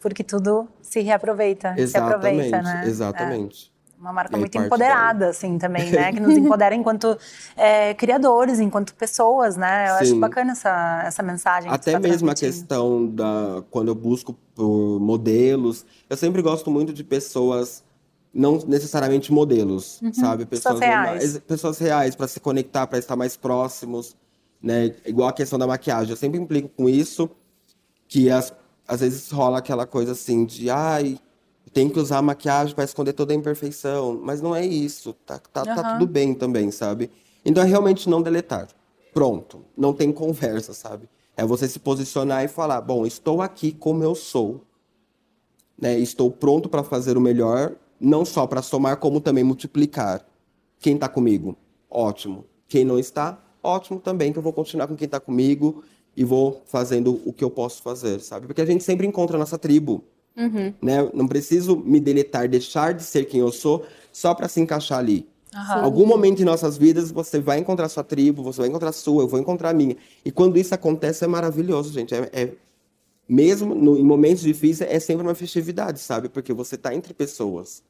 Porque 0.00 0.24
tudo 0.24 0.68
se 0.82 1.00
reaproveita, 1.00 1.74
se 1.74 1.80
Exatamente, 1.80 2.54
aproveita, 2.54 2.62
né? 2.62 2.82
exatamente. 2.86 3.72
É. 3.72 3.76
Uma 3.98 4.12
marca 4.12 4.36
muito 4.36 4.56
empoderada, 4.58 5.30
assim, 5.30 5.56
também, 5.56 5.88
né? 5.90 6.12
Que 6.12 6.20
nos 6.20 6.36
empodera 6.36 6.74
enquanto 6.74 7.16
é, 7.56 7.94
criadores, 7.94 8.60
enquanto 8.60 8.94
pessoas, 8.94 9.56
né? 9.56 9.88
Eu 9.88 9.94
acho 9.94 10.10
Sim. 10.10 10.20
bacana 10.20 10.52
essa, 10.52 11.02
essa 11.06 11.22
mensagem. 11.22 11.70
Até 11.70 11.92
tá 11.92 12.00
mesmo 12.00 12.30
a 12.30 12.34
questão 12.34 13.06
da 13.06 13.64
quando 13.70 13.88
eu 13.88 13.94
busco 13.94 14.36
por 14.54 15.00
modelos, 15.00 15.86
eu 16.10 16.16
sempre 16.16 16.42
gosto 16.42 16.70
muito 16.70 16.92
de 16.92 17.02
pessoas 17.02 17.82
não 18.36 18.58
necessariamente 18.66 19.32
modelos, 19.32 20.00
sabe? 20.12 20.42
Uhum. 20.42 20.48
Pessoas 20.48 20.80
normais- 20.80 21.22
reais. 21.32 21.38
pessoas 21.38 21.78
reais 21.78 22.14
para 22.14 22.28
se 22.28 22.38
conectar, 22.38 22.86
para 22.86 22.98
estar 22.98 23.16
mais 23.16 23.36
próximos, 23.36 24.14
né? 24.62 24.94
Igual 25.06 25.28
a 25.28 25.32
questão 25.32 25.58
da 25.58 25.66
maquiagem, 25.66 26.10
eu 26.10 26.16
sempre 26.16 26.38
implico 26.38 26.68
com 26.68 26.88
isso 26.88 27.30
que 28.06 28.30
as, 28.30 28.52
às 28.86 29.00
vezes 29.00 29.30
rola 29.30 29.58
aquela 29.58 29.86
coisa 29.86 30.12
assim 30.12 30.44
de 30.44 30.68
ai, 30.70 31.18
tem 31.72 31.88
que 31.88 31.98
usar 31.98 32.18
a 32.18 32.22
maquiagem 32.22 32.74
para 32.74 32.84
esconder 32.84 33.12
toda 33.14 33.32
a 33.32 33.36
imperfeição, 33.36 34.20
mas 34.22 34.40
não 34.40 34.54
é 34.54 34.64
isso, 34.64 35.12
tá, 35.24 35.38
tá, 35.38 35.64
tá 35.64 35.72
Aham. 35.72 35.92
tudo 35.98 36.06
bem 36.06 36.34
também, 36.34 36.70
sabe? 36.70 37.10
Então 37.44 37.62
é 37.62 37.66
realmente 37.66 38.08
não 38.08 38.20
deletar. 38.22 38.68
Pronto, 39.12 39.64
não 39.76 39.92
tem 39.94 40.12
conversa, 40.12 40.74
sabe? 40.74 41.08
É 41.36 41.44
você 41.44 41.66
se 41.68 41.78
posicionar 41.78 42.44
e 42.44 42.48
falar, 42.48 42.80
bom, 42.82 43.06
estou 43.06 43.40
aqui 43.40 43.72
como 43.72 44.02
eu 44.02 44.14
sou, 44.14 44.62
né? 45.78 45.98
Estou 45.98 46.30
pronto 46.30 46.68
para 46.68 46.82
fazer 46.82 47.16
o 47.16 47.20
melhor, 47.20 47.74
não 48.00 48.24
só 48.24 48.46
para 48.46 48.62
somar 48.62 48.96
como 48.98 49.20
também 49.20 49.44
multiplicar. 49.44 50.24
Quem 50.78 50.94
está 50.94 51.08
comigo? 51.08 51.56
Ótimo. 51.90 52.44
Quem 52.68 52.84
não 52.84 52.98
está? 52.98 53.38
Ótimo 53.62 53.98
também, 54.00 54.32
que 54.32 54.38
eu 54.38 54.42
vou 54.42 54.52
continuar 54.52 54.86
com 54.86 54.96
quem 54.96 55.06
está 55.06 55.18
comigo 55.18 55.82
e 56.16 56.24
vou 56.24 56.62
fazendo 56.66 57.20
o 57.24 57.32
que 57.32 57.42
eu 57.44 57.50
posso 57.50 57.82
fazer, 57.82 58.20
sabe? 58.20 58.46
Porque 58.46 58.60
a 58.60 58.66
gente 58.66 58.84
sempre 58.84 59.06
encontra 59.06 59.36
a 59.36 59.38
nossa 59.38 59.58
tribo, 59.58 60.04
Uhum. 60.36 60.72
né? 60.82 61.10
Não 61.14 61.26
preciso 61.26 61.76
me 61.76 61.98
deletar, 61.98 62.48
deixar 62.48 62.92
de 62.94 63.02
ser 63.02 63.24
quem 63.24 63.40
eu 63.40 63.50
sou 63.50 63.84
só 64.12 64.34
para 64.34 64.48
se 64.48 64.60
encaixar 64.60 64.98
ali. 64.98 65.26
Aham. 65.54 65.82
Algum 65.84 66.04
momento 66.06 66.42
em 66.42 66.44
nossas 66.44 66.76
vidas 66.76 67.10
você 67.10 67.40
vai 67.40 67.58
encontrar 67.58 67.88
sua 67.88 68.04
tribo, 68.04 68.42
você 68.42 68.60
vai 68.60 68.68
encontrar 68.68 68.90
a 68.90 68.92
sua, 68.92 69.22
eu 69.22 69.28
vou 69.28 69.40
encontrar 69.40 69.70
a 69.70 69.72
minha. 69.72 69.96
E 70.24 70.30
quando 70.30 70.58
isso 70.58 70.74
acontece 70.74 71.24
é 71.24 71.26
maravilhoso, 71.26 71.92
gente. 71.92 72.14
É, 72.14 72.28
é- 72.32 72.52
mesmo 73.28 73.74
no- 73.74 73.96
em 73.98 74.02
momentos 74.04 74.42
difíceis 74.42 74.88
é 74.90 74.98
sempre 75.00 75.22
uma 75.26 75.34
festividade, 75.34 75.98
sabe? 76.00 76.28
Porque 76.28 76.52
você 76.52 76.76
tá 76.76 76.94
entre 76.94 77.12
pessoas. 77.14 77.82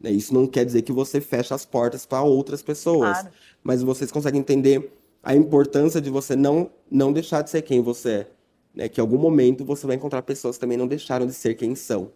né? 0.00 0.10
Isso 0.10 0.34
não 0.34 0.46
quer 0.46 0.66
dizer 0.66 0.82
que 0.82 0.92
você 0.92 1.18
fecha 1.20 1.54
as 1.54 1.64
portas 1.64 2.04
para 2.04 2.20
outras 2.22 2.60
pessoas, 2.62 3.12
Claro. 3.20 3.28
mas 3.62 3.80
vocês 3.82 4.10
conseguem 4.10 4.40
entender 4.40 4.92
a 5.22 5.34
importância 5.34 6.00
de 6.00 6.10
você 6.10 6.36
não 6.36 6.68
não 6.90 7.12
deixar 7.12 7.40
de 7.42 7.48
ser 7.48 7.62
quem 7.62 7.80
você 7.80 8.10
é, 8.10 8.26
né? 8.74 8.88
Que 8.88 9.00
em 9.00 9.02
algum 9.02 9.16
momento 9.16 9.64
você 9.64 9.86
vai 9.86 9.96
encontrar 9.96 10.20
pessoas 10.22 10.56
que 10.56 10.60
também 10.60 10.76
não 10.76 10.86
deixaram 10.88 11.26
de 11.26 11.32
ser 11.32 11.54
quem 11.54 11.74
são, 11.74 12.10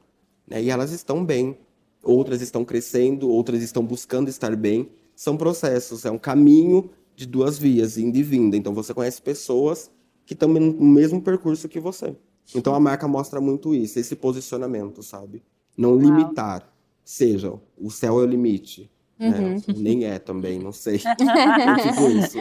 né? 0.47 0.61
E 0.63 0.69
elas 0.71 0.91
estão 0.93 1.25
bem, 1.25 1.57
outras 2.03 2.43
estão 2.43 2.65
crescendo, 2.65 3.31
outras 3.31 3.63
estão 3.63 3.83
buscando 3.83 4.29
estar 4.29 4.55
bem. 4.57 4.91
São 5.17 5.37
processos, 5.37 6.05
é 6.05 6.11
um 6.11 6.19
caminho 6.19 6.91
de 7.17 7.27
duas 7.27 7.57
vias, 7.59 7.97
indo 7.97 8.19
e 8.19 8.23
vindo. 8.23 8.55
Então 8.57 8.75
você 8.75 8.93
conhece 8.93 9.23
pessoas 9.23 9.91
que 10.27 10.35
estão 10.35 10.49
no 10.49 10.85
mesmo 10.85 11.23
percurso 11.23 11.69
que 11.69 11.81
você. 11.81 12.15
Então 12.55 12.75
a 12.75 12.81
marca 12.81 13.07
mostra 13.07 13.41
muito 13.41 13.75
isso, 13.75 13.99
esse 13.99 14.17
posicionamento, 14.17 15.03
sabe? 15.03 15.43
Não 15.77 15.97
limitar. 15.97 16.73
Seja, 17.05 17.59
o 17.77 17.91
céu 17.91 18.21
é 18.21 18.23
o 18.23 18.27
limite. 18.27 18.91
Né? 19.19 19.57
Nem 19.77 20.05
é 20.05 20.19
também, 20.19 20.59
não 20.59 20.73
sei. 20.73 21.01
É 21.09 21.89
tipo 21.91 22.09
isso. 22.09 22.39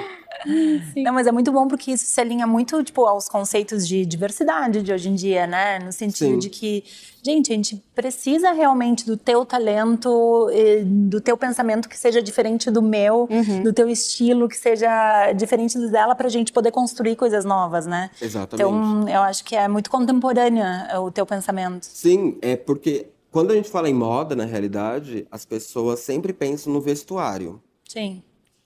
Não, 0.95 1.13
mas 1.13 1.25
é 1.25 1.31
muito 1.31 1.51
bom 1.51 1.67
porque 1.67 1.91
isso 1.91 2.05
se 2.05 2.21
alinha 2.21 2.45
muito, 2.45 2.83
tipo, 2.83 3.05
aos 3.05 3.27
conceitos 3.27 3.87
de 3.87 4.05
diversidade 4.05 4.83
de 4.83 4.93
hoje 4.93 5.09
em 5.09 5.15
dia, 5.15 5.47
né? 5.47 5.79
No 5.79 5.91
sentido 5.91 6.33
Sim. 6.33 6.39
de 6.39 6.49
que, 6.49 6.83
gente, 7.23 7.51
a 7.51 7.55
gente 7.55 7.83
precisa 7.95 8.51
realmente 8.51 9.05
do 9.05 9.17
teu 9.17 9.45
talento, 9.45 10.49
e 10.53 10.83
do 10.83 11.19
teu 11.19 11.37
pensamento 11.37 11.89
que 11.89 11.97
seja 11.97 12.21
diferente 12.21 12.69
do 12.69 12.81
meu, 12.81 13.27
do 13.63 13.73
teu 13.73 13.89
estilo 13.89 14.47
que 14.47 14.57
seja 14.57 15.33
diferente 15.33 15.77
do 15.77 15.89
dela 15.89 16.15
pra 16.15 16.29
gente 16.29 16.51
poder 16.51 16.71
construir 16.71 17.15
coisas 17.15 17.43
novas, 17.43 17.85
né? 17.85 18.11
Exatamente. 18.21 18.67
Então, 18.67 19.09
eu 19.09 19.21
acho 19.21 19.43
que 19.43 19.55
é 19.55 19.67
muito 19.67 19.89
contemporânea 19.89 20.87
o 20.99 21.09
teu 21.11 21.25
pensamento. 21.25 21.83
Sim, 21.83 22.37
é 22.41 22.55
porque 22.55 23.07
quando 23.37 23.51
a 23.51 23.55
gente 23.55 23.69
fala 23.69 23.87
em 23.87 23.93
moda, 23.93 24.35
na 24.35 24.45
realidade, 24.45 25.27
as 25.29 25.45
pessoas 25.45 25.99
sempre 25.99 26.33
pensam 26.33 26.73
no 26.73 26.81
vestuário. 26.81 27.61
Sim. 27.87 28.23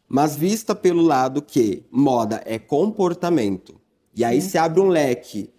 Mas 0.07 0.37
vista 0.37 0.73
pelo 0.73 1.01
lado 1.01 1.41
que 1.41 1.83
moda 1.91 2.41
é 2.45 2.57
comportamento, 2.57 3.75
e 4.15 4.23
aí 4.23 4.41
se 4.41 4.57
abre 4.57 4.79
um 4.79 4.87
leque 4.87 5.49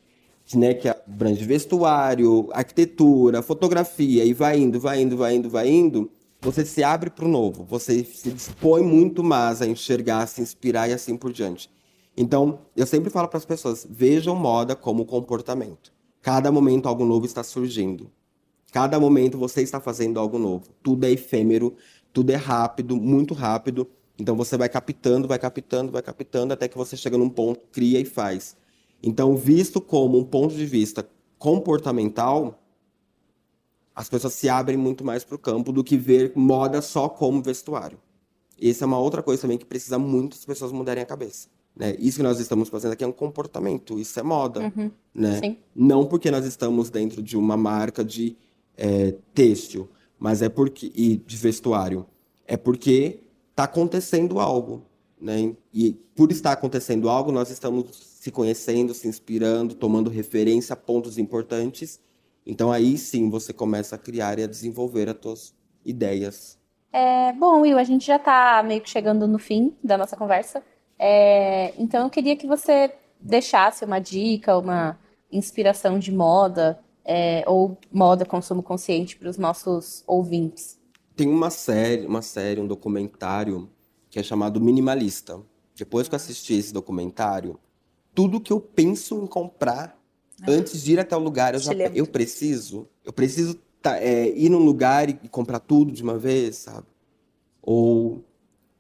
né, 0.55 0.73
que 0.73 0.89
abrange 0.89 1.45
vestuário, 1.45 2.49
arquitetura, 2.55 3.43
fotografia, 3.43 4.25
e 4.25 4.33
vai 4.33 4.59
indo, 4.59 4.81
vai 4.81 5.03
indo, 5.03 5.15
vai 5.15 5.35
indo, 5.35 5.51
vai 5.51 5.69
indo, 5.69 6.11
você 6.41 6.65
se 6.65 6.83
abre 6.83 7.11
para 7.11 7.27
o 7.27 7.29
novo, 7.29 7.65
você 7.65 8.03
se 8.05 8.31
dispõe 8.31 8.83
muito 8.83 9.23
mais 9.23 9.61
a 9.61 9.67
enxergar, 9.67 10.23
a 10.23 10.27
se 10.27 10.41
inspirar 10.41 10.89
e 10.89 10.95
assim 10.95 11.19
por 11.19 11.35
diante. 11.35 11.69
Então, 12.17 12.61
eu 12.75 12.87
sempre 12.87 13.11
falo 13.11 13.29
para 13.29 13.37
as 13.37 13.45
pessoas: 13.45 13.87
vejam 13.91 14.35
moda 14.35 14.75
como 14.75 15.05
comportamento. 15.05 15.93
Cada 16.23 16.51
momento 16.51 16.89
algo 16.89 17.05
novo 17.05 17.27
está 17.27 17.45
surgindo. 17.45 18.11
Cada 18.73 18.99
momento 18.99 19.37
você 19.37 19.63
está 19.63 19.79
fazendo 19.79 20.19
algo 20.19 20.39
novo. 20.39 20.65
Tudo 20.83 21.05
é 21.05 21.11
efêmero, 21.11 21.77
tudo 22.13 22.31
é 22.31 22.37
rápido, 22.37 22.97
muito 22.97 23.35
rápido. 23.35 23.87
Então 24.19 24.35
você 24.35 24.57
vai 24.57 24.69
captando, 24.69 25.29
vai 25.29 25.39
captando, 25.39 25.93
vai 25.93 26.03
captando 26.03 26.55
até 26.55 26.67
que 26.67 26.77
você 26.77 26.97
chega 26.97 27.19
num 27.19 27.29
ponto, 27.29 27.61
cria 27.71 28.01
e 28.01 28.05
faz. 28.07 28.57
Então, 29.03 29.37
visto 29.37 29.81
como 29.81 30.19
um 30.19 30.25
ponto 30.25 30.55
de 30.55 30.65
vista 30.65 31.07
comportamental, 31.39 32.63
as 33.95 34.09
pessoas 34.09 34.33
se 34.33 34.49
abrem 34.49 34.79
muito 34.79 35.05
mais 35.05 35.23
para 35.23 35.35
o 35.35 35.39
campo 35.39 35.73
do 35.73 35.85
que 35.85 35.97
ver 35.97 36.33
moda 36.35 36.81
só 36.81 37.09
como 37.09 37.43
vestuário. 37.43 37.99
Essa 38.61 38.85
é 38.85 38.87
uma 38.87 38.99
outra 38.99 39.23
coisa 39.23 39.43
também 39.43 39.59
que 39.59 39.67
precisa 39.67 39.99
muito 39.99 40.35
as 40.35 40.45
pessoas 40.45 40.73
mudarem 40.73 41.03
a 41.03 41.07
cabeça. 41.07 41.49
Né? 41.77 41.97
Isso 41.99 42.19
que 42.19 42.23
nós 42.23 42.39
estamos 42.39 42.69
fazendo 42.69 42.93
aqui 42.93 43.03
é 43.05 43.07
um 43.07 43.13
comportamento, 43.13 43.99
isso 43.99 44.19
é 44.19 44.23
moda. 44.23 44.73
Uhum, 44.77 44.91
né? 45.15 45.41
sim. 45.41 45.59
Não 45.75 46.07
porque 46.07 46.31
nós 46.31 46.47
estamos 46.47 46.89
dentro 46.89 47.23
de 47.23 47.37
uma 47.37 47.57
marca 47.57 48.05
de 48.05 48.37
é, 48.77 49.15
têxtil, 49.35 49.89
mas 50.19 50.43
é 50.43 50.49
porque 50.49 50.93
e 50.95 51.17
de 51.17 51.37
vestuário, 51.37 52.07
é 52.47 52.57
porque 52.57 53.21
está 53.51 53.65
acontecendo 53.65 54.39
algo, 54.41 54.83
né? 55.21 55.55
E 55.73 55.93
por 56.15 56.31
estar 56.31 56.53
acontecendo 56.53 57.09
algo, 57.09 57.33
nós 57.33 57.51
estamos 57.51 57.87
se 57.93 58.31
conhecendo, 58.31 58.95
se 58.95 59.09
inspirando, 59.09 59.75
tomando 59.75 60.11
referência 60.11 60.77
pontos 60.77 61.19
importantes. 61.19 62.01
Então 62.47 62.71
aí 62.71 62.97
sim 62.99 63.31
você 63.31 63.53
começa 63.53 63.97
a 63.97 63.99
criar 63.99 64.39
e 64.39 64.45
a 64.45 64.47
desenvolver 64.47 65.09
as 65.09 65.17
suas 65.21 65.55
ideias. 65.85 66.59
É, 66.93 67.33
bom, 67.33 67.63
Will, 67.63 67.79
a 67.79 67.85
gente 67.85 68.07
já 68.07 68.17
está 68.17 68.63
meio 68.63 68.81
que 68.81 68.91
chegando 68.91 69.27
no 69.27 69.39
fim 69.39 69.75
da 69.83 69.97
nossa 69.97 70.17
conversa. 70.17 70.63
É, 70.99 71.73
então 71.79 72.05
eu 72.05 72.11
queria 72.11 72.37
que 72.37 72.47
você 72.47 72.93
deixasse 73.21 73.85
uma 73.85 73.99
dica, 73.99 74.57
uma 74.59 74.99
inspiração 75.31 75.99
de 75.99 76.13
moda 76.13 76.79
é, 77.05 77.45
ou 77.47 77.79
moda 77.91 78.25
consumo 78.25 78.63
consciente 78.63 79.17
para 79.17 79.29
os 79.29 79.39
nossos 79.39 80.03
ouvintes. 80.07 80.79
Tem 81.17 81.29
uma 81.29 81.51
série, 81.51 82.07
uma 82.07 82.23
série, 82.23 82.61
um 82.61 82.67
documentário 82.67 83.69
que 84.11 84.19
é 84.19 84.23
chamado 84.23 84.61
Minimalista. 84.61 85.41
Depois 85.75 86.09
que 86.09 86.15
eu 86.15 86.17
assisti 86.17 86.55
esse 86.55 86.73
documentário, 86.73 87.59
tudo 88.15 88.41
que 88.41 88.53
eu 88.53 88.61
penso 88.61 89.17
em 89.23 89.27
comprar 89.27 89.99
antes 90.47 90.83
de 90.83 90.93
ir 90.93 91.01
até 91.01 91.17
o 91.17 91.21
lugar, 91.21 91.55
eu 91.55 91.61
já 91.61 91.73
eu 91.73 92.07
preciso, 92.07 92.89
eu 93.05 93.13
preciso 93.13 93.59
tá, 93.81 93.99
é, 93.99 94.29
ir 94.37 94.49
num 94.49 94.59
lugar 94.59 95.09
e, 95.09 95.19
e, 95.23 95.29
comprar 95.29 95.61
tudo 95.61 95.93
de 95.93 96.03
uma 96.03 96.19
vez, 96.19 96.57
sabe? 96.57 96.87
Ou 97.61 98.25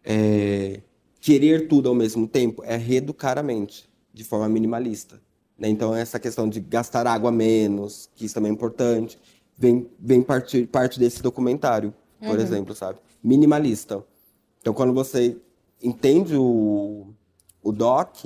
é, 0.04 0.80
querer 1.20 1.68
tudo 1.68 1.88
ao 1.88 1.94
mesmo 1.94 2.26
tempo 2.26 2.62
é 2.64 2.76
reeducar 2.76 3.38
a 3.38 3.42
mente 3.42 3.88
de 4.12 4.24
forma 4.24 4.48
minimalista. 4.48 5.20
Né? 5.62 5.68
Então, 5.68 5.94
essa 5.94 6.18
questão 6.18 6.48
de 6.48 6.58
gastar 6.58 7.06
água 7.06 7.30
menos, 7.30 8.10
que 8.16 8.24
isso 8.24 8.34
também 8.34 8.50
é 8.50 8.52
importante, 8.52 9.16
vem, 9.56 9.88
vem 9.96 10.20
partir, 10.20 10.66
parte 10.66 10.98
desse 10.98 11.22
documentário, 11.22 11.94
por 12.18 12.36
uhum. 12.36 12.42
exemplo, 12.42 12.74
sabe? 12.74 12.98
Minimalista. 13.22 14.04
Então, 14.60 14.74
quando 14.74 14.92
você 14.92 15.36
entende 15.80 16.36
o, 16.36 17.06
o 17.62 17.70
doc, 17.70 18.24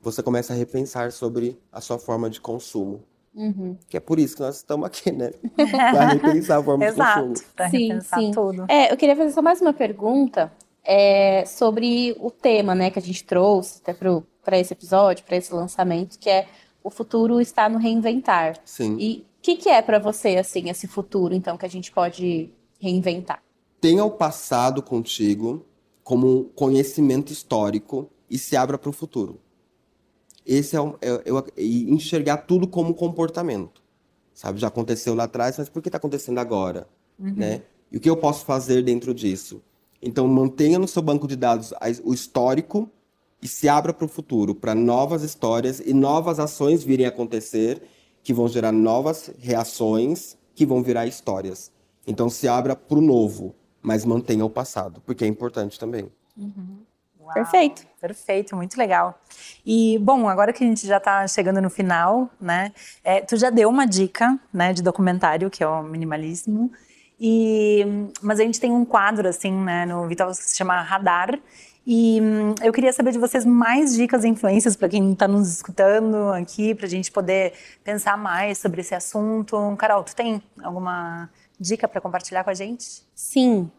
você 0.00 0.22
começa 0.22 0.54
a 0.54 0.56
repensar 0.56 1.12
sobre 1.12 1.58
a 1.70 1.82
sua 1.82 1.98
forma 1.98 2.30
de 2.30 2.40
consumo. 2.40 3.04
Uhum. 3.34 3.76
Que 3.86 3.98
é 3.98 4.00
por 4.00 4.18
isso 4.18 4.36
que 4.36 4.42
nós 4.42 4.56
estamos 4.56 4.86
aqui, 4.86 5.12
né? 5.12 5.30
Para 5.54 6.08
repensar 6.08 6.58
a 6.58 6.62
forma 6.62 6.86
Exato, 6.86 7.20
de 7.20 7.28
consumo. 7.28 7.48
Para 7.54 7.66
repensar 7.66 8.18
sim. 8.18 8.30
tudo. 8.30 8.64
É, 8.70 8.90
eu 8.90 8.96
queria 8.96 9.14
fazer 9.14 9.32
só 9.32 9.42
mais 9.42 9.60
uma 9.60 9.74
pergunta 9.74 10.50
é, 10.82 11.44
sobre 11.44 12.16
o 12.18 12.30
tema 12.30 12.74
né, 12.74 12.90
que 12.90 12.98
a 12.98 13.02
gente 13.02 13.24
trouxe 13.24 13.80
até 13.82 13.92
para 13.92 14.22
esse 14.50 14.72
episódio, 14.72 15.24
para 15.24 15.36
esse 15.36 15.52
lançamento, 15.54 16.18
que 16.18 16.28
é 16.28 16.48
o 16.82 16.90
futuro 16.90 17.40
está 17.40 17.68
no 17.68 17.78
reinventar. 17.78 18.58
Sim. 18.64 18.96
E 18.98 19.18
o 19.38 19.42
que, 19.42 19.56
que 19.56 19.68
é 19.68 19.80
para 19.80 19.98
você 19.98 20.36
assim 20.36 20.68
esse 20.68 20.86
futuro, 20.86 21.34
então, 21.34 21.56
que 21.56 21.66
a 21.66 21.70
gente 21.70 21.92
pode 21.92 22.50
reinventar? 22.80 23.42
Tenha 23.80 24.04
o 24.04 24.10
passado 24.10 24.82
contigo 24.82 25.64
como 26.02 26.44
conhecimento 26.54 27.32
histórico 27.32 28.10
e 28.28 28.38
se 28.38 28.56
abra 28.56 28.76
para 28.76 28.90
o 28.90 28.92
futuro. 28.92 29.40
Esse 30.44 30.74
é, 30.74 30.80
o, 30.80 30.98
é, 31.00 31.08
é, 31.56 31.64
enxergar 31.64 32.38
tudo 32.38 32.66
como 32.66 32.94
comportamento. 32.94 33.82
Sabe, 34.34 34.58
já 34.58 34.68
aconteceu 34.68 35.14
lá 35.14 35.24
atrás, 35.24 35.56
mas 35.58 35.68
por 35.68 35.82
que 35.82 35.88
está 35.88 35.98
acontecendo 35.98 36.38
agora? 36.38 36.88
Uhum. 37.18 37.34
Né? 37.36 37.62
E 37.90 37.96
o 37.96 38.00
que 38.00 38.10
eu 38.10 38.16
posso 38.16 38.44
fazer 38.44 38.82
dentro 38.82 39.14
disso? 39.14 39.62
Então, 40.00 40.26
mantenha 40.26 40.78
no 40.78 40.88
seu 40.88 41.02
banco 41.02 41.28
de 41.28 41.36
dados 41.36 41.72
o 42.02 42.12
histórico 42.12 42.90
e 43.42 43.48
se 43.48 43.68
abra 43.68 43.92
para 43.92 44.04
o 44.04 44.08
futuro, 44.08 44.54
para 44.54 44.74
novas 44.74 45.22
histórias 45.22 45.80
e 45.80 45.92
novas 45.92 46.38
ações 46.38 46.84
virem 46.84 47.04
a 47.04 47.08
acontecer, 47.08 47.82
que 48.22 48.32
vão 48.32 48.46
gerar 48.46 48.70
novas 48.70 49.32
reações, 49.40 50.38
que 50.54 50.64
vão 50.64 50.80
virar 50.82 51.06
histórias. 51.06 51.72
Então, 52.06 52.30
se 52.30 52.46
abra 52.46 52.76
para 52.76 52.98
o 52.98 53.00
novo, 53.00 53.54
mas 53.82 54.04
mantenha 54.04 54.44
o 54.44 54.50
passado, 54.50 55.02
porque 55.04 55.24
é 55.24 55.26
importante 55.26 55.78
também. 55.78 56.08
Uhum. 56.36 56.78
Uau, 57.20 57.34
perfeito. 57.34 57.84
Perfeito, 58.00 58.54
muito 58.54 58.76
legal. 58.76 59.18
E, 59.66 59.98
bom, 59.98 60.28
agora 60.28 60.52
que 60.52 60.62
a 60.62 60.66
gente 60.66 60.86
já 60.86 60.98
está 60.98 61.26
chegando 61.26 61.60
no 61.60 61.70
final, 61.70 62.30
né? 62.40 62.72
É, 63.02 63.20
tu 63.20 63.36
já 63.36 63.50
deu 63.50 63.68
uma 63.68 63.86
dica, 63.86 64.38
né, 64.52 64.72
de 64.72 64.82
documentário, 64.82 65.50
que 65.50 65.62
é 65.62 65.66
o 65.66 65.82
minimalismo. 65.82 66.70
E, 67.20 67.84
mas 68.20 68.40
a 68.40 68.42
gente 68.42 68.60
tem 68.60 68.72
um 68.72 68.84
quadro, 68.84 69.28
assim, 69.28 69.52
né, 69.52 69.86
no 69.86 70.06
Vital 70.08 70.30
que 70.30 70.36
se 70.36 70.56
chama 70.56 70.80
Radar. 70.82 71.38
E 71.86 72.20
hum, 72.20 72.54
eu 72.62 72.72
queria 72.72 72.92
saber 72.92 73.12
de 73.12 73.18
vocês 73.18 73.44
mais 73.44 73.94
dicas 73.94 74.24
e 74.24 74.28
influências 74.28 74.76
para 74.76 74.88
quem 74.88 75.12
está 75.12 75.26
nos 75.26 75.52
escutando 75.52 76.32
aqui, 76.32 76.74
para 76.74 76.86
a 76.86 76.88
gente 76.88 77.10
poder 77.10 77.52
pensar 77.82 78.16
mais 78.16 78.58
sobre 78.58 78.80
esse 78.80 78.94
assunto. 78.94 79.56
Carol, 79.76 80.04
tu 80.04 80.14
tem 80.14 80.42
alguma 80.62 81.28
dica 81.58 81.88
para 81.88 82.00
compartilhar 82.00 82.44
com 82.44 82.50
a 82.50 82.54
gente? 82.54 83.02
Sim, 83.14 83.70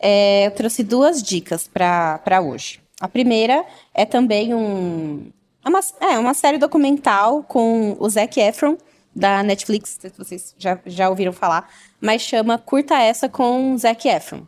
é, 0.00 0.46
eu 0.46 0.50
trouxe 0.52 0.82
duas 0.82 1.22
dicas 1.22 1.68
para 1.68 2.40
hoje. 2.40 2.80
A 3.00 3.08
primeira 3.08 3.64
é 3.92 4.06
também 4.06 4.54
um, 4.54 5.30
é 5.64 5.68
uma, 5.68 5.80
é 6.00 6.18
uma 6.18 6.34
série 6.34 6.58
documental 6.58 7.42
com 7.42 7.96
o 7.98 8.08
Zac 8.08 8.40
Efron, 8.40 8.76
da 9.14 9.42
Netflix, 9.42 9.98
vocês 10.16 10.54
já, 10.58 10.78
já 10.86 11.10
ouviram 11.10 11.32
falar, 11.32 11.68
mas 12.02 12.20
chama 12.20 12.58
Curta 12.58 12.98
Essa 12.98 13.28
com 13.28 13.78
Zac 13.78 14.08
Efron. 14.08 14.42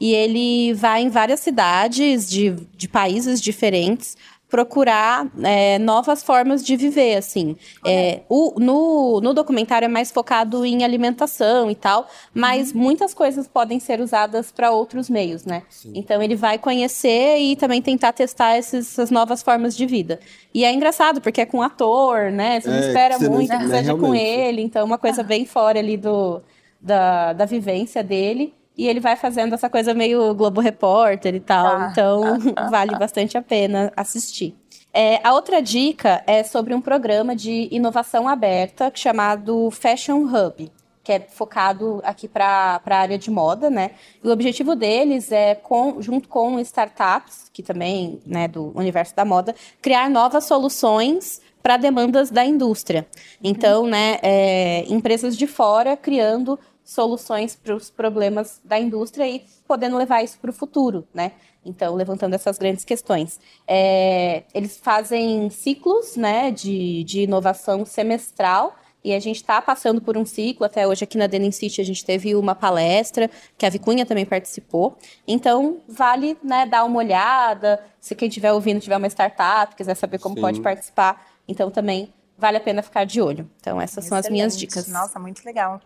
E 0.00 0.14
ele 0.14 0.72
vai 0.72 1.02
em 1.02 1.10
várias 1.10 1.40
cidades 1.40 2.30
de, 2.30 2.52
de 2.74 2.88
países 2.88 3.40
diferentes 3.40 4.16
procurar 4.50 5.30
é, 5.44 5.78
novas 5.78 6.22
formas 6.24 6.64
de 6.64 6.76
viver, 6.76 7.16
assim. 7.16 7.56
É, 7.86 8.22
o, 8.28 8.58
no, 8.58 9.20
no 9.20 9.32
documentário 9.32 9.86
é 9.86 9.88
mais 9.88 10.10
focado 10.10 10.66
em 10.66 10.82
alimentação 10.82 11.70
e 11.70 11.74
tal, 11.74 12.08
mas 12.34 12.72
uhum. 12.72 12.80
muitas 12.80 13.14
coisas 13.14 13.46
podem 13.46 13.78
ser 13.78 14.00
usadas 14.00 14.50
para 14.50 14.72
outros 14.72 15.08
meios, 15.08 15.44
né? 15.44 15.62
Sim. 15.70 15.92
Então 15.94 16.20
ele 16.20 16.34
vai 16.34 16.58
conhecer 16.58 17.38
e 17.38 17.54
também 17.54 17.80
tentar 17.80 18.12
testar 18.12 18.58
esses, 18.58 18.88
essas 18.88 19.10
novas 19.10 19.40
formas 19.40 19.76
de 19.76 19.86
vida. 19.86 20.18
E 20.52 20.64
é 20.64 20.72
engraçado, 20.72 21.20
porque 21.20 21.42
é 21.42 21.46
com 21.46 21.62
ator, 21.62 22.32
né? 22.32 22.60
Você 22.60 22.68
não 22.68 22.76
é, 22.76 22.88
espera 22.88 23.18
você 23.18 23.28
muito 23.28 23.52
não, 23.52 23.60
que 23.60 23.68
seja 23.68 23.94
com 23.94 24.14
ele, 24.14 24.62
então 24.62 24.82
é 24.82 24.84
uma 24.84 24.98
coisa 24.98 25.22
bem 25.22 25.46
fora 25.46 25.78
ali 25.78 25.96
do, 25.96 26.42
da, 26.80 27.32
da 27.32 27.44
vivência 27.44 28.02
dele 28.02 28.54
e 28.76 28.88
ele 28.88 29.00
vai 29.00 29.14
fazendo 29.16 29.54
essa 29.54 29.68
coisa 29.68 29.92
meio 29.92 30.34
Globo 30.34 30.60
Repórter 30.60 31.34
e 31.34 31.40
tal. 31.40 31.66
Ah. 31.66 31.88
Então, 31.90 32.22
vale 32.70 32.96
bastante 32.96 33.36
a 33.36 33.42
pena 33.42 33.92
assistir. 33.96 34.56
É, 34.92 35.20
a 35.22 35.32
outra 35.34 35.60
dica 35.60 36.22
é 36.26 36.42
sobre 36.42 36.74
um 36.74 36.80
programa 36.80 37.36
de 37.36 37.68
inovação 37.70 38.26
aberta 38.26 38.90
chamado 38.94 39.70
Fashion 39.70 40.24
Hub, 40.24 40.72
que 41.04 41.12
é 41.12 41.20
focado 41.20 42.00
aqui 42.04 42.26
para 42.26 42.80
a 42.84 42.96
área 42.96 43.18
de 43.18 43.30
moda, 43.30 43.70
né? 43.70 43.92
E 44.22 44.26
o 44.26 44.32
objetivo 44.32 44.74
deles 44.74 45.30
é, 45.30 45.54
com, 45.54 46.00
junto 46.00 46.28
com 46.28 46.58
startups, 46.58 47.50
que 47.52 47.62
também, 47.62 48.20
né, 48.26 48.48
do 48.48 48.72
universo 48.74 49.14
da 49.14 49.24
moda, 49.24 49.54
criar 49.80 50.10
novas 50.10 50.44
soluções 50.44 51.40
para 51.62 51.76
demandas 51.76 52.30
da 52.30 52.44
indústria. 52.44 53.06
Então, 53.42 53.86
né, 53.86 54.18
é, 54.22 54.84
empresas 54.88 55.36
de 55.36 55.46
fora 55.46 55.96
criando 55.96 56.58
soluções 56.90 57.54
para 57.54 57.72
os 57.72 57.88
problemas 57.88 58.60
da 58.64 58.76
indústria 58.76 59.24
e 59.24 59.44
podendo 59.64 59.96
levar 59.96 60.24
isso 60.24 60.36
para 60.40 60.50
o 60.50 60.52
futuro, 60.52 61.06
né? 61.14 61.30
Então, 61.64 61.94
levantando 61.94 62.34
essas 62.34 62.58
grandes 62.58 62.84
questões. 62.84 63.38
É, 63.68 64.42
eles 64.52 64.76
fazem 64.76 65.48
ciclos 65.50 66.16
né, 66.16 66.50
de, 66.50 67.04
de 67.04 67.20
inovação 67.20 67.84
semestral 67.86 68.74
e 69.04 69.14
a 69.14 69.20
gente 69.20 69.36
está 69.36 69.62
passando 69.62 70.00
por 70.00 70.16
um 70.16 70.26
ciclo, 70.26 70.66
até 70.66 70.84
hoje 70.84 71.04
aqui 71.04 71.16
na 71.16 71.28
Denim 71.28 71.52
City 71.52 71.80
a 71.80 71.84
gente 71.84 72.04
teve 72.04 72.34
uma 72.34 72.56
palestra, 72.56 73.30
que 73.56 73.64
a 73.64 73.70
Vicunha 73.70 74.04
também 74.04 74.26
participou. 74.26 74.98
Então, 75.28 75.80
vale 75.86 76.36
né, 76.42 76.66
dar 76.66 76.82
uma 76.84 76.98
olhada, 76.98 77.84
se 78.00 78.16
quem 78.16 78.26
estiver 78.26 78.52
ouvindo 78.52 78.80
tiver 78.80 78.96
uma 78.96 79.06
startup, 79.06 79.76
quiser 79.76 79.94
saber 79.94 80.18
como 80.18 80.34
Sim. 80.34 80.40
pode 80.40 80.60
participar, 80.60 81.24
então 81.46 81.70
também 81.70 82.12
vale 82.36 82.56
a 82.56 82.60
pena 82.60 82.82
ficar 82.82 83.04
de 83.04 83.22
olho. 83.22 83.48
Então, 83.60 83.80
essas 83.80 84.06
são 84.06 84.18
as 84.18 84.28
minhas 84.28 84.54
Excelente. 84.54 84.74
dicas. 84.74 84.88
Nossa, 84.88 85.20
muito 85.20 85.44
legal. 85.44 85.80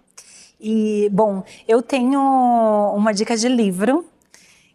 E, 0.66 1.10
bom, 1.12 1.44
eu 1.68 1.82
tenho 1.82 2.18
uma 2.96 3.12
dica 3.12 3.36
de 3.36 3.48
livro 3.48 4.02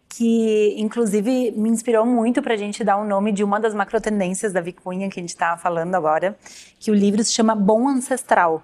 que, 0.08 0.76
inclusive, 0.78 1.50
me 1.50 1.68
inspirou 1.68 2.06
muito 2.06 2.40
para 2.40 2.54
a 2.54 2.56
gente 2.56 2.84
dar 2.84 2.96
o 2.96 3.04
nome 3.04 3.32
de 3.32 3.42
uma 3.42 3.58
das 3.58 3.74
macrotendências 3.74 4.52
da 4.52 4.60
Vicunha 4.60 5.10
que 5.10 5.18
a 5.18 5.22
gente 5.22 5.30
está 5.30 5.56
falando 5.56 5.96
agora, 5.96 6.38
que 6.78 6.92
o 6.92 6.94
livro 6.94 7.24
se 7.24 7.32
chama 7.32 7.56
Bom 7.56 7.88
Ancestral. 7.88 8.62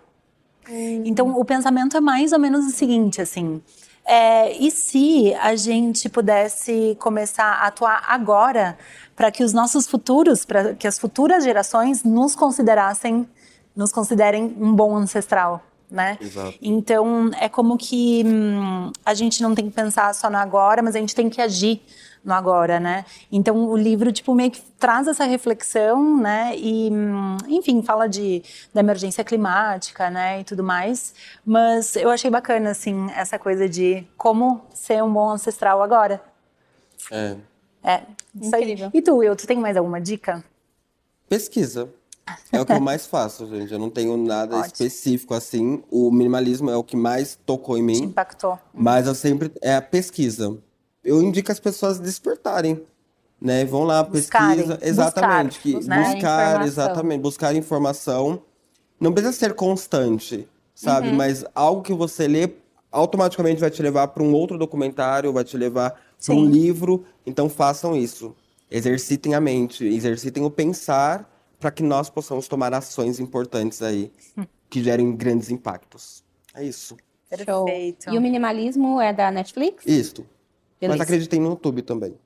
Então, 1.05 1.37
o 1.37 1.45
pensamento 1.45 1.97
é 1.97 2.01
mais 2.01 2.33
ou 2.33 2.39
menos 2.39 2.65
o 2.65 2.71
seguinte, 2.71 3.21
assim, 3.21 3.61
é, 4.05 4.57
e 4.59 4.71
se 4.71 5.35
a 5.35 5.57
gente 5.57 6.09
pudesse 6.09 6.97
começar 7.01 7.55
a 7.55 7.67
atuar 7.67 8.05
agora 8.07 8.79
para 9.17 9.33
que 9.33 9.43
os 9.43 9.53
nossos 9.53 9.89
futuros, 9.89 10.45
para 10.45 10.75
que 10.75 10.87
as 10.87 10.97
futuras 10.97 11.43
gerações 11.43 12.05
nos 12.05 12.37
considerassem, 12.37 13.29
nos 13.75 13.91
considerem 13.91 14.57
um 14.61 14.73
bom 14.73 14.95
ancestral, 14.95 15.61
né? 15.91 16.19
Exato. 16.21 16.59
Então, 16.61 17.31
é 17.41 17.49
como 17.49 17.77
que 17.77 18.23
hum, 18.25 18.93
a 19.05 19.15
gente 19.15 19.43
não 19.43 19.55
tem 19.55 19.69
que 19.69 19.75
pensar 19.75 20.15
só 20.15 20.29
no 20.29 20.37
agora, 20.37 20.83
mas 20.83 20.97
a 20.97 20.99
gente 20.99 21.15
tem 21.15 21.29
que 21.29 21.41
agir 21.41 21.81
no 22.25 22.35
agora, 22.35 22.81
né? 22.81 23.05
Então, 23.31 23.69
o 23.69 23.77
livro, 23.77 24.11
tipo, 24.11 24.35
meio 24.35 24.51
que 24.51 24.61
traz 24.79 25.07
essa 25.07 25.25
reflexão, 25.25 26.21
né? 26.21 26.57
E, 26.57 26.91
hum, 26.91 27.37
enfim, 27.47 27.83
fala 27.83 28.09
de, 28.09 28.43
da 28.75 28.81
emergência 28.81 29.23
climática, 29.23 30.11
né? 30.11 30.41
E 30.41 30.45
tudo 30.45 30.65
mais. 30.65 31.15
Mas 31.45 31.95
eu 31.95 32.11
achei 32.11 32.31
bacana, 32.31 32.71
assim, 32.71 33.09
essa 33.15 33.39
coisa 33.39 33.69
de 33.69 34.05
como 34.17 34.61
ser 34.75 35.03
um 35.05 35.13
bom 35.13 35.31
ancestral 35.31 35.81
agora. 35.83 36.21
É. 37.13 37.37
É, 37.85 38.03
isso 38.35 38.57
aí. 38.57 38.63
Incrível. 38.63 38.91
E 38.93 39.01
tu, 39.01 39.17
Will, 39.17 39.37
tu 39.37 39.47
tem 39.47 39.59
mais 39.59 39.77
alguma 39.77 40.01
dica? 40.01 40.45
Pesquisa. 41.29 41.89
É 42.51 42.61
o 42.61 42.67
que 42.67 42.73
eu 42.73 42.81
mais 42.81 43.07
faço, 43.07 43.47
gente. 43.47 43.73
Eu 43.73 43.79
não 43.79 43.91
tenho 43.91 44.17
nada 44.17 44.57
Ótimo. 44.57 44.67
específico 44.73 45.35
assim. 45.35 45.83
O 45.91 46.11
minimalismo 46.11 46.71
é 46.71 46.77
o 46.77 46.83
que 46.83 46.97
mais 46.97 47.39
tocou 47.47 47.77
em 47.79 47.81
Te 47.81 47.85
mim. 47.87 48.03
impactou? 48.07 48.59
Mas 48.75 49.07
eu 49.07 49.15
sempre. 49.15 49.53
É 49.63 49.77
a 49.77 49.83
pesquisa. 49.83 50.57
Eu 51.05 51.23
indico 51.23 51.53
as 51.53 51.61
pessoas 51.61 51.99
despertarem. 52.01 52.83
Né? 53.41 53.65
Vão 53.65 53.85
lá, 53.85 54.03
Buscarem, 54.03 54.57
pesquisa. 54.57 54.79
Exatamente. 54.83 55.59
buscar, 55.61 55.81
que- 55.81 55.89
né? 55.89 56.13
buscar, 56.15 56.67
exatamente. 56.67 57.21
Buscar 57.21 57.55
informação. 57.55 58.43
Não 58.99 59.13
precisa 59.13 59.33
ser 59.37 59.55
constante, 59.55 60.49
sabe? 60.75 61.09
Uhum. 61.11 61.17
Mas 61.17 61.45
algo 61.55 61.83
que 61.83 61.93
você 61.93 62.27
lê 62.27 62.51
automaticamente 62.91 63.61
vai 63.61 63.71
te 63.71 63.83
levar 63.83 64.09
para 64.09 64.23
um 64.23 64.33
outro 64.33 64.57
documentário, 64.57 65.33
vai 65.33 65.45
te 65.45 65.57
levar 65.57 65.95
para 66.25 66.35
um 66.35 66.47
livro. 66.47 67.05
Então 67.27 67.49
façam 67.49 67.95
isso. 67.95 68.35
Exercitem 68.71 69.35
a 69.35 69.41
mente, 69.41 69.85
exercitem 69.85 70.43
o 70.45 70.51
pensar 70.51 71.31
para 71.59 71.71
que 71.71 71.83
nós 71.83 72.11
possamos 72.11 72.49
tomar 72.49 72.73
ações 72.75 73.19
importantes 73.21 73.83
aí 73.83 74.13
que 74.69 74.83
gerem 74.83 75.15
grandes 75.15 75.51
impactos. 75.51 76.25
É 76.55 76.63
isso. 76.65 76.97
Show. 77.45 77.65
Perfeito. 77.65 78.11
E 78.13 78.19
o 78.19 78.21
minimalismo 78.21 79.01
é 79.01 79.13
da 79.13 79.31
Netflix? 79.31 79.85
Isto. 79.87 80.27
Beleza. 80.81 80.99
Mas 80.99 81.01
acreditem 81.01 81.41
no 81.41 81.51
YouTube 81.51 81.83
também. 81.83 82.17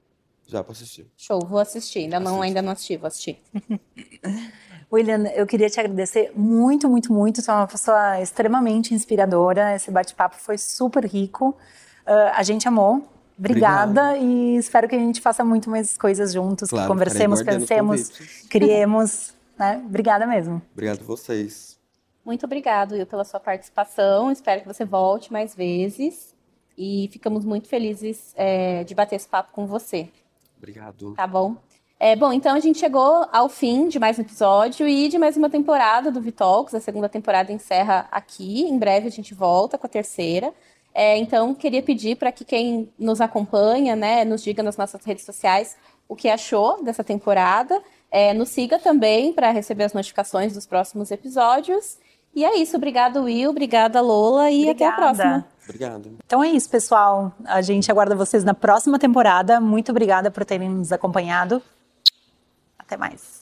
Já 0.47 0.65
pra 0.65 0.73
assistir. 0.73 1.07
Show, 1.17 1.41
vou 1.47 1.61
assistir. 1.61 2.01
Ainda 2.01 2.19
não, 2.19 2.33
Assiste. 2.33 2.45
ainda 2.47 2.63
não 2.63 2.73
assisti, 2.73 2.97
vou 2.97 3.07
assistir. 3.07 3.39
William, 4.93 5.25
eu 5.29 5.47
queria 5.47 5.71
te 5.71 5.79
agradecer 5.79 6.33
muito, 6.35 6.89
muito, 6.89 7.13
muito. 7.13 7.41
Tu 7.43 7.51
é 7.51 7.55
uma 7.55 7.69
pessoa 7.69 8.21
extremamente 8.21 8.93
inspiradora. 8.93 9.77
Esse 9.77 9.91
bate-papo 9.91 10.37
foi 10.37 10.59
super 10.59 11.05
rico. 11.05 11.57
Ah, 12.05 12.33
a 12.37 12.43
gente 12.43 12.67
amou. 12.67 13.07
Obrigada 13.41 14.19
e 14.19 14.57
espero 14.57 14.87
que 14.87 14.95
a 14.95 14.99
gente 14.99 15.19
faça 15.21 15.43
muito 15.43 15.71
mais 15.71 15.97
coisas 15.97 16.33
juntos, 16.33 16.69
Claro, 16.69 16.87
que 16.87 16.93
conversemos, 16.93 17.43
pensemos, 17.43 18.11
criemos. 18.51 19.35
Né? 19.59 19.83
Obrigada 19.87 20.27
mesmo. 20.27 20.61
Obrigado 20.73 21.01
a 21.01 21.05
vocês. 21.05 21.79
Muito 22.23 22.45
obrigado, 22.45 22.93
Will, 22.93 23.07
pela 23.07 23.25
sua 23.25 23.41
participação. 23.41 24.31
Espero 24.31 24.61
que 24.61 24.67
você 24.67 24.85
volte 24.85 25.33
mais 25.33 25.55
vezes. 25.55 26.35
E 26.77 27.09
ficamos 27.11 27.45
muito 27.45 27.67
felizes 27.67 28.33
é, 28.37 28.85
de 28.85 28.95
bater 28.95 29.17
esse 29.17 29.29
papo 29.29 29.53
com 29.53 29.67
você, 29.67 30.09
Obrigado. 30.57 31.15
tá 31.15 31.27
bom? 31.27 31.57
É, 31.99 32.17
bom, 32.17 32.33
então 32.33 32.55
a 32.55 32.61
gente 32.61 32.79
chegou 32.79 33.27
ao 33.31 33.49
fim 33.51 33.87
de 33.89 33.99
mais 33.99 34.19
um 34.19 34.23
episódio 34.23 34.89
e 34.89 35.07
de 35.09 35.19
mais 35.19 35.37
uma 35.37 35.51
temporada 35.51 36.11
do 36.11 36.21
Vitalks. 36.21 36.75
A 36.75 36.81
segunda 36.81 37.09
temporada 37.09 37.53
encerra 37.53 38.09
aqui. 38.11 38.63
Em 38.63 38.79
breve 38.79 39.07
a 39.07 39.11
gente 39.11 39.35
volta 39.35 39.77
com 39.77 39.87
a 39.87 39.91
terceira. 39.91 40.55
É, 40.95 41.17
então, 41.17 41.55
queria 41.55 41.83
pedir 41.83 42.17
para 42.17 42.33
que 42.33 42.45
quem 42.45 42.89
nos 42.99 43.21
acompanha, 43.21 43.95
né, 43.95 44.25
nos 44.25 44.43
diga 44.43 44.63
nas 44.63 44.77
nossas 44.77 45.05
redes 45.05 45.25
sociais 45.25 45.77
o 46.09 46.17
que 46.17 46.29
achou 46.29 46.83
dessa 46.83 47.05
temporada. 47.05 47.81
É, 48.11 48.35
nos 48.35 48.49
siga 48.49 48.79
também 48.79 49.33
para 49.33 49.51
receber 49.51 49.85
as 49.85 49.93
notificações 49.93 50.53
dos 50.53 50.67
próximos 50.67 51.11
episódios. 51.11 51.99
E 52.35 52.45
é 52.45 52.57
isso. 52.59 52.77
Obrigada, 52.77 53.23
Will. 53.23 53.51
Obrigada, 53.51 54.01
Lola. 54.01 54.51
E 54.51 54.69
até 54.69 54.85
a 54.85 54.89
Obrigada. 54.91 55.15
próxima. 55.15 55.47
Obrigado. 55.65 56.19
Então 56.27 56.43
é 56.43 56.49
isso, 56.49 56.69
pessoal. 56.69 57.33
A 57.45 57.63
gente 57.63 57.91
aguarda 57.91 58.17
vocês 58.17 58.43
na 58.43 58.55
próxima 58.55 58.99
temporada. 58.99 59.61
Muito 59.61 59.91
obrigada 59.91 60.31
por 60.31 60.45
terem 60.45 60.69
nos 60.69 60.93
acompanhado. 60.93 61.63
Até 62.79 62.97
mais. 62.97 63.40